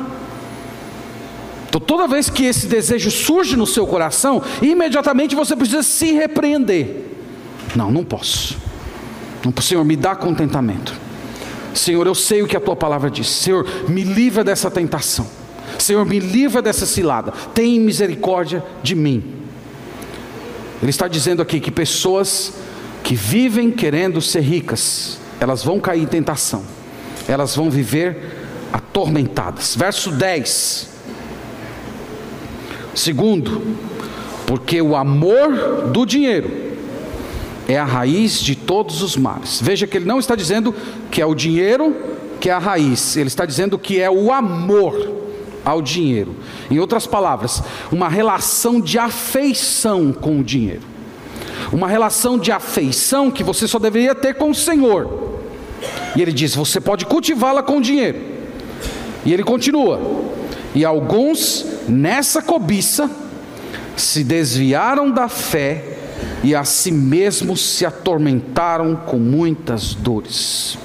Então, 1.68 1.80
toda 1.80 2.06
vez 2.06 2.30
que 2.30 2.44
esse 2.44 2.66
desejo 2.68 3.10
surge 3.10 3.56
no 3.56 3.66
seu 3.66 3.84
coração, 3.84 4.40
imediatamente 4.62 5.34
você 5.34 5.56
precisa 5.56 5.82
se 5.82 6.12
repreender. 6.12 7.13
Não, 7.74 7.90
não 7.90 8.04
posso. 8.04 8.56
Não, 9.44 9.52
Senhor, 9.62 9.84
me 9.84 9.96
dá 9.96 10.14
contentamento. 10.14 10.94
Senhor, 11.74 12.06
eu 12.06 12.14
sei 12.14 12.42
o 12.42 12.46
que 12.46 12.56
a 12.56 12.60
tua 12.60 12.76
palavra 12.76 13.10
diz. 13.10 13.28
Senhor, 13.28 13.66
me 13.88 14.04
livra 14.04 14.44
dessa 14.44 14.70
tentação. 14.70 15.26
Senhor, 15.78 16.04
me 16.06 16.18
livra 16.20 16.62
dessa 16.62 16.86
cilada. 16.86 17.32
Tem 17.52 17.80
misericórdia 17.80 18.64
de 18.82 18.94
mim. 18.94 19.22
Ele 20.80 20.90
está 20.90 21.08
dizendo 21.08 21.42
aqui 21.42 21.60
que 21.60 21.70
pessoas 21.70 22.54
que 23.02 23.14
vivem 23.14 23.70
querendo 23.70 24.20
ser 24.20 24.40
ricas, 24.40 25.18
elas 25.40 25.64
vão 25.64 25.80
cair 25.80 26.02
em 26.02 26.06
tentação. 26.06 26.62
Elas 27.26 27.56
vão 27.56 27.70
viver 27.70 28.44
atormentadas. 28.72 29.74
Verso 29.74 30.10
10. 30.10 30.88
Segundo, 32.94 33.76
porque 34.46 34.80
o 34.80 34.94
amor 34.94 35.88
do 35.88 36.06
dinheiro 36.06 36.73
é 37.68 37.78
a 37.78 37.84
raiz 37.84 38.40
de 38.40 38.54
todos 38.54 39.02
os 39.02 39.16
males. 39.16 39.60
Veja 39.62 39.86
que 39.86 39.96
ele 39.96 40.04
não 40.04 40.18
está 40.18 40.34
dizendo 40.34 40.74
que 41.10 41.20
é 41.20 41.26
o 41.26 41.34
dinheiro 41.34 41.94
que 42.40 42.50
é 42.50 42.52
a 42.52 42.58
raiz, 42.58 43.16
ele 43.16 43.28
está 43.28 43.46
dizendo 43.46 43.78
que 43.78 43.98
é 43.98 44.10
o 44.10 44.30
amor 44.30 45.14
ao 45.64 45.80
dinheiro. 45.80 46.36
Em 46.70 46.78
outras 46.78 47.06
palavras, 47.06 47.62
uma 47.90 48.06
relação 48.06 48.80
de 48.82 48.98
afeição 48.98 50.12
com 50.12 50.40
o 50.40 50.44
dinheiro. 50.44 50.82
Uma 51.72 51.88
relação 51.88 52.38
de 52.38 52.52
afeição 52.52 53.30
que 53.30 53.42
você 53.42 53.66
só 53.66 53.78
deveria 53.78 54.14
ter 54.14 54.34
com 54.34 54.50
o 54.50 54.54
Senhor. 54.54 55.40
E 56.14 56.20
ele 56.20 56.32
diz: 56.32 56.54
você 56.54 56.80
pode 56.80 57.06
cultivá-la 57.06 57.62
com 57.62 57.78
o 57.78 57.80
dinheiro. 57.80 58.20
E 59.24 59.32
ele 59.32 59.42
continua: 59.42 59.98
e 60.74 60.84
alguns 60.84 61.64
nessa 61.88 62.42
cobiça 62.42 63.10
se 63.96 64.22
desviaram 64.22 65.10
da 65.10 65.28
fé 65.28 65.93
e 66.44 66.54
a 66.54 66.62
si 66.62 66.92
mesmos 66.92 67.62
se 67.62 67.86
atormentaram 67.86 68.94
com 68.94 69.16
muitas 69.16 69.94
dores. 69.94 70.76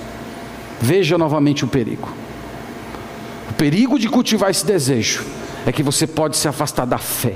Veja 0.80 1.18
novamente 1.18 1.66
o 1.66 1.68
perigo. 1.68 2.08
O 3.50 3.54
perigo 3.56 4.00
de 4.00 4.08
cultivar 4.08 4.50
esse 4.50 4.66
desejo 4.66 5.26
é 5.66 5.72
que 5.74 5.84
você 5.84 6.08
pode 6.08 6.38
se 6.38 6.48
afastar 6.48 6.86
da 6.86 6.98
fé. 6.98 7.36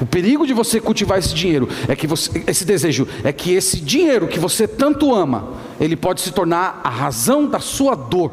O 0.00 0.06
perigo 0.06 0.44
de 0.44 0.52
você 0.52 0.80
cultivar 0.80 1.20
esse 1.20 1.32
dinheiro 1.32 1.68
é 1.86 1.94
que 1.94 2.08
você, 2.08 2.42
esse 2.48 2.64
desejo 2.64 3.06
é 3.22 3.32
que 3.32 3.52
esse 3.52 3.80
dinheiro 3.80 4.26
que 4.26 4.40
você 4.40 4.66
tanto 4.66 5.14
ama, 5.14 5.50
ele 5.78 5.94
pode 5.94 6.20
se 6.20 6.32
tornar 6.32 6.80
a 6.82 6.90
razão 6.90 7.46
da 7.46 7.60
sua 7.60 7.94
dor. 7.94 8.32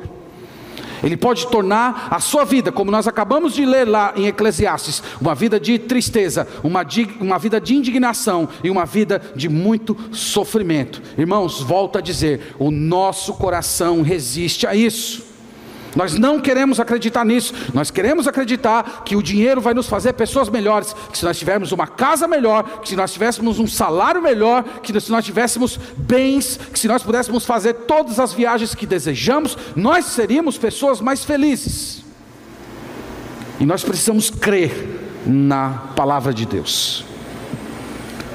Ele 1.03 1.17
pode 1.17 1.47
tornar 1.47 2.07
a 2.11 2.19
sua 2.19 2.43
vida, 2.43 2.71
como 2.71 2.91
nós 2.91 3.07
acabamos 3.07 3.53
de 3.53 3.65
ler 3.65 3.87
lá 3.87 4.13
em 4.15 4.27
Eclesiastes, 4.27 5.01
uma 5.19 5.35
vida 5.35 5.59
de 5.59 5.77
tristeza, 5.79 6.47
uma, 6.63 6.85
uma 7.19 7.39
vida 7.39 7.59
de 7.59 7.75
indignação 7.75 8.47
e 8.63 8.69
uma 8.69 8.85
vida 8.85 9.21
de 9.35 9.47
muito 9.49 9.95
sofrimento. 10.11 11.01
Irmãos, 11.17 11.61
volto 11.61 11.97
a 11.97 12.01
dizer: 12.01 12.55
o 12.57 12.71
nosso 12.71 13.33
coração 13.33 14.01
resiste 14.01 14.65
a 14.65 14.75
isso. 14.75 15.28
Nós 15.95 16.17
não 16.17 16.39
queremos 16.39 16.79
acreditar 16.79 17.25
nisso, 17.25 17.53
nós 17.73 17.89
queremos 17.89 18.27
acreditar 18.27 19.03
que 19.03 19.15
o 19.15 19.23
dinheiro 19.23 19.59
vai 19.59 19.73
nos 19.73 19.87
fazer 19.87 20.13
pessoas 20.13 20.49
melhores, 20.49 20.95
que 21.11 21.17
se 21.17 21.25
nós 21.25 21.37
tivermos 21.37 21.71
uma 21.71 21.87
casa 21.87 22.27
melhor, 22.27 22.81
que 22.81 22.89
se 22.89 22.95
nós 22.95 23.11
tivéssemos 23.11 23.59
um 23.59 23.67
salário 23.67 24.21
melhor, 24.21 24.63
que 24.83 24.99
se 24.99 25.11
nós 25.11 25.25
tivéssemos 25.25 25.79
bens, 25.97 26.59
que 26.71 26.79
se 26.79 26.87
nós 26.87 27.01
pudéssemos 27.01 27.45
fazer 27.45 27.73
todas 27.73 28.19
as 28.19 28.33
viagens 28.33 28.75
que 28.75 28.85
desejamos, 28.85 29.57
nós 29.75 30.05
seríamos 30.05 30.57
pessoas 30.57 31.01
mais 31.01 31.23
felizes. 31.23 32.03
E 33.59 33.65
nós 33.65 33.83
precisamos 33.83 34.29
crer 34.29 34.99
na 35.25 35.69
palavra 35.95 36.33
de 36.33 36.45
Deus. 36.45 37.03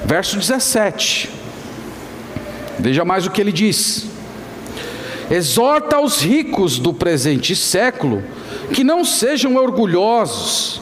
Verso 0.05 0.37
17. 0.37 1.29
Veja 2.77 3.05
mais 3.05 3.25
o 3.25 3.31
que 3.31 3.41
ele 3.41 3.51
diz 3.51 4.14
exorta 5.29 5.99
os 5.99 6.21
ricos 6.21 6.79
do 6.79 6.93
presente 6.93 7.55
século 7.55 8.23
que 8.73 8.83
não 8.83 9.03
sejam 9.03 9.55
orgulhosos, 9.55 10.81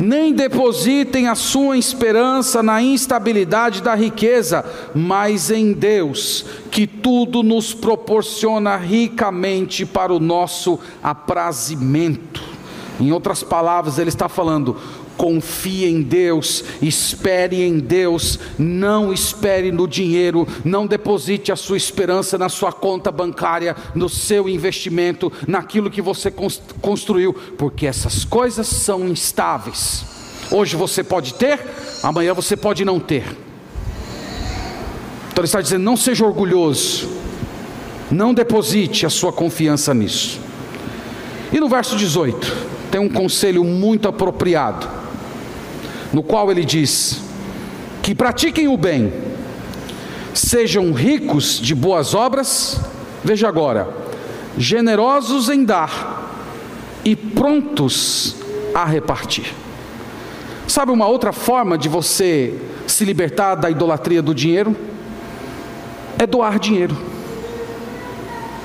nem 0.00 0.32
depositem 0.32 1.28
a 1.28 1.34
sua 1.34 1.76
esperança 1.76 2.62
na 2.62 2.82
instabilidade 2.82 3.82
da 3.82 3.94
riqueza, 3.94 4.64
mas 4.94 5.50
em 5.50 5.72
Deus, 5.72 6.44
que 6.70 6.86
tudo 6.86 7.42
nos 7.42 7.72
proporciona 7.72 8.76
ricamente 8.76 9.86
para 9.86 10.12
o 10.12 10.20
nosso 10.20 10.78
aprazimento. 11.02 12.42
Em 13.00 13.12
outras 13.12 13.42
palavras, 13.42 13.98
ele 13.98 14.08
está 14.08 14.28
falando: 14.28 14.76
confie 15.16 15.86
em 15.86 16.02
Deus, 16.02 16.64
espere 16.80 17.62
em 17.62 17.78
Deus, 17.78 18.38
não 18.58 19.12
espere 19.12 19.70
no 19.70 19.86
dinheiro, 19.86 20.46
não 20.64 20.86
deposite 20.86 21.52
a 21.52 21.56
sua 21.56 21.76
esperança 21.76 22.36
na 22.38 22.48
sua 22.48 22.72
conta 22.72 23.10
bancária, 23.10 23.76
no 23.94 24.08
seu 24.08 24.48
investimento, 24.48 25.32
naquilo 25.46 25.90
que 25.90 26.02
você 26.02 26.32
construiu, 26.80 27.32
porque 27.56 27.86
essas 27.86 28.24
coisas 28.24 28.66
são 28.66 29.08
instáveis. 29.08 30.04
Hoje 30.50 30.76
você 30.76 31.02
pode 31.02 31.34
ter, 31.34 31.60
amanhã 32.02 32.34
você 32.34 32.56
pode 32.56 32.84
não 32.84 32.98
ter. 32.98 33.24
Então 35.30 35.38
ele 35.38 35.44
está 35.44 35.60
dizendo: 35.60 35.82
não 35.82 35.96
seja 35.96 36.26
orgulhoso, 36.26 37.08
não 38.10 38.34
deposite 38.34 39.06
a 39.06 39.10
sua 39.10 39.32
confiança 39.32 39.94
nisso. 39.94 40.40
E 41.52 41.60
no 41.60 41.68
verso 41.68 41.96
18, 41.96 42.56
tem 42.90 43.00
um 43.00 43.08
conselho 43.08 43.64
muito 43.64 44.08
apropriado 44.08 45.01
no 46.12 46.22
qual 46.22 46.50
ele 46.50 46.64
diz: 46.64 47.20
que 48.02 48.14
pratiquem 48.14 48.68
o 48.68 48.76
bem, 48.76 49.12
sejam 50.34 50.92
ricos 50.92 51.58
de 51.60 51.74
boas 51.74 52.14
obras, 52.14 52.80
veja 53.24 53.48
agora, 53.48 53.88
generosos 54.58 55.48
em 55.48 55.64
dar 55.64 56.30
e 57.04 57.16
prontos 57.16 58.36
a 58.74 58.84
repartir. 58.84 59.52
Sabe 60.66 60.90
uma 60.90 61.06
outra 61.06 61.32
forma 61.32 61.76
de 61.76 61.88
você 61.88 62.58
se 62.86 63.04
libertar 63.04 63.56
da 63.56 63.70
idolatria 63.70 64.22
do 64.22 64.34
dinheiro? 64.34 64.76
É 66.18 66.26
doar 66.26 66.58
dinheiro. 66.58 66.96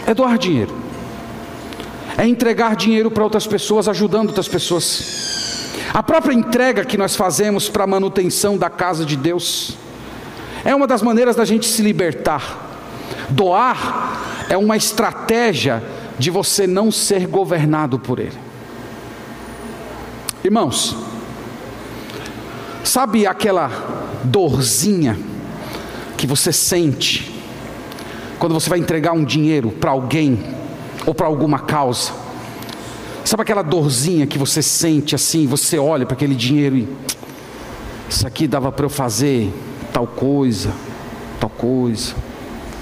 É 0.06 0.14
doar 0.14 0.38
dinheiro. 0.38 0.74
É 2.18 2.26
entregar 2.26 2.76
dinheiro 2.76 3.12
para 3.12 3.24
outras 3.24 3.46
pessoas, 3.46 3.88
ajudando 3.88 4.30
outras 4.30 4.48
pessoas. 4.48 5.57
A 5.94 6.04
própria 6.04 6.34
entrega 6.34 6.86
que 6.86 6.98
nós 6.98 7.16
fazemos 7.16 7.70
para 7.70 7.84
a 7.84 7.88
manutenção 7.88 8.58
da 8.58 8.70
casa 8.70 9.06
de 9.06 9.16
Deus 9.16 9.78
é 10.64 10.76
uma 10.76 10.88
das 10.88 11.02
maneiras 11.02 11.36
da 11.36 11.46
gente 11.46 11.68
se 11.68 11.82
libertar. 11.82 12.66
Doar 13.30 14.46
é 14.50 14.58
uma 14.58 14.76
estratégia 14.76 15.84
de 16.18 16.30
você 16.30 16.66
não 16.66 16.92
ser 16.92 17.28
governado 17.28 18.00
por 18.00 18.20
Ele. 18.20 18.38
Irmãos, 20.44 20.96
sabe 22.84 23.28
aquela 23.28 23.70
dorzinha 24.24 25.18
que 26.16 26.26
você 26.26 26.52
sente 26.52 27.34
quando 28.40 28.54
você 28.54 28.70
vai 28.70 28.80
entregar 28.80 29.14
um 29.14 29.26
dinheiro 29.26 29.72
para 29.72 29.92
alguém 29.92 30.44
ou 31.06 31.14
para 31.14 31.28
alguma 31.28 31.60
causa? 31.60 32.27
Sabe 33.28 33.42
aquela 33.42 33.62
dorzinha 33.62 34.26
que 34.26 34.38
você 34.38 34.62
sente 34.62 35.14
assim, 35.14 35.46
você 35.46 35.78
olha 35.78 36.06
para 36.06 36.16
aquele 36.16 36.34
dinheiro 36.34 36.78
e 36.78 36.88
isso 38.10 38.26
aqui 38.26 38.48
dava 38.48 38.72
para 38.72 38.86
eu 38.86 38.90
fazer 38.90 39.54
tal 39.92 40.08
coisa, 40.08 40.72
tal 41.38 41.50
coisa, 41.50 42.16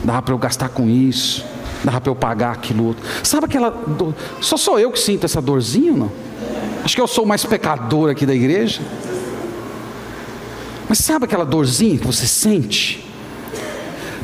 dava 0.03 0.21
para 0.21 0.33
eu 0.35 0.37
gastar 0.37 0.69
com 0.69 0.87
isso, 0.87 1.43
dava 1.83 1.99
para 1.99 2.11
eu 2.11 2.15
pagar 2.15 2.51
aquilo 2.51 2.85
outro. 2.85 3.03
Sabe 3.23 3.45
aquela 3.45 3.71
dor? 3.71 4.13
Só 4.39 4.55
sou 4.55 4.79
eu 4.79 4.91
que 4.91 4.99
sinto 4.99 5.25
essa 5.25 5.41
dorzinha, 5.41 5.93
não? 5.93 6.11
Acho 6.83 6.93
que 6.93 7.01
eu 7.01 7.07
sou 7.07 7.23
o 7.23 7.27
mais 7.27 7.43
pecador 7.43 8.11
aqui 8.11 8.23
da 8.23 8.35
igreja. 8.35 8.81
Mas 10.87 10.99
sabe 10.99 11.25
aquela 11.25 11.43
dorzinha 11.43 11.97
que 11.97 12.05
você 12.05 12.27
sente? 12.27 13.03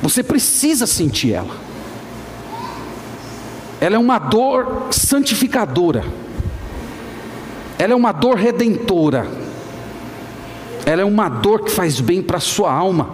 Você 0.03 0.21
precisa 0.21 0.85
sentir 0.85 1.33
ela. 1.33 1.70
Ela 3.81 3.95
é 3.95 3.99
uma 3.99 4.19
dor 4.19 4.89
santificadora. 4.91 6.05
Ela 7.79 7.93
é 7.93 7.95
uma 7.95 8.11
dor 8.11 8.37
redentora. 8.37 9.27
Ela 10.85 11.01
é 11.01 11.05
uma 11.05 11.27
dor 11.27 11.63
que 11.63 11.71
faz 11.71 11.99
bem 11.99 12.21
para 12.21 12.37
a 12.37 12.39
sua 12.39 12.71
alma. 12.71 13.09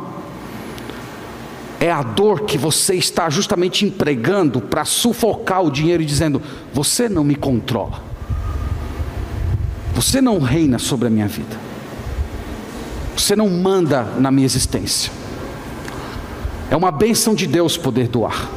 É 1.79 1.89
a 1.89 2.03
dor 2.03 2.41
que 2.41 2.57
você 2.57 2.95
está 2.95 3.29
justamente 3.29 3.85
empregando 3.85 4.59
para 4.59 4.83
sufocar 4.83 5.63
o 5.63 5.71
dinheiro 5.71 6.03
e 6.03 6.05
dizendo: 6.05 6.41
Você 6.73 7.07
não 7.07 7.23
me 7.23 7.35
controla. 7.35 8.03
Você 9.95 10.19
não 10.19 10.39
reina 10.39 10.77
sobre 10.77 11.07
a 11.07 11.09
minha 11.09 11.27
vida. 11.27 11.57
Você 13.15 13.37
não 13.37 13.49
manda 13.49 14.03
na 14.19 14.29
minha 14.31 14.45
existência. 14.45 15.11
É 16.69 16.75
uma 16.75 16.91
bênção 16.91 17.33
de 17.33 17.47
Deus 17.47 17.77
poder 17.77 18.09
doar. 18.09 18.49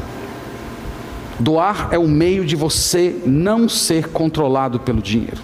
Doar 1.40 1.88
é 1.90 1.98
o 1.98 2.06
meio 2.06 2.44
de 2.44 2.54
você 2.54 3.16
não 3.24 3.66
ser 3.66 4.08
controlado 4.08 4.78
pelo 4.78 5.00
dinheiro. 5.00 5.38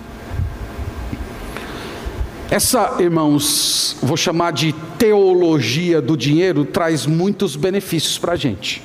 Essa, 2.50 2.96
irmãos, 3.00 3.96
vou 4.02 4.16
chamar 4.16 4.52
de 4.52 4.74
teologia 4.98 6.00
do 6.00 6.16
dinheiro, 6.16 6.66
traz 6.66 7.06
muitos 7.06 7.56
benefícios 7.56 8.18
para 8.18 8.34
a 8.34 8.36
gente. 8.36 8.82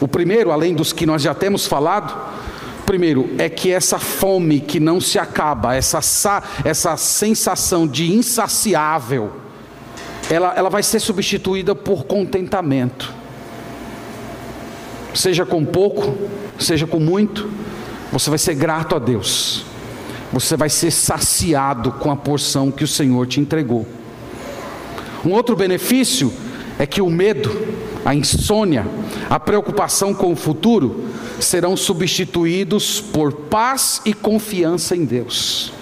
O 0.00 0.06
primeiro, 0.06 0.52
além 0.52 0.72
dos 0.72 0.92
que 0.92 1.04
nós 1.04 1.20
já 1.20 1.34
temos 1.34 1.66
falado, 1.66 2.16
primeiro 2.86 3.28
é 3.36 3.48
que 3.48 3.72
essa 3.72 3.98
fome 3.98 4.60
que 4.60 4.78
não 4.78 5.00
se 5.00 5.18
acaba, 5.18 5.74
essa, 5.74 6.00
essa 6.64 6.96
sensação 6.96 7.88
de 7.88 8.12
insaciável, 8.14 9.32
ela, 10.30 10.54
ela 10.56 10.70
vai 10.70 10.82
ser 10.82 11.00
substituída 11.00 11.74
por 11.74 12.04
contentamento. 12.04 13.12
Seja 15.16 15.46
com 15.46 15.64
pouco, 15.64 16.14
seja 16.58 16.86
com 16.86 17.00
muito, 17.00 17.48
você 18.12 18.28
vai 18.28 18.38
ser 18.38 18.54
grato 18.54 18.94
a 18.94 18.98
Deus. 18.98 19.64
Você 20.30 20.58
vai 20.58 20.68
ser 20.68 20.90
saciado 20.90 21.92
com 21.92 22.10
a 22.10 22.16
porção 22.16 22.70
que 22.70 22.84
o 22.84 22.88
Senhor 22.88 23.26
te 23.26 23.40
entregou. 23.40 23.86
Um 25.24 25.32
outro 25.32 25.56
benefício 25.56 26.30
é 26.78 26.84
que 26.84 27.00
o 27.00 27.08
medo, 27.08 27.50
a 28.04 28.14
insônia, 28.14 28.86
a 29.30 29.40
preocupação 29.40 30.12
com 30.12 30.32
o 30.32 30.36
futuro 30.36 31.06
serão 31.40 31.78
substituídos 31.78 33.00
por 33.00 33.32
paz 33.32 34.02
e 34.04 34.12
confiança 34.12 34.94
em 34.94 35.06
Deus. 35.06 35.72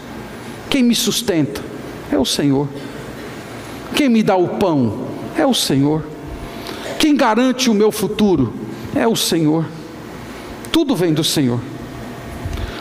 Quem 0.70 0.84
me 0.84 0.94
sustenta 0.94 1.60
é 2.12 2.16
o 2.16 2.24
Senhor. 2.24 2.68
Quem 3.96 4.08
me 4.08 4.22
dá 4.22 4.36
o 4.36 4.46
pão 4.60 5.08
é 5.36 5.44
o 5.44 5.54
Senhor. 5.54 6.04
Quem 7.00 7.16
garante 7.16 7.68
o 7.68 7.74
meu 7.74 7.90
futuro 7.90 8.63
é 8.94 9.06
o 9.06 9.16
Senhor. 9.16 9.66
Tudo 10.72 10.94
vem 10.94 11.12
do 11.12 11.24
Senhor. 11.24 11.60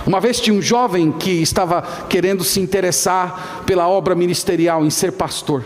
Uma 0.06 0.20
vez 0.20 0.40
tinha 0.40 0.56
um 0.56 0.62
jovem 0.62 1.12
que 1.12 1.32
estava 1.42 1.82
querendo 2.10 2.44
se 2.44 2.60
interessar 2.60 3.64
pela 3.66 3.88
obra 3.88 4.14
ministerial 4.14 4.86
em 4.86 4.90
ser 4.90 5.14
pastor. 5.14 5.64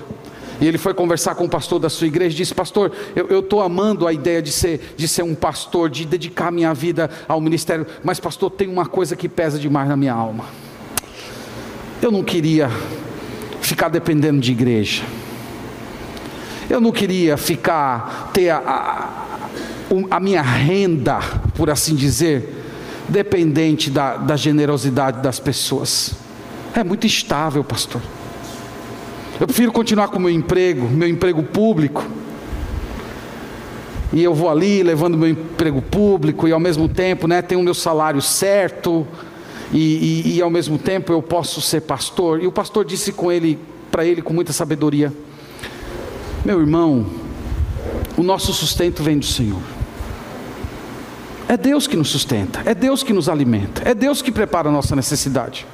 E 0.59 0.67
ele 0.67 0.77
foi 0.77 0.93
conversar 0.93 1.35
com 1.35 1.45
o 1.45 1.49
pastor 1.49 1.79
da 1.79 1.89
sua 1.89 2.07
igreja 2.07 2.35
e 2.35 2.37
disse: 2.37 2.53
Pastor, 2.53 2.91
eu 3.15 3.39
estou 3.39 3.61
amando 3.61 4.07
a 4.07 4.13
ideia 4.13 4.41
de 4.41 4.51
ser, 4.51 4.93
de 4.95 5.07
ser 5.07 5.23
um 5.23 5.35
pastor, 5.35 5.89
de 5.89 6.05
dedicar 6.05 6.51
minha 6.51 6.73
vida 6.73 7.09
ao 7.27 7.39
ministério, 7.39 7.85
mas, 8.03 8.19
pastor, 8.19 8.51
tem 8.51 8.67
uma 8.67 8.85
coisa 8.85 9.15
que 9.15 9.29
pesa 9.29 9.59
demais 9.59 9.87
na 9.87 9.95
minha 9.95 10.13
alma. 10.13 10.45
Eu 12.01 12.11
não 12.11 12.23
queria 12.23 12.69
ficar 13.61 13.89
dependendo 13.89 14.39
de 14.39 14.51
igreja. 14.51 15.03
Eu 16.69 16.81
não 16.81 16.91
queria 16.91 17.37
ficar, 17.37 18.31
ter 18.33 18.49
a, 18.49 18.57
a, 18.57 19.26
a 20.09 20.19
minha 20.19 20.41
renda, 20.41 21.19
por 21.55 21.69
assim 21.69 21.95
dizer, 21.95 22.65
dependente 23.07 23.89
da, 23.89 24.17
da 24.17 24.35
generosidade 24.35 25.21
das 25.21 25.39
pessoas. 25.39 26.13
É 26.73 26.83
muito 26.83 27.07
instável, 27.07 27.63
pastor. 27.63 28.01
Eu 29.39 29.47
prefiro 29.47 29.71
continuar 29.71 30.07
com 30.09 30.17
o 30.17 30.21
meu 30.21 30.31
emprego, 30.31 30.87
meu 30.87 31.07
emprego 31.07 31.43
público. 31.43 32.05
E 34.11 34.23
eu 34.23 34.33
vou 34.33 34.49
ali 34.49 34.81
levando 34.83 35.17
meu 35.17 35.29
emprego 35.29 35.81
público 35.81 36.47
e 36.47 36.51
ao 36.51 36.59
mesmo 36.59 36.87
tempo, 36.87 37.27
né, 37.27 37.41
tenho 37.41 37.61
o 37.61 37.63
meu 37.63 37.73
salário 37.73 38.21
certo. 38.21 39.07
E, 39.71 40.23
e, 40.25 40.37
e 40.37 40.41
ao 40.41 40.49
mesmo 40.49 40.77
tempo 40.77 41.11
eu 41.11 41.21
posso 41.21 41.61
ser 41.61 41.81
pastor. 41.81 42.41
E 42.41 42.47
o 42.47 42.51
pastor 42.51 42.85
disse 42.85 43.11
com 43.11 43.31
ele, 43.31 43.59
para 43.91 44.05
ele 44.05 44.21
com 44.21 44.33
muita 44.33 44.53
sabedoria: 44.53 45.13
meu 46.45 46.59
irmão, 46.59 47.05
o 48.17 48.23
nosso 48.23 48.53
sustento 48.53 49.03
vem 49.03 49.19
do 49.19 49.25
Senhor. 49.25 49.76
É 51.47 51.55
Deus 51.55 51.87
que 51.87 51.95
nos 51.95 52.09
sustenta, 52.09 52.61
é 52.65 52.75
Deus 52.75 53.03
que 53.03 53.13
nos 53.13 53.29
alimenta, 53.29 53.81
é 53.85 53.93
Deus 53.93 54.21
que 54.21 54.31
prepara 54.31 54.67
a 54.67 54.71
nossa 54.71 54.95
necessidade. 54.95 55.65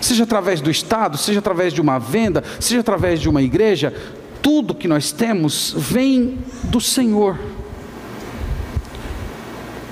Seja 0.00 0.24
através 0.24 0.62
do 0.62 0.70
Estado, 0.70 1.18
seja 1.18 1.40
através 1.40 1.74
de 1.74 1.80
uma 1.80 1.98
venda, 1.98 2.42
seja 2.58 2.80
através 2.80 3.20
de 3.20 3.28
uma 3.28 3.42
igreja, 3.42 3.92
tudo 4.40 4.74
que 4.74 4.88
nós 4.88 5.12
temos 5.12 5.74
vem 5.76 6.38
do 6.64 6.80
Senhor. 6.80 7.38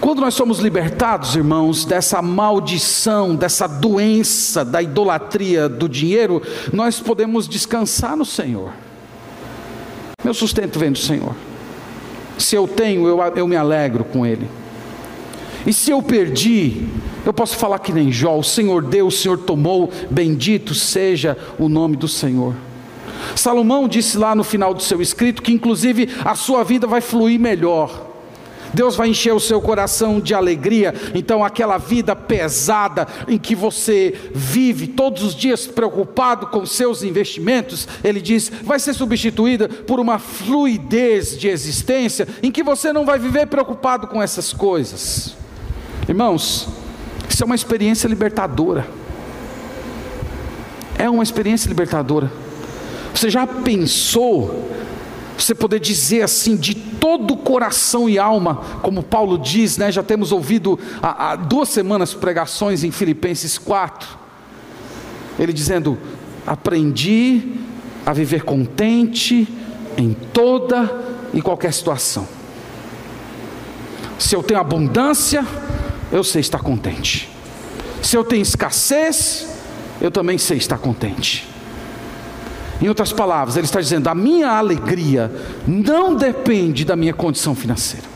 Quando 0.01 0.21
nós 0.21 0.33
somos 0.33 0.61
libertados, 0.61 1.37
irmãos, 1.37 1.85
dessa 1.85 2.23
maldição, 2.23 3.37
dessa 3.37 3.67
doença 3.67 4.65
da 4.65 4.81
idolatria 4.81 5.69
do 5.69 5.87
dinheiro, 5.87 6.41
nós 6.73 7.01
podemos 7.01 7.47
descansar 7.47 8.17
no 8.17 8.25
Senhor. 8.25 8.73
Meu 10.25 10.33
sustento 10.33 10.79
vem 10.79 10.93
do 10.93 10.99
Senhor. 10.99 11.35
Se 12.39 12.57
eu 12.57 12.67
tenho, 12.67 13.07
eu, 13.07 13.21
eu 13.37 13.47
me 13.47 13.57
alegro 13.57 14.05
com 14.05 14.25
Ele. 14.25 14.49
E 15.67 15.73
se 15.73 15.91
eu 15.91 16.03
perdi, 16.03 16.87
eu 17.25 17.33
posso 17.33 17.57
falar 17.57 17.79
que 17.79 17.93
nem 17.93 18.11
Jó: 18.11 18.39
o 18.39 18.45
Senhor 18.45 18.83
deu, 18.83 19.07
o 19.07 19.13
Senhor 19.13 19.39
tomou, 19.39 19.91
bendito 20.11 20.75
seja 20.75 21.37
o 21.59 21.69
nome 21.69 21.97
do 21.97 22.09
Senhor. 22.09 22.55
Salomão 23.35 23.89
disse 23.89 24.17
lá 24.17 24.35
no 24.35 24.45
final 24.45 24.73
do 24.73 24.83
seu 24.83 25.03
escrito 25.03 25.43
que, 25.43 25.53
inclusive, 25.53 26.09
a 26.25 26.35
sua 26.35 26.65
vida 26.65 26.87
vai 26.87 27.01
fluir 27.01 27.39
melhor. 27.39 28.07
Deus 28.73 28.97
vai 28.97 29.09
encher 29.09 29.33
o 29.33 29.41
seu 29.41 29.61
coração 29.61 30.21
de 30.21 30.35
alegria. 30.35 30.95
Então, 31.15 31.45
aquela 31.45 31.79
vida 31.79 32.15
pesada 32.15 33.07
em 33.27 33.39
que 33.39 33.55
você 33.55 34.15
vive 34.35 34.89
todos 34.89 35.23
os 35.23 35.35
dias 35.35 35.67
preocupado 35.67 36.49
com 36.49 36.67
seus 36.67 37.03
investimentos, 37.03 37.89
ele 38.05 38.21
diz, 38.21 38.51
vai 38.63 38.79
ser 38.79 38.95
substituída 38.95 39.69
por 39.69 39.99
uma 39.99 40.19
fluidez 40.19 41.37
de 41.39 41.49
existência 41.49 42.29
em 42.43 42.51
que 42.51 42.63
você 42.63 42.93
não 42.93 43.05
vai 43.05 43.19
viver 43.19 43.47
preocupado 43.47 44.07
com 44.07 44.23
essas 44.23 44.53
coisas. 44.53 45.37
Irmãos, 46.09 46.69
isso 47.29 47.43
é 47.43 47.47
uma 47.47 47.55
experiência 47.55 48.09
libertadora. 48.09 48.89
É 50.99 51.09
uma 51.09 51.23
experiência 51.23 51.69
libertadora. 51.69 52.33
Você 53.15 53.31
já 53.31 53.47
pensou 53.47 54.69
você 55.37 55.55
poder 55.55 55.79
dizer 55.79 56.23
assim 56.23 56.57
de 56.57 56.75
todo 56.75 57.37
coração 57.37 58.09
e 58.09 58.19
alma, 58.19 58.57
como 58.83 59.03
Paulo 59.03 59.39
diz, 59.39 59.77
né? 59.77 59.93
Já 59.93 60.03
temos 60.03 60.33
ouvido 60.33 60.79
há, 61.01 61.31
há 61.31 61.37
duas 61.37 61.69
semanas 61.69 62.13
pregações 62.13 62.83
em 62.83 62.91
Filipenses 62.91 63.57
4, 63.57 64.19
ele 65.39 65.53
dizendo: 65.53 65.97
aprendi 66.47 67.53
a 68.05 68.13
viver 68.13 68.43
contente 68.43 69.47
em 69.97 70.13
toda 70.33 70.91
e 71.33 71.41
qualquer 71.41 71.73
situação. 71.73 72.27
Se 74.19 74.35
eu 74.35 74.43
tenho 74.43 74.59
abundância, 74.59 75.47
eu 76.11 76.25
sei 76.25 76.41
estar 76.41 76.61
contente. 76.61 77.29
Se 78.03 78.17
eu 78.17 78.25
tenho 78.25 78.43
escassez, 78.43 79.47
eu 80.01 80.11
também 80.11 80.39
sei 80.39 80.57
estar 80.57 80.79
contente. 80.79 81.49
Em 82.81 82.89
outras 82.89 83.13
palavras, 83.13 83.57
ele 83.57 83.67
está 83.67 83.81
dizendo: 83.81 84.09
a 84.09 84.15
minha 84.15 84.51
alegria 84.51 85.31
não 85.67 86.15
depende 86.15 86.85
da 86.85 86.97
minha 86.97 87.13
condição 87.13 87.55
financeira. 87.55 88.07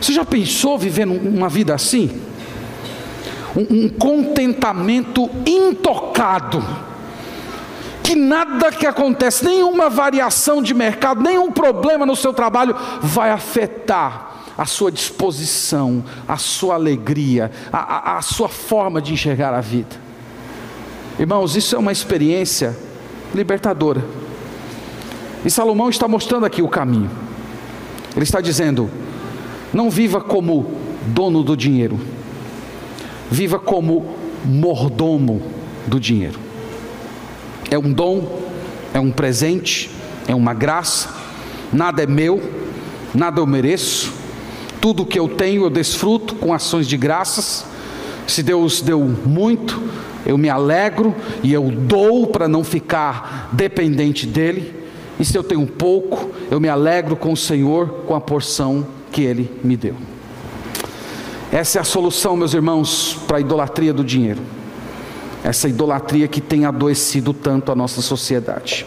Você 0.00 0.12
já 0.12 0.24
pensou 0.24 0.78
vivendo 0.78 1.12
uma 1.12 1.48
vida 1.48 1.74
assim? 1.74 2.20
Um, 3.56 3.84
um 3.84 3.88
contentamento 3.88 5.30
intocado, 5.46 6.62
que 8.02 8.14
nada 8.14 8.70
que 8.70 8.86
acontece, 8.86 9.46
nenhuma 9.46 9.88
variação 9.88 10.62
de 10.62 10.74
mercado, 10.74 11.22
nenhum 11.22 11.50
problema 11.50 12.04
no 12.04 12.14
seu 12.14 12.34
trabalho 12.34 12.76
vai 13.00 13.30
afetar 13.30 14.35
a 14.56 14.64
sua 14.64 14.90
disposição, 14.90 16.02
a 16.26 16.36
sua 16.36 16.74
alegria, 16.74 17.50
a, 17.72 17.78
a, 17.78 18.18
a 18.18 18.22
sua 18.22 18.48
forma 18.48 19.00
de 19.02 19.12
enxergar 19.12 19.52
a 19.52 19.60
vida. 19.60 19.96
Irmãos, 21.18 21.56
isso 21.56 21.74
é 21.74 21.78
uma 21.78 21.92
experiência 21.92 22.76
libertadora. 23.34 24.04
E 25.44 25.50
Salomão 25.50 25.88
está 25.88 26.08
mostrando 26.08 26.46
aqui 26.46 26.62
o 26.62 26.68
caminho. 26.68 27.10
Ele 28.14 28.24
está 28.24 28.40
dizendo: 28.40 28.90
não 29.72 29.90
viva 29.90 30.20
como 30.20 30.70
dono 31.06 31.42
do 31.42 31.56
dinheiro, 31.56 31.98
viva 33.30 33.58
como 33.58 34.16
mordomo 34.44 35.42
do 35.86 36.00
dinheiro. 36.00 36.38
É 37.70 37.78
um 37.78 37.92
dom, 37.92 38.42
é 38.94 39.00
um 39.00 39.10
presente, 39.10 39.90
é 40.26 40.34
uma 40.34 40.54
graça, 40.54 41.14
nada 41.72 42.02
é 42.02 42.06
meu, 42.06 42.40
nada 43.14 43.40
eu 43.40 43.46
mereço, 43.46 44.12
tudo 44.86 45.04
que 45.04 45.18
eu 45.18 45.28
tenho 45.28 45.64
eu 45.64 45.68
desfruto 45.68 46.36
com 46.36 46.54
ações 46.54 46.86
de 46.86 46.96
graças. 46.96 47.64
Se 48.24 48.40
Deus 48.40 48.80
deu 48.80 49.00
muito, 49.00 49.82
eu 50.24 50.38
me 50.38 50.48
alegro 50.48 51.12
e 51.42 51.52
eu 51.52 51.72
dou 51.72 52.28
para 52.28 52.46
não 52.46 52.62
ficar 52.62 53.48
dependente 53.50 54.28
dele. 54.28 54.72
E 55.18 55.24
se 55.24 55.36
eu 55.36 55.42
tenho 55.42 55.66
pouco, 55.66 56.30
eu 56.52 56.60
me 56.60 56.68
alegro 56.68 57.16
com 57.16 57.32
o 57.32 57.36
Senhor 57.36 58.04
com 58.06 58.14
a 58.14 58.20
porção 58.20 58.86
que 59.10 59.22
ele 59.22 59.50
me 59.64 59.76
deu. 59.76 59.96
Essa 61.50 61.78
é 61.78 61.80
a 61.80 61.84
solução, 61.84 62.36
meus 62.36 62.54
irmãos, 62.54 63.18
para 63.26 63.38
a 63.38 63.40
idolatria 63.40 63.92
do 63.92 64.04
dinheiro. 64.04 64.40
Essa 65.42 65.68
idolatria 65.68 66.28
que 66.28 66.40
tem 66.40 66.64
adoecido 66.64 67.34
tanto 67.34 67.72
a 67.72 67.74
nossa 67.74 68.00
sociedade. 68.00 68.86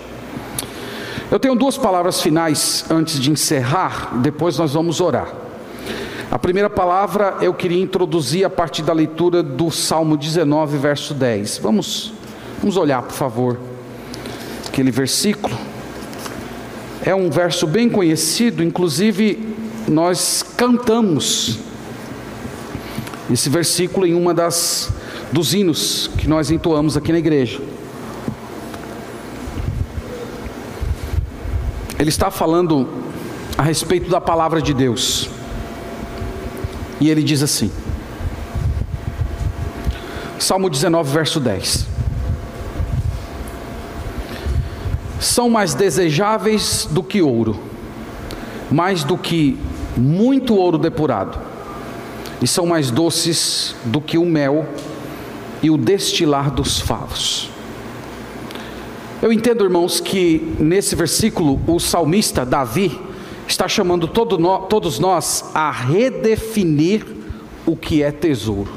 Eu 1.30 1.40
tenho 1.40 1.56
duas 1.56 1.78
palavras 1.78 2.22
finais 2.22 2.86
antes 2.90 3.20
de 3.20 3.30
encerrar, 3.30 4.18
depois 4.22 4.58
nós 4.58 4.72
vamos 4.72 5.02
orar. 5.02 5.49
A 6.32 6.38
primeira 6.38 6.70
palavra 6.70 7.38
eu 7.42 7.52
queria 7.56 7.82
introduzir 7.82 8.46
a 8.46 8.50
partir 8.52 8.84
da 8.84 8.94
leitura 8.94 9.42
do 9.42 9.72
Salmo 9.72 10.16
19, 10.16 10.78
verso 10.78 11.16
10. 11.16 11.58
Vamos, 11.58 12.14
vamos 12.60 12.78
olhar, 12.78 13.02
por 13.02 13.14
favor, 13.14 13.60
aquele 14.68 14.92
versículo. 14.92 15.58
É 17.04 17.16
um 17.16 17.32
verso 17.32 17.66
bem 17.66 17.90
conhecido, 17.90 18.64
inclusive 18.64 19.56
nós 19.88 20.44
cantamos 20.56 21.58
esse 23.32 23.50
versículo 23.50 24.06
em 24.06 24.14
uma 24.14 24.32
das 24.32 24.92
dos 25.32 25.56
hinos 25.56 26.12
que 26.16 26.28
nós 26.28 26.52
entoamos 26.52 26.96
aqui 26.96 27.12
na 27.12 27.18
igreja. 27.18 27.60
Ele 31.98 32.10
está 32.10 32.30
falando 32.30 32.88
a 33.58 33.64
respeito 33.64 34.12
da 34.12 34.22
palavra 34.22 34.62
de 34.62 34.76
Deus. 34.76 35.39
E 37.00 37.10
ele 37.10 37.24
diz 37.24 37.42
assim: 37.42 37.72
Salmo 40.38 40.70
19, 40.70 41.12
verso 41.12 41.40
10. 41.40 41.88
São 45.20 45.50
mais 45.50 45.74
desejáveis 45.74 46.88
do 46.90 47.04
que 47.04 47.22
ouro, 47.22 47.60
mais 48.72 49.04
do 49.04 49.18
que 49.18 49.58
muito 49.98 50.56
ouro 50.56 50.78
depurado, 50.78 51.38
e 52.42 52.48
são 52.48 52.66
mais 52.66 52.90
doces 52.90 53.76
do 53.86 54.00
que 54.00 54.18
o 54.18 54.26
mel 54.26 54.66
e 55.62 55.70
o 55.70 55.78
destilar 55.78 56.50
dos 56.50 56.80
favos. 56.80 57.50
Eu 59.22 59.34
entendo, 59.34 59.66
irmãos, 59.66 60.00
que 60.00 60.56
nesse 60.58 60.96
versículo 60.96 61.60
o 61.68 61.78
salmista 61.80 62.46
Davi 62.46 62.98
está 63.50 63.68
chamando 63.68 64.08
todo 64.08 64.38
no, 64.38 64.60
todos 64.60 65.00
nós 65.00 65.44
a 65.54 65.72
redefinir 65.72 67.06
o 67.66 67.76
que 67.76 68.04
é 68.04 68.12
tesouro. 68.12 68.72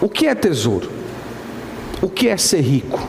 O 0.00 0.08
que 0.08 0.26
é 0.26 0.34
tesouro? 0.34 0.90
O 2.02 2.08
que 2.08 2.28
é 2.28 2.36
ser 2.36 2.60
rico? 2.60 3.00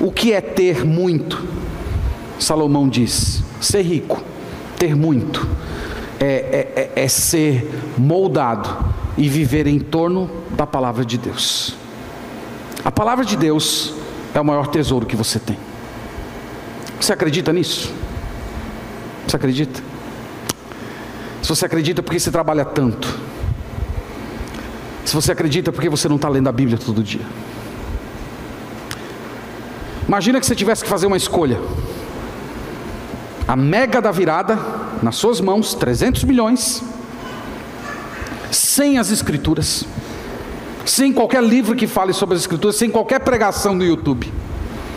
O 0.00 0.12
que 0.12 0.32
é 0.32 0.40
ter 0.40 0.84
muito? 0.84 1.46
Salomão 2.38 2.88
diz: 2.88 3.42
ser 3.60 3.82
rico, 3.82 4.22
ter 4.76 4.94
muito, 4.94 5.48
é, 6.20 6.26
é, 6.26 6.92
é, 6.96 7.04
é 7.04 7.08
ser 7.08 7.68
moldado 7.96 8.84
e 9.16 9.28
viver 9.28 9.66
em 9.66 9.78
torno 9.80 10.30
da 10.50 10.66
palavra 10.66 11.04
de 11.04 11.18
Deus. 11.18 11.74
A 12.84 12.90
palavra 12.90 13.24
de 13.24 13.36
Deus 13.36 13.94
é 14.34 14.40
o 14.40 14.44
maior 14.44 14.68
tesouro 14.68 15.06
que 15.06 15.16
você 15.16 15.38
tem. 15.38 15.58
Você 17.00 17.12
acredita 17.12 17.52
nisso? 17.52 17.92
Você 19.28 19.36
acredita? 19.36 19.80
Se 21.42 21.48
você 21.48 21.66
acredita, 21.66 22.02
por 22.02 22.12
que 22.12 22.18
você 22.18 22.30
trabalha 22.30 22.64
tanto? 22.64 23.06
Se 25.04 25.14
você 25.14 25.32
acredita, 25.32 25.70
por 25.70 25.80
que 25.80 25.88
você 25.88 26.08
não 26.08 26.16
está 26.16 26.28
lendo 26.28 26.48
a 26.48 26.52
Bíblia 26.52 26.78
todo 26.78 27.02
dia? 27.02 27.24
Imagina 30.06 30.40
que 30.40 30.46
você 30.46 30.54
tivesse 30.54 30.82
que 30.82 30.88
fazer 30.88 31.06
uma 31.06 31.16
escolha. 31.16 31.60
A 33.46 33.54
mega 33.54 34.00
da 34.00 34.10
virada, 34.10 34.58
nas 35.02 35.16
suas 35.16 35.40
mãos, 35.40 35.74
300 35.74 36.24
milhões, 36.24 36.82
sem 38.50 38.98
as 38.98 39.10
Escrituras 39.10 39.86
sem 40.88 41.12
qualquer 41.12 41.42
livro 41.42 41.76
que 41.76 41.86
fale 41.86 42.12
sobre 42.12 42.34
as 42.34 42.40
Escrituras, 42.40 42.76
sem 42.76 42.90
qualquer 42.90 43.20
pregação 43.20 43.74
no 43.74 43.84
YouTube. 43.84 44.32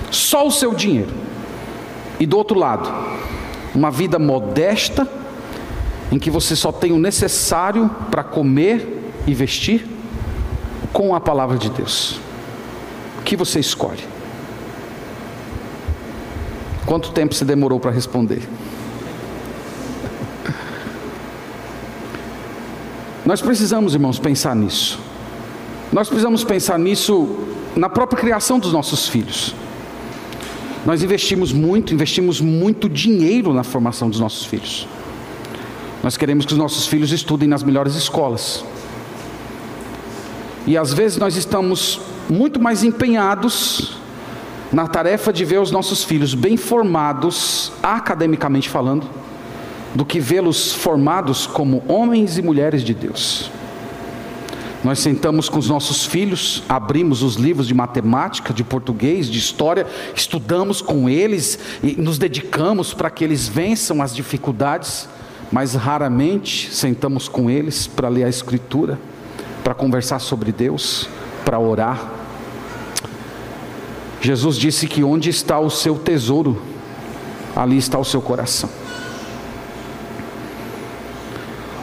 Só 0.09 0.47
o 0.47 0.51
seu 0.51 0.73
dinheiro. 0.73 1.11
E 2.19 2.25
do 2.25 2.37
outro 2.37 2.57
lado, 2.57 2.89
uma 3.73 3.89
vida 3.89 4.19
modesta, 4.19 5.07
em 6.11 6.19
que 6.19 6.29
você 6.29 6.55
só 6.55 6.71
tem 6.71 6.91
o 6.91 6.99
necessário 6.99 7.89
para 8.09 8.23
comer 8.23 9.13
e 9.25 9.33
vestir, 9.33 9.87
com 10.91 11.15
a 11.15 11.21
palavra 11.21 11.57
de 11.57 11.69
Deus. 11.69 12.19
O 13.19 13.23
que 13.23 13.37
você 13.37 13.59
escolhe? 13.59 14.03
Quanto 16.85 17.11
tempo 17.11 17.33
você 17.33 17.45
demorou 17.45 17.79
para 17.79 17.91
responder? 17.91 18.41
Nós 23.25 23.41
precisamos, 23.41 23.93
irmãos, 23.93 24.19
pensar 24.19 24.55
nisso. 24.55 24.99
Nós 25.93 26.07
precisamos 26.07 26.43
pensar 26.43 26.77
nisso 26.77 27.37
na 27.75 27.87
própria 27.87 28.19
criação 28.19 28.59
dos 28.59 28.73
nossos 28.73 29.07
filhos. 29.07 29.55
Nós 30.85 31.03
investimos 31.03 31.53
muito, 31.53 31.93
investimos 31.93 32.41
muito 32.41 32.89
dinheiro 32.89 33.53
na 33.53 33.63
formação 33.63 34.09
dos 34.09 34.19
nossos 34.19 34.45
filhos. 34.45 34.87
Nós 36.01 36.17
queremos 36.17 36.45
que 36.45 36.53
os 36.53 36.57
nossos 36.57 36.87
filhos 36.87 37.11
estudem 37.11 37.47
nas 37.47 37.61
melhores 37.61 37.95
escolas. 37.95 38.65
E 40.65 40.75
às 40.77 40.93
vezes 40.93 41.17
nós 41.17 41.35
estamos 41.35 42.01
muito 42.29 42.59
mais 42.59 42.83
empenhados 42.83 43.97
na 44.71 44.87
tarefa 44.87 45.31
de 45.31 45.45
ver 45.45 45.59
os 45.59 45.69
nossos 45.69 46.03
filhos 46.03 46.33
bem 46.33 46.57
formados, 46.57 47.71
academicamente 47.83 48.69
falando, 48.69 49.07
do 49.93 50.05
que 50.05 50.19
vê-los 50.19 50.71
formados 50.71 51.45
como 51.45 51.83
homens 51.87 52.37
e 52.37 52.41
mulheres 52.41 52.83
de 52.83 52.93
Deus. 52.93 53.51
Nós 54.83 54.97
sentamos 54.97 55.47
com 55.47 55.59
os 55.59 55.69
nossos 55.69 56.05
filhos, 56.05 56.63
abrimos 56.67 57.21
os 57.21 57.35
livros 57.35 57.67
de 57.67 57.73
matemática, 57.73 58.51
de 58.51 58.63
português, 58.63 59.29
de 59.29 59.37
história, 59.37 59.85
estudamos 60.15 60.81
com 60.81 61.07
eles 61.07 61.59
e 61.83 61.93
nos 62.01 62.17
dedicamos 62.17 62.91
para 62.91 63.11
que 63.11 63.23
eles 63.23 63.47
vençam 63.47 64.01
as 64.01 64.15
dificuldades, 64.15 65.07
mas 65.51 65.75
raramente 65.75 66.73
sentamos 66.73 67.29
com 67.29 67.47
eles 67.47 67.85
para 67.85 68.09
ler 68.09 68.23
a 68.23 68.29
Escritura, 68.29 68.99
para 69.63 69.75
conversar 69.75 70.17
sobre 70.17 70.51
Deus, 70.51 71.07
para 71.45 71.59
orar. 71.59 72.11
Jesus 74.19 74.57
disse 74.57 74.87
que 74.87 75.03
onde 75.03 75.29
está 75.29 75.59
o 75.59 75.69
seu 75.69 75.95
tesouro, 75.95 76.59
ali 77.55 77.77
está 77.77 77.99
o 77.99 78.05
seu 78.05 78.21
coração. 78.21 78.80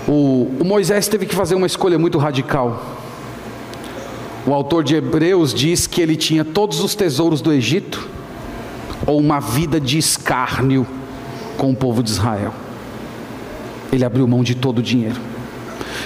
O, 0.08 0.50
o 0.58 0.64
Moisés 0.64 1.06
teve 1.06 1.26
que 1.26 1.34
fazer 1.34 1.54
uma 1.54 1.66
escolha 1.66 1.98
muito 1.98 2.16
radical. 2.16 2.96
O 4.46 4.54
autor 4.54 4.82
de 4.82 4.96
Hebreus 4.96 5.52
diz 5.52 5.86
que 5.86 6.00
ele 6.00 6.16
tinha 6.16 6.42
todos 6.42 6.80
os 6.80 6.94
tesouros 6.94 7.42
do 7.42 7.52
Egito 7.52 8.08
ou 9.06 9.20
uma 9.20 9.38
vida 9.38 9.78
de 9.78 9.98
escárnio 9.98 10.86
com 11.58 11.70
o 11.70 11.76
povo 11.76 12.02
de 12.02 12.10
Israel. 12.10 12.54
Ele 13.92 14.04
abriu 14.04 14.26
mão 14.26 14.42
de 14.42 14.54
todo 14.54 14.78
o 14.78 14.82
dinheiro. 14.82 15.20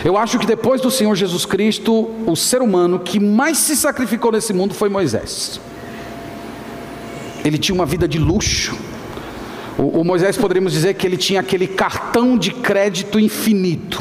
Eu 0.05 0.16
acho 0.16 0.38
que 0.38 0.46
depois 0.46 0.80
do 0.80 0.90
Senhor 0.90 1.14
Jesus 1.14 1.46
Cristo, 1.46 2.11
o 2.26 2.34
ser 2.34 2.61
humano 2.61 2.98
que 2.98 3.20
mais 3.20 3.59
se 3.59 3.76
sacrificou 3.76 4.32
nesse 4.32 4.53
mundo 4.53 4.74
foi 4.74 4.88
Moisés. 4.88 5.61
Ele 7.44 7.59
tinha 7.59 7.74
uma 7.74 7.86
vida 7.86 8.09
de 8.09 8.18
luxo, 8.18 8.76
o, 9.78 10.00
o 10.00 10.04
Moisés 10.04 10.36
poderíamos 10.36 10.72
dizer 10.72 10.94
que 10.94 11.06
ele 11.06 11.16
tinha 11.16 11.40
aquele 11.40 11.66
cartão 11.66 12.36
de 12.36 12.50
crédito 12.52 13.18
infinito. 13.18 14.00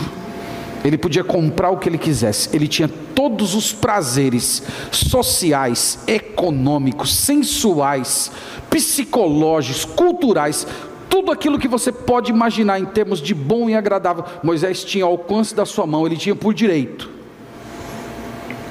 Ele 0.84 0.98
podia 0.98 1.24
comprar 1.24 1.70
o 1.70 1.78
que 1.78 1.88
ele 1.88 1.98
quisesse. 1.98 2.50
Ele 2.54 2.68
tinha 2.68 2.88
todos 2.88 3.54
os 3.54 3.72
prazeres 3.72 4.64
sociais, 4.92 6.00
econômicos, 6.08 7.14
sensuais, 7.14 8.32
psicológicos, 8.70 9.86
culturais, 9.86 10.66
tudo 11.12 11.32
aquilo 11.32 11.60
que 11.60 11.68
você 11.68 11.92
pode 11.92 12.32
imaginar 12.32 12.80
em 12.80 12.86
termos 12.86 13.22
de 13.22 13.36
bom 13.36 13.70
e 13.70 13.76
agradável, 13.76 14.24
Moisés 14.42 14.84
tinha 14.84 15.04
ao 15.04 15.12
alcance 15.12 15.54
da 15.54 15.66
sua 15.66 15.86
mão, 15.86 16.06
ele 16.06 16.16
tinha 16.16 16.34
por 16.34 16.54
direito. 16.54 17.10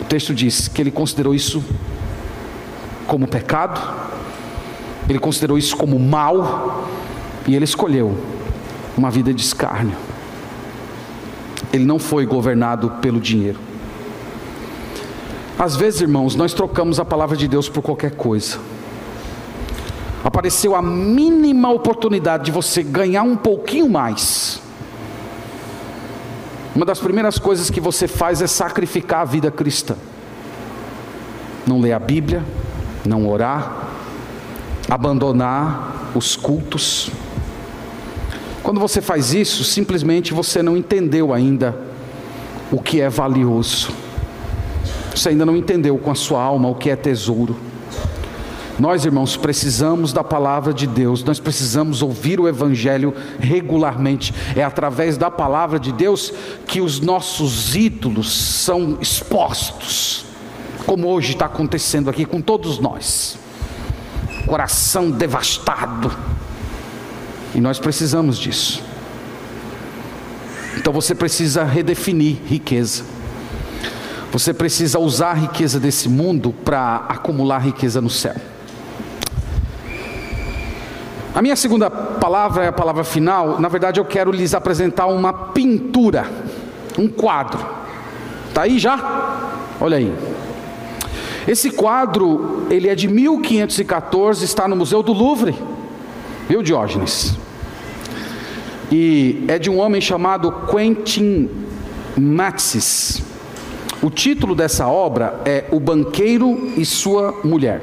O 0.01 0.05
texto 0.05 0.35
diz 0.35 0.67
que 0.67 0.81
ele 0.81 0.91
considerou 0.91 1.35
isso 1.35 1.63
como 3.07 3.29
pecado, 3.29 3.79
ele 5.11 5.19
considerou 5.19 5.59
isso 5.59 5.77
como 5.77 5.99
mal, 5.99 6.87
e 7.45 7.57
ele 7.57 7.65
escolheu 7.65 8.17
uma 8.97 9.11
vida 9.11 9.35
de 9.35 9.43
escárnio. 9.43 9.97
Ele 11.73 11.85
não 11.85 11.99
foi 11.99 12.25
governado 12.25 12.91
pelo 13.03 13.19
dinheiro. 13.21 13.59
Às 15.59 15.75
vezes, 15.75 16.01
irmãos, 16.01 16.37
nós 16.37 16.55
trocamos 16.55 17.01
a 17.01 17.05
palavra 17.05 17.37
de 17.37 17.49
Deus 17.49 17.69
por 17.69 17.83
qualquer 17.83 18.13
coisa. 18.13 18.59
Apareceu 20.23 20.77
a 20.77 20.83
mínima 20.83 21.71
oportunidade 21.71 22.45
de 22.45 22.53
você 22.53 22.81
ganhar 22.81 23.25
um 23.25 23.37
pouquinho 23.37 23.89
mais. 23.89 24.63
Uma 26.73 26.87
das 26.87 27.01
primeiras 27.01 27.37
coisas 27.37 27.69
que 27.69 27.81
você 27.81 28.07
faz 28.07 28.41
é 28.41 28.47
sacrificar 28.47 29.23
a 29.23 29.25
vida 29.25 29.51
cristã. 29.51 29.97
Não 31.67 31.81
ler 31.81 31.95
a 31.95 31.99
Bíblia, 31.99 32.45
não 33.05 33.29
orar, 33.29 33.90
abandonar 34.91 36.11
os 36.17 36.35
cultos. 36.35 37.11
Quando 38.61 38.81
você 38.81 39.01
faz 39.01 39.33
isso, 39.33 39.63
simplesmente 39.63 40.35
você 40.35 40.63
não 40.63 40.77
entendeu 40.77 41.33
ainda 41.33 41.79
o 42.73 42.81
que 42.81 43.01
é 43.01 43.09
valioso. 43.09 43.91
Você 45.15 45.29
ainda 45.29 45.47
não 45.47 45.57
entendeu 45.57 45.97
com 45.97 46.11
a 46.11 46.15
sua 46.15 46.43
alma 46.43 46.69
o 46.69 46.75
que 46.75 46.91
é 46.91 46.97
tesouro. 46.97 47.57
Nós, 48.81 49.05
irmãos, 49.05 49.37
precisamos 49.37 50.13
da 50.13 50.25
palavra 50.25 50.73
de 50.73 50.87
Deus, 50.87 51.23
nós 51.23 51.39
precisamos 51.39 52.03
ouvir 52.03 52.41
o 52.41 52.49
Evangelho 52.49 53.15
regularmente. 53.39 54.35
É 54.57 54.65
através 54.65 55.17
da 55.17 55.31
palavra 55.31 55.79
de 55.79 55.93
Deus 55.93 56.33
que 56.67 56.81
os 56.81 56.99
nossos 56.99 57.77
ídolos 57.77 58.33
são 58.33 58.97
expostos, 59.01 60.25
como 60.87 61.09
hoje 61.09 61.33
está 61.33 61.47
acontecendo 61.47 62.09
aqui 62.09 62.25
com 62.25 62.41
todos 62.41 62.79
nós. 62.79 63.39
Coração 64.51 65.13
devastado, 65.13 66.11
e 67.55 67.61
nós 67.61 67.79
precisamos 67.79 68.37
disso. 68.37 68.83
Então 70.77 70.93
você 70.93 71.15
precisa 71.15 71.63
redefinir 71.63 72.39
riqueza. 72.47 73.05
Você 74.33 74.53
precisa 74.53 74.99
usar 74.99 75.31
a 75.31 75.35
riqueza 75.35 75.79
desse 75.79 76.09
mundo 76.09 76.53
para 76.65 76.97
acumular 77.09 77.61
riqueza 77.61 78.01
no 78.01 78.11
céu. 78.11 78.35
A 81.33 81.41
minha 81.41 81.55
segunda 81.55 81.89
palavra 81.89 82.65
é 82.65 82.69
a 82.69 82.73
palavra 82.73 83.05
final. 83.05 83.61
Na 83.61 83.69
verdade, 83.69 84.01
eu 84.01 84.05
quero 84.05 84.33
lhes 84.33 84.53
apresentar 84.53 85.07
uma 85.07 85.33
pintura, 85.33 86.29
um 86.99 87.07
quadro. 87.07 87.65
Tá 88.53 88.63
aí 88.63 88.81
já? 88.81 88.99
Olha 89.81 89.97
aí. 89.97 90.40
Esse 91.51 91.69
quadro, 91.69 92.69
ele 92.71 92.89
é 92.89 92.95
de 92.95 93.09
1514, 93.09 94.45
está 94.45 94.69
no 94.69 94.77
Museu 94.77 95.03
do 95.03 95.13
Louvre. 95.13 95.53
Viu, 96.49 96.63
Diógenes? 96.63 97.37
E 98.89 99.47
é 99.49 99.59
de 99.59 99.69
um 99.69 99.81
homem 99.81 100.01
chamado 100.01 100.53
Quentin 100.71 101.51
Matsis. 102.17 103.21
O 104.01 104.09
título 104.09 104.55
dessa 104.55 104.87
obra 104.87 105.41
é 105.45 105.65
O 105.73 105.81
Banqueiro 105.81 106.71
e 106.77 106.85
Sua 106.85 107.41
Mulher. 107.43 107.83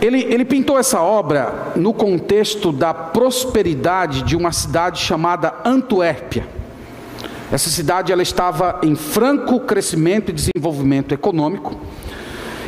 Ele, 0.00 0.22
ele 0.22 0.44
pintou 0.44 0.78
essa 0.78 1.02
obra 1.02 1.72
no 1.74 1.92
contexto 1.92 2.70
da 2.70 2.94
prosperidade 2.94 4.22
de 4.22 4.36
uma 4.36 4.52
cidade 4.52 5.00
chamada 5.00 5.52
Antuérpia. 5.64 6.46
Essa 7.52 7.68
cidade 7.68 8.10
ela 8.10 8.22
estava 8.22 8.80
em 8.82 8.94
franco 8.94 9.60
crescimento 9.60 10.30
e 10.30 10.32
desenvolvimento 10.32 11.12
econômico. 11.12 11.76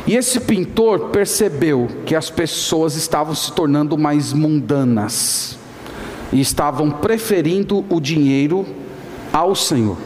E 0.05 0.15
esse 0.15 0.39
pintor 0.39 1.09
percebeu 1.09 1.87
que 2.05 2.15
as 2.15 2.29
pessoas 2.29 2.95
estavam 2.95 3.33
se 3.33 3.51
tornando 3.51 3.97
mais 3.97 4.31
mundanas 4.31 5.57
e 6.31 6.39
estavam 6.39 6.91
preferindo 6.91 7.83
o 7.89 7.99
dinheiro 7.99 8.63
ao 9.33 9.55
Senhor. 9.55 9.97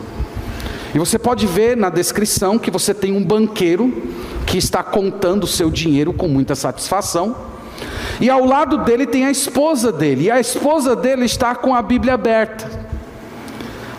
E 0.96 0.98
você 0.98 1.20
pode 1.20 1.46
ver 1.46 1.76
na 1.76 1.90
descrição 1.90 2.58
que 2.58 2.72
você 2.72 2.94
tem 2.94 3.12
um 3.12 3.24
banqueiro 3.24 4.02
que 4.48 4.58
está 4.58 4.82
contando 4.82 5.44
o 5.44 5.48
seu 5.48 5.70
dinheiro 5.70 6.14
com 6.14 6.30
muita 6.30 6.56
satisfação. 6.56 7.36
E 8.22 8.30
ao 8.30 8.46
lado 8.46 8.78
dele 8.80 9.06
tem 9.06 9.26
a 9.26 9.32
esposa 9.32 9.92
dele, 9.92 10.26
e 10.26 10.32
a 10.32 10.40
esposa 10.40 10.96
dele 10.96 11.26
está 11.26 11.54
com 11.54 11.76
a 11.76 11.82
Bíblia 11.82 12.14
aberta, 12.14 12.79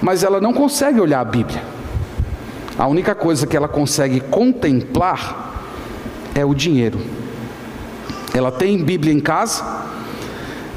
mas 0.03 0.22
ela 0.22 0.40
não 0.40 0.53
consegue 0.53 1.01
olhar 1.01 1.20
a 1.20 1.24
Bíblia. 1.24 1.62
A 2.78 2.86
única 2.86 3.14
coisa 3.14 3.46
que 3.46 3.57
ela 3.57 3.68
consegue 3.68 4.20
contemplar 4.20 5.53
é 6.34 6.44
o 6.44 6.55
dinheiro. 6.55 6.98
Ela 8.32 8.51
tem 8.51 8.82
Bíblia 8.82 9.12
em 9.12 9.20
casa, 9.20 9.64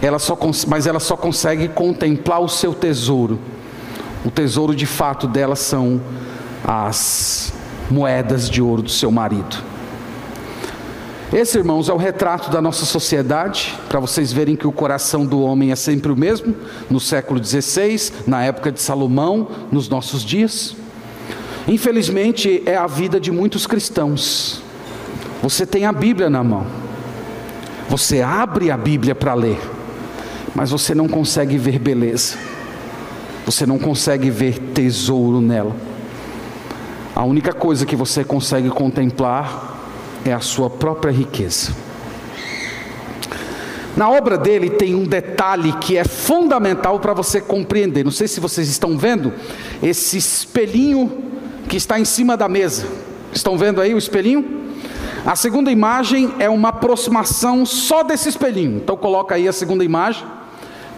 ela 0.02 0.20
só, 0.20 0.38
mas 0.68 0.86
ela 0.86 1.00
só 1.00 1.16
consegue 1.16 1.70
contemplar 1.70 2.42
o 2.42 2.50
seu 2.50 2.74
tesouro. 2.74 3.40
O 4.26 4.32
tesouro 4.32 4.76
de 4.76 4.86
fato 4.86 5.28
dela 5.28 5.56
são 5.56 6.02
as 6.66 7.54
moedas 7.90 8.50
de 8.50 8.62
ouro 8.62 8.82
do 8.82 8.90
seu 8.90 9.12
marido. 9.12 9.73
Esse, 11.34 11.58
irmãos, 11.58 11.90
é 11.90 11.94
o 11.94 11.98
retrato 11.98 12.52
da 12.52 12.62
nossa 12.62 12.86
sociedade, 12.86 13.74
para 13.90 14.00
vocês 14.00 14.32
verem 14.32 14.56
que 14.56 14.68
o 14.68 14.72
coração 14.72 15.26
do 15.26 15.42
homem 15.42 15.72
é 15.72 15.76
sempre 15.76 16.12
o 16.12 16.16
mesmo, 16.16 16.54
no 16.92 17.00
século 17.00 17.44
XVI, 17.44 18.12
na 18.28 18.44
época 18.44 18.72
de 18.72 18.80
Salomão, 18.80 19.48
nos 19.72 19.90
nossos 19.90 20.24
dias. 20.24 20.76
Infelizmente, 21.68 22.62
é 22.68 22.78
a 22.78 22.86
vida 22.86 23.20
de 23.20 23.32
muitos 23.32 23.66
cristãos. 23.66 24.62
Você 25.42 25.66
tem 25.66 25.88
a 25.88 25.92
Bíblia 25.92 26.30
na 26.30 26.44
mão, 26.44 26.68
você 27.90 28.22
abre 28.22 28.70
a 28.70 28.78
Bíblia 28.78 29.16
para 29.16 29.34
ler, 29.34 29.60
mas 30.54 30.70
você 30.70 30.94
não 30.94 31.08
consegue 31.08 31.58
ver 31.58 31.80
beleza, 31.80 32.38
você 33.44 33.66
não 33.66 33.80
consegue 33.80 34.30
ver 34.30 34.60
tesouro 34.60 35.42
nela. 35.42 35.76
A 37.16 37.24
única 37.24 37.54
coisa 37.54 37.88
que 37.88 37.96
você 37.96 38.24
consegue 38.24 38.70
contemplar 38.70 39.73
é 40.26 40.34
a 40.34 40.40
sua 40.40 40.70
própria 40.70 41.12
riqueza. 41.12 41.74
Na 43.96 44.10
obra 44.10 44.38
dele 44.38 44.72
tem 44.72 44.96
um 44.96 45.04
detalhe 45.04 45.72
que 45.74 45.98
é 45.98 46.04
fundamental 46.04 47.00
para 47.00 47.14
você 47.14 47.40
compreender. 47.40 48.04
Não 48.04 48.12
sei 48.12 48.28
se 48.28 48.40
vocês 48.40 48.68
estão 48.68 48.98
vendo 48.98 49.32
esse 49.84 50.18
espelhinho 50.18 51.24
que 51.70 51.78
está 51.78 52.00
em 52.00 52.06
cima 52.06 52.36
da 52.36 52.50
mesa. 52.50 52.88
Estão 53.32 53.58
vendo 53.58 53.80
aí 53.80 53.94
o 53.94 53.98
espelhinho? 53.98 54.64
A 55.26 55.36
segunda 55.36 55.72
imagem 55.72 56.34
é 56.40 56.50
uma 56.50 56.70
aproximação 56.70 57.66
só 57.66 58.04
desse 58.04 58.30
espelhinho. 58.30 58.78
Então 58.78 58.98
coloca 58.98 59.36
aí 59.36 59.48
a 59.48 59.54
segunda 59.54 59.84
imagem. 59.84 60.26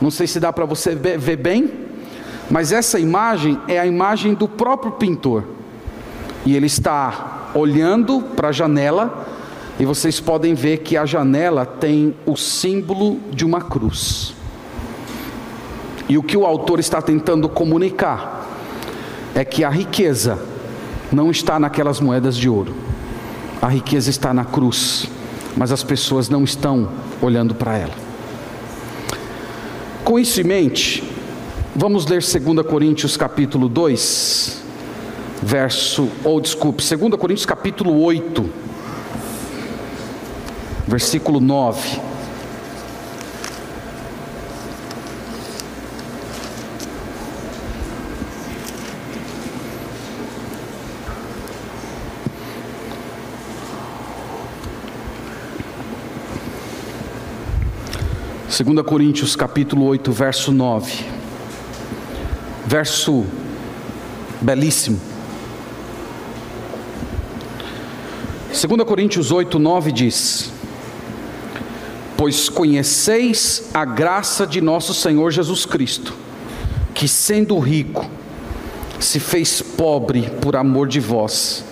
Não 0.01 0.09
sei 0.09 0.25
se 0.25 0.39
dá 0.39 0.51
para 0.51 0.65
você 0.65 0.95
ver 0.95 1.37
bem, 1.37 1.71
mas 2.49 2.71
essa 2.71 2.97
imagem 2.97 3.59
é 3.67 3.77
a 3.79 3.85
imagem 3.85 4.33
do 4.33 4.47
próprio 4.47 4.93
pintor 4.93 5.43
e 6.45 6.55
ele 6.55 6.67
está 6.67 7.34
olhando 7.55 8.21
para 8.35 8.49
a 8.49 8.51
janela, 8.51 9.25
e 9.79 9.85
vocês 9.85 10.19
podem 10.19 10.53
ver 10.53 10.79
que 10.79 10.95
a 10.95 11.05
janela 11.05 11.65
tem 11.65 12.13
o 12.25 12.35
símbolo 12.35 13.19
de 13.31 13.45
uma 13.45 13.61
cruz. 13.61 14.33
E 16.07 16.17
o 16.17 16.23
que 16.23 16.37
o 16.37 16.45
autor 16.45 16.79
está 16.79 17.01
tentando 17.01 17.49
comunicar 17.49 18.45
é 19.33 19.43
que 19.43 19.63
a 19.63 19.69
riqueza 19.69 20.37
não 21.11 21.31
está 21.31 21.59
naquelas 21.59 21.99
moedas 21.99 22.37
de 22.37 22.47
ouro, 22.47 22.75
a 23.61 23.67
riqueza 23.67 24.09
está 24.09 24.33
na 24.33 24.45
cruz, 24.45 25.07
mas 25.57 25.71
as 25.71 25.83
pessoas 25.83 26.29
não 26.29 26.43
estão 26.43 26.89
olhando 27.21 27.55
para 27.55 27.77
ela. 27.77 27.93
Com 30.03 30.19
isso 30.19 30.39
em 30.39 30.43
mente, 30.43 31.03
vamos 31.75 32.05
ler 32.05 32.21
2 32.21 32.65
Coríntios 32.67 33.17
capítulo 33.17 33.67
2, 33.67 34.64
verso, 35.45 36.09
ou 36.23 36.41
desculpe, 36.41 36.83
2 36.83 37.15
Coríntios 37.19 37.45
capítulo 37.45 38.01
8, 38.01 38.49
versículo 40.87 41.39
9. 41.39 42.01
Segunda 58.49 58.83
Coríntios 58.83 59.35
capítulo 59.35 59.85
8, 59.85 60.11
verso 60.11 60.51
9. 60.51 61.05
Verso 62.65 63.27
belíssimo. 64.41 65.14
2 68.55 68.87
Coríntios 68.87 69.33
8, 69.33 69.59
9 69.59 69.91
diz: 69.91 70.49
Pois 72.15 72.47
conheceis 72.47 73.69
a 73.73 73.83
graça 73.83 74.47
de 74.47 74.61
nosso 74.61 74.93
Senhor 74.93 75.29
Jesus 75.29 75.65
Cristo, 75.65 76.13
que 76.93 77.05
sendo 77.05 77.59
rico, 77.59 78.09
se 78.97 79.19
fez 79.19 79.61
pobre 79.61 80.31
por 80.41 80.55
amor 80.55 80.87
de 80.87 81.01
vós, 81.01 81.65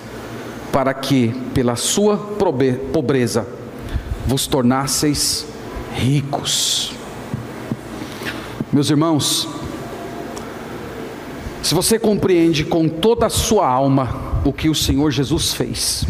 para 0.74 0.94
que, 0.94 1.34
pela 1.54 1.78
sua 1.78 2.18
pobreza, 2.18 3.48
vos 4.28 4.46
tornasseis 4.46 5.48
ricos. 5.96 6.92
Meus 8.74 8.90
irmãos, 8.90 9.48
se 11.62 11.74
você 11.74 11.98
compreende 11.98 12.66
com 12.66 12.90
toda 12.90 13.28
a 13.28 13.30
sua 13.30 13.66
alma 13.66 14.42
o 14.44 14.52
que 14.52 14.68
o 14.68 14.76
Senhor 14.76 15.12
Jesus 15.12 15.54
fez, 15.54 16.06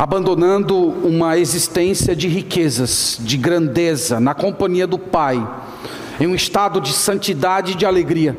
abandonando 0.00 0.78
uma 0.78 1.36
existência 1.36 2.16
de 2.16 2.26
riquezas, 2.26 3.18
de 3.20 3.36
grandeza, 3.36 4.18
na 4.18 4.32
companhia 4.32 4.86
do 4.86 4.98
Pai, 4.98 5.46
em 6.18 6.26
um 6.26 6.34
estado 6.34 6.80
de 6.80 6.90
santidade 6.94 7.72
e 7.72 7.74
de 7.74 7.84
alegria, 7.84 8.34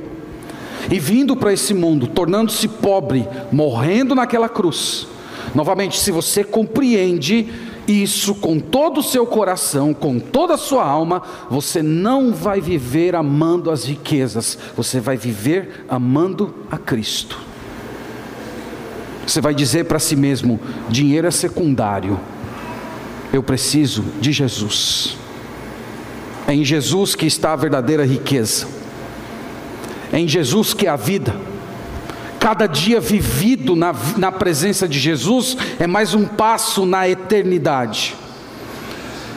e 0.89 0.97
vindo 0.97 1.35
para 1.35 1.53
esse 1.53 1.71
mundo, 1.71 2.07
tornando-se 2.07 2.67
pobre, 2.67 3.27
morrendo 3.51 4.15
naquela 4.15 4.49
cruz. 4.49 5.05
Novamente, 5.53 5.99
se 5.99 6.09
você 6.09 6.43
compreende 6.43 7.47
isso 7.87 8.33
com 8.33 8.59
todo 8.59 8.99
o 8.99 9.03
seu 9.03 9.27
coração, 9.27 9.93
com 9.93 10.17
toda 10.17 10.55
a 10.55 10.57
sua 10.57 10.83
alma, 10.83 11.21
você 11.47 11.83
não 11.83 12.33
vai 12.33 12.59
viver 12.59 13.15
amando 13.15 13.69
as 13.69 13.85
riquezas, 13.85 14.57
você 14.75 14.99
vai 14.99 15.15
viver 15.15 15.85
amando 15.87 16.55
a 16.71 16.77
Cristo. 16.79 17.50
Você 19.25 19.39
vai 19.39 19.53
dizer 19.53 19.85
para 19.85 19.99
si 19.99 20.15
mesmo: 20.15 20.59
dinheiro 20.89 21.27
é 21.27 21.31
secundário, 21.31 22.19
eu 23.31 23.41
preciso 23.43 24.03
de 24.19 24.31
Jesus. 24.31 25.17
É 26.47 26.53
em 26.53 26.65
Jesus 26.65 27.15
que 27.15 27.25
está 27.25 27.53
a 27.53 27.55
verdadeira 27.55 28.05
riqueza, 28.05 28.67
é 30.11 30.19
em 30.19 30.27
Jesus 30.27 30.73
que 30.73 30.87
é 30.87 30.89
a 30.89 30.95
vida. 30.95 31.35
Cada 32.39 32.65
dia 32.65 32.99
vivido 32.99 33.75
na, 33.75 33.93
na 34.17 34.31
presença 34.31 34.87
de 34.87 34.99
Jesus 34.99 35.55
é 35.79 35.85
mais 35.85 36.15
um 36.15 36.25
passo 36.25 36.87
na 36.87 37.07
eternidade. 37.07 38.15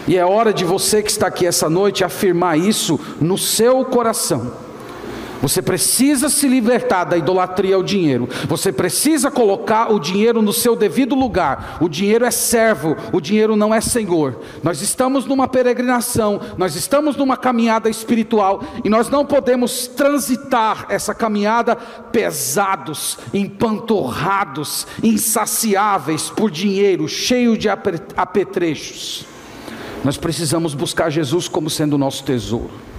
E 0.09 0.17
é 0.17 0.25
hora 0.25 0.55
de 0.55 0.65
você 0.65 1.03
que 1.03 1.11
está 1.11 1.27
aqui 1.27 1.47
essa 1.47 1.69
noite 1.69 2.03
afirmar 2.03 2.59
isso 2.59 2.99
no 3.21 3.37
seu 3.37 3.85
coração. 3.85 4.64
Você 5.43 5.61
precisa 5.61 6.29
se 6.29 6.49
libertar 6.49 7.05
da 7.05 7.17
idolatria 7.17 7.77
ao 7.77 7.83
dinheiro. 7.83 8.29
Você 8.49 8.73
precisa 8.73 9.31
colocar 9.31 9.93
o 9.93 9.99
dinheiro 9.99 10.41
no 10.41 10.53
seu 10.53 10.75
devido 10.75 11.15
lugar. 11.15 11.77
O 11.81 11.89
dinheiro 11.89 12.25
é 12.25 12.31
servo, 12.31 12.97
o 13.13 13.21
dinheiro 13.21 13.55
não 13.55 13.75
é 13.75 13.81
senhor. 13.81 14.41
Nós 14.63 14.81
estamos 14.81 15.27
numa 15.27 15.47
peregrinação, 15.47 16.41
nós 16.57 16.75
estamos 16.77 17.17
numa 17.17 17.37
caminhada 17.37 17.91
espiritual 17.91 18.63
e 18.83 18.89
nós 18.89 19.11
não 19.11 19.27
podemos 19.27 19.87
transitar 19.87 20.87
essa 20.89 21.15
caminhada 21.15 21.77
pesados, 21.77 23.19
empanturrados, 23.33 24.87
insaciáveis 25.03 26.31
por 26.31 26.51
dinheiro, 26.51 27.07
cheio 27.09 27.57
de 27.57 27.69
apetrechos. 27.69 29.27
Nós 30.03 30.17
precisamos 30.17 30.75
buscar 30.75 31.11
Jesus 31.11 31.49
como 31.49 31.69
sendo 31.69 31.95
o 31.95 31.99
nosso 31.99 32.25
tesouro. 32.25 32.94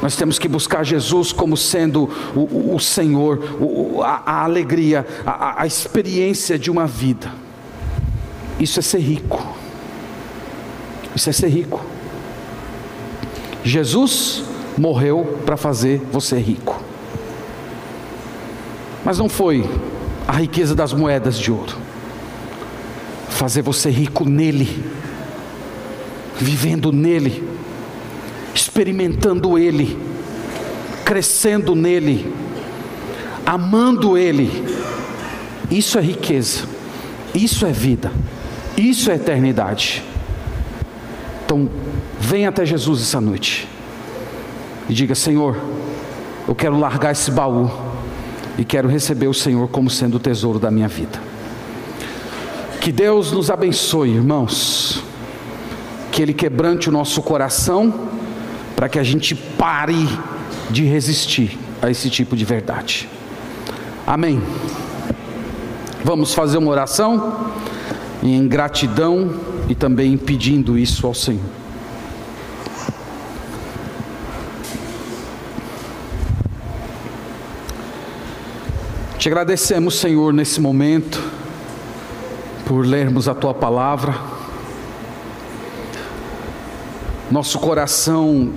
Nós 0.00 0.14
temos 0.14 0.38
que 0.38 0.46
buscar 0.46 0.84
Jesus 0.84 1.32
como 1.32 1.56
sendo 1.56 2.08
o, 2.34 2.74
o, 2.74 2.78
Senhor, 2.78 3.56
o, 3.60 4.00
a, 4.02 4.22
a, 4.24 4.44
alegria, 4.44 5.04
a, 5.26 5.62
a 5.62 5.66
experiência 5.66 6.58
de 6.58 6.70
uma 6.70 6.86
vida. 6.86 7.32
Isso 8.60 8.78
é 8.78 8.82
ser 8.82 8.98
rico. 8.98 9.56
Isso 11.16 11.28
é 11.28 11.32
ser 11.32 11.48
rico. 11.48 11.84
Jesus 13.64 14.44
morreu 14.76 15.40
para 15.44 15.56
fazer 15.56 16.00
você 16.12 16.38
rico. 16.38 16.80
Mas 19.04 19.18
não 19.18 19.28
foi 19.28 19.68
a 20.28 20.32
riqueza 20.32 20.74
das 20.76 20.92
moedas 20.92 21.36
de 21.38 21.50
ouro. 21.50 21.76
Fazer 23.30 23.62
você 23.62 23.90
rico 23.90 24.24
nele, 24.28 24.84
vivendo 26.38 26.92
nele 26.92 27.47
experimentando 28.58 29.56
Ele, 29.56 29.96
crescendo 31.04 31.74
nele, 31.76 32.32
amando 33.46 34.18
Ele. 34.18 34.50
Isso 35.70 35.96
é 35.96 36.02
riqueza, 36.02 36.64
isso 37.34 37.64
é 37.64 37.70
vida, 37.70 38.10
isso 38.76 39.10
é 39.10 39.14
eternidade. 39.14 40.02
Então, 41.44 41.68
venha 42.18 42.48
até 42.48 42.66
Jesus 42.66 43.00
essa 43.00 43.20
noite 43.20 43.68
e 44.88 44.92
diga: 44.92 45.14
Senhor, 45.14 45.56
eu 46.46 46.54
quero 46.54 46.78
largar 46.78 47.12
esse 47.12 47.30
baú 47.30 47.70
e 48.58 48.64
quero 48.64 48.88
receber 48.88 49.28
o 49.28 49.34
Senhor 49.34 49.68
como 49.68 49.88
sendo 49.88 50.16
o 50.16 50.20
tesouro 50.20 50.58
da 50.58 50.70
minha 50.70 50.88
vida. 50.88 51.20
Que 52.80 52.90
Deus 52.90 53.30
nos 53.30 53.50
abençoe, 53.50 54.10
irmãos. 54.10 55.02
Que 56.10 56.22
Ele 56.22 56.32
quebrante 56.32 56.88
o 56.88 56.92
nosso 56.92 57.22
coração 57.22 58.17
para 58.78 58.88
que 58.88 58.96
a 58.96 59.02
gente 59.02 59.34
pare 59.34 60.08
de 60.70 60.84
resistir 60.84 61.58
a 61.82 61.90
esse 61.90 62.08
tipo 62.08 62.36
de 62.36 62.44
verdade. 62.44 63.08
Amém. 64.06 64.40
Vamos 66.04 66.32
fazer 66.32 66.58
uma 66.58 66.70
oração 66.70 67.50
em 68.22 68.46
gratidão 68.46 69.34
e 69.68 69.74
também 69.74 70.16
pedindo 70.16 70.78
isso 70.78 71.08
ao 71.08 71.12
Senhor. 71.12 71.42
Te 79.18 79.28
agradecemos, 79.28 79.96
Senhor, 79.96 80.32
nesse 80.32 80.60
momento, 80.60 81.20
por 82.64 82.86
lermos 82.86 83.26
a 83.26 83.34
tua 83.34 83.52
palavra. 83.52 84.37
Nosso 87.30 87.58
coração 87.58 88.50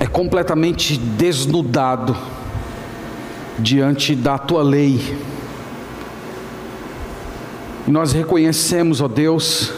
é 0.00 0.06
completamente 0.06 0.96
desnudado 0.96 2.16
diante 3.58 4.14
da 4.14 4.38
tua 4.38 4.62
lei. 4.62 5.14
E 7.86 7.90
nós 7.90 8.12
reconhecemos, 8.12 9.02
ó 9.02 9.08
Deus, 9.08 9.74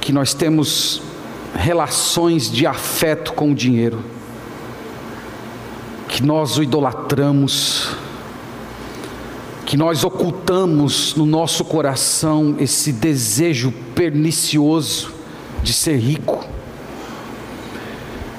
que 0.00 0.12
nós 0.12 0.32
temos 0.32 1.02
relações 1.56 2.48
de 2.48 2.68
afeto 2.68 3.32
com 3.32 3.50
o 3.50 3.54
dinheiro, 3.54 3.98
que 6.06 6.22
nós 6.22 6.56
o 6.56 6.62
idolatramos, 6.62 7.96
que 9.66 9.76
nós 9.76 10.04
ocultamos 10.04 11.16
no 11.16 11.26
nosso 11.26 11.64
coração 11.64 12.54
esse 12.60 12.92
desejo 12.92 13.72
pernicioso 13.92 15.21
de 15.62 15.72
ser 15.72 15.96
rico. 15.96 16.44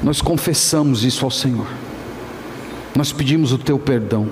Nós 0.02 0.22
confessamos 0.22 1.04
isso 1.04 1.24
ao 1.24 1.32
Senhor, 1.32 1.68
nós 2.96 3.12
pedimos 3.12 3.54
o 3.54 3.58
teu 3.58 3.80
perdão, 3.80 4.30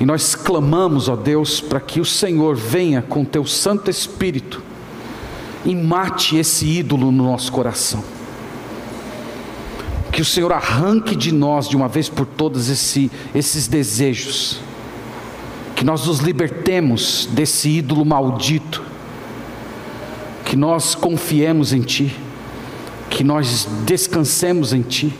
e 0.00 0.06
nós 0.06 0.34
clamamos, 0.34 1.08
ó 1.08 1.16
Deus, 1.16 1.60
para 1.60 1.80
que 1.80 2.00
o 2.00 2.04
Senhor 2.04 2.56
venha 2.56 3.02
com 3.02 3.24
teu 3.24 3.46
Santo 3.46 3.90
Espírito 3.90 4.62
e 5.64 5.74
mate 5.74 6.36
esse 6.36 6.66
ídolo 6.66 7.10
no 7.10 7.24
nosso 7.24 7.50
coração. 7.50 8.02
Que 10.12 10.20
o 10.20 10.24
Senhor 10.24 10.52
arranque 10.52 11.16
de 11.16 11.32
nós 11.32 11.68
de 11.68 11.76
uma 11.76 11.88
vez 11.88 12.08
por 12.08 12.26
todas 12.26 12.68
esse, 12.68 13.10
esses 13.34 13.66
desejos, 13.66 14.60
que 15.74 15.84
nós 15.84 16.06
nos 16.06 16.18
libertemos 16.18 17.28
desse 17.32 17.68
ídolo 17.68 18.04
maldito, 18.04 18.82
que 20.54 20.60
nós 20.60 20.94
confiemos 20.94 21.72
em 21.72 21.80
Ti 21.80 22.14
que 23.10 23.24
nós 23.24 23.66
descansemos 23.84 24.72
em 24.72 24.82
Ti, 24.82 25.12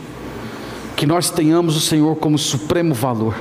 que 0.95 1.05
nós 1.05 1.29
tenhamos 1.29 1.75
o 1.75 1.81
Senhor 1.81 2.15
como 2.15 2.37
supremo 2.37 2.93
valor, 2.93 3.35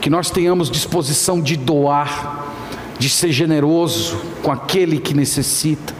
que 0.00 0.10
nós 0.10 0.30
tenhamos 0.30 0.68
disposição 0.68 1.40
de 1.40 1.56
doar, 1.56 2.44
de 2.98 3.08
ser 3.08 3.30
generoso 3.30 4.20
com 4.42 4.50
aquele 4.50 4.98
que 4.98 5.14
necessita. 5.14 5.94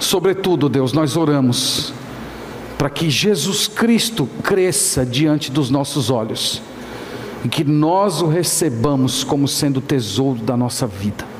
Sobretudo, 0.00 0.68
Deus, 0.68 0.92
nós 0.92 1.16
oramos 1.16 1.92
para 2.76 2.90
que 2.90 3.08
Jesus 3.08 3.68
Cristo 3.68 4.28
cresça 4.42 5.06
diante 5.06 5.52
dos 5.52 5.70
nossos 5.70 6.10
olhos 6.10 6.60
e 7.44 7.48
que 7.48 7.62
nós 7.62 8.20
o 8.20 8.26
recebamos 8.26 9.22
como 9.22 9.46
sendo 9.46 9.76
o 9.76 9.80
tesouro 9.80 10.40
da 10.40 10.56
nossa 10.56 10.84
vida, 10.84 11.33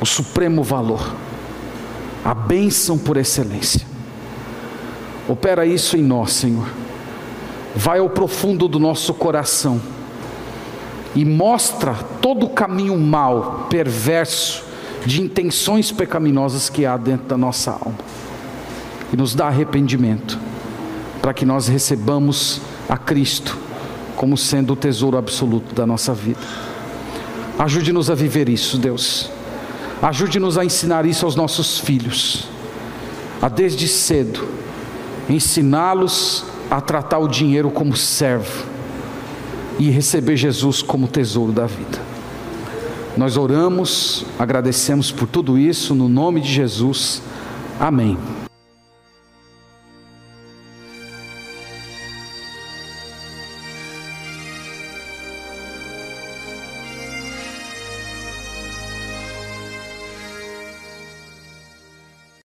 o 0.00 0.06
supremo 0.06 0.62
valor 0.62 1.14
a 2.24 2.34
bênção 2.34 2.98
por 2.98 3.16
excelência. 3.16 3.86
Opera 5.28 5.64
isso 5.64 5.96
em 5.96 6.02
nós, 6.02 6.32
Senhor. 6.32 6.66
Vai 7.74 7.98
ao 7.98 8.10
profundo 8.10 8.68
do 8.68 8.78
nosso 8.78 9.14
coração 9.14 9.80
e 11.14 11.24
mostra 11.24 11.94
todo 12.20 12.46
o 12.46 12.50
caminho 12.50 12.98
mau, 12.98 13.66
perverso, 13.70 14.64
de 15.06 15.22
intenções 15.22 15.90
pecaminosas 15.90 16.68
que 16.68 16.84
há 16.84 16.96
dentro 16.96 17.26
da 17.26 17.36
nossa 17.36 17.70
alma. 17.70 17.98
E 19.12 19.16
nos 19.16 19.34
dá 19.34 19.46
arrependimento, 19.46 20.38
para 21.22 21.32
que 21.32 21.46
nós 21.46 21.68
recebamos 21.68 22.60
a 22.88 22.96
Cristo 22.96 23.56
como 24.16 24.36
sendo 24.36 24.74
o 24.74 24.76
tesouro 24.76 25.16
absoluto 25.16 25.74
da 25.74 25.86
nossa 25.86 26.12
vida. 26.12 26.40
Ajude-nos 27.58 28.10
a 28.10 28.14
viver 28.14 28.48
isso, 28.48 28.76
Deus. 28.76 29.30
Ajude-nos 30.02 30.56
a 30.56 30.64
ensinar 30.64 31.04
isso 31.04 31.26
aos 31.26 31.36
nossos 31.36 31.78
filhos, 31.78 32.48
a 33.40 33.48
desde 33.48 33.86
cedo 33.86 34.48
ensiná-los 35.28 36.44
a 36.70 36.80
tratar 36.80 37.18
o 37.18 37.28
dinheiro 37.28 37.70
como 37.70 37.96
servo 37.96 38.64
e 39.78 39.90
receber 39.90 40.36
Jesus 40.36 40.82
como 40.82 41.08
tesouro 41.08 41.52
da 41.52 41.66
vida. 41.66 41.98
Nós 43.16 43.36
oramos, 43.36 44.24
agradecemos 44.38 45.10
por 45.10 45.26
tudo 45.26 45.58
isso, 45.58 45.94
no 45.94 46.08
nome 46.08 46.40
de 46.40 46.52
Jesus. 46.52 47.22
Amém. 47.78 48.16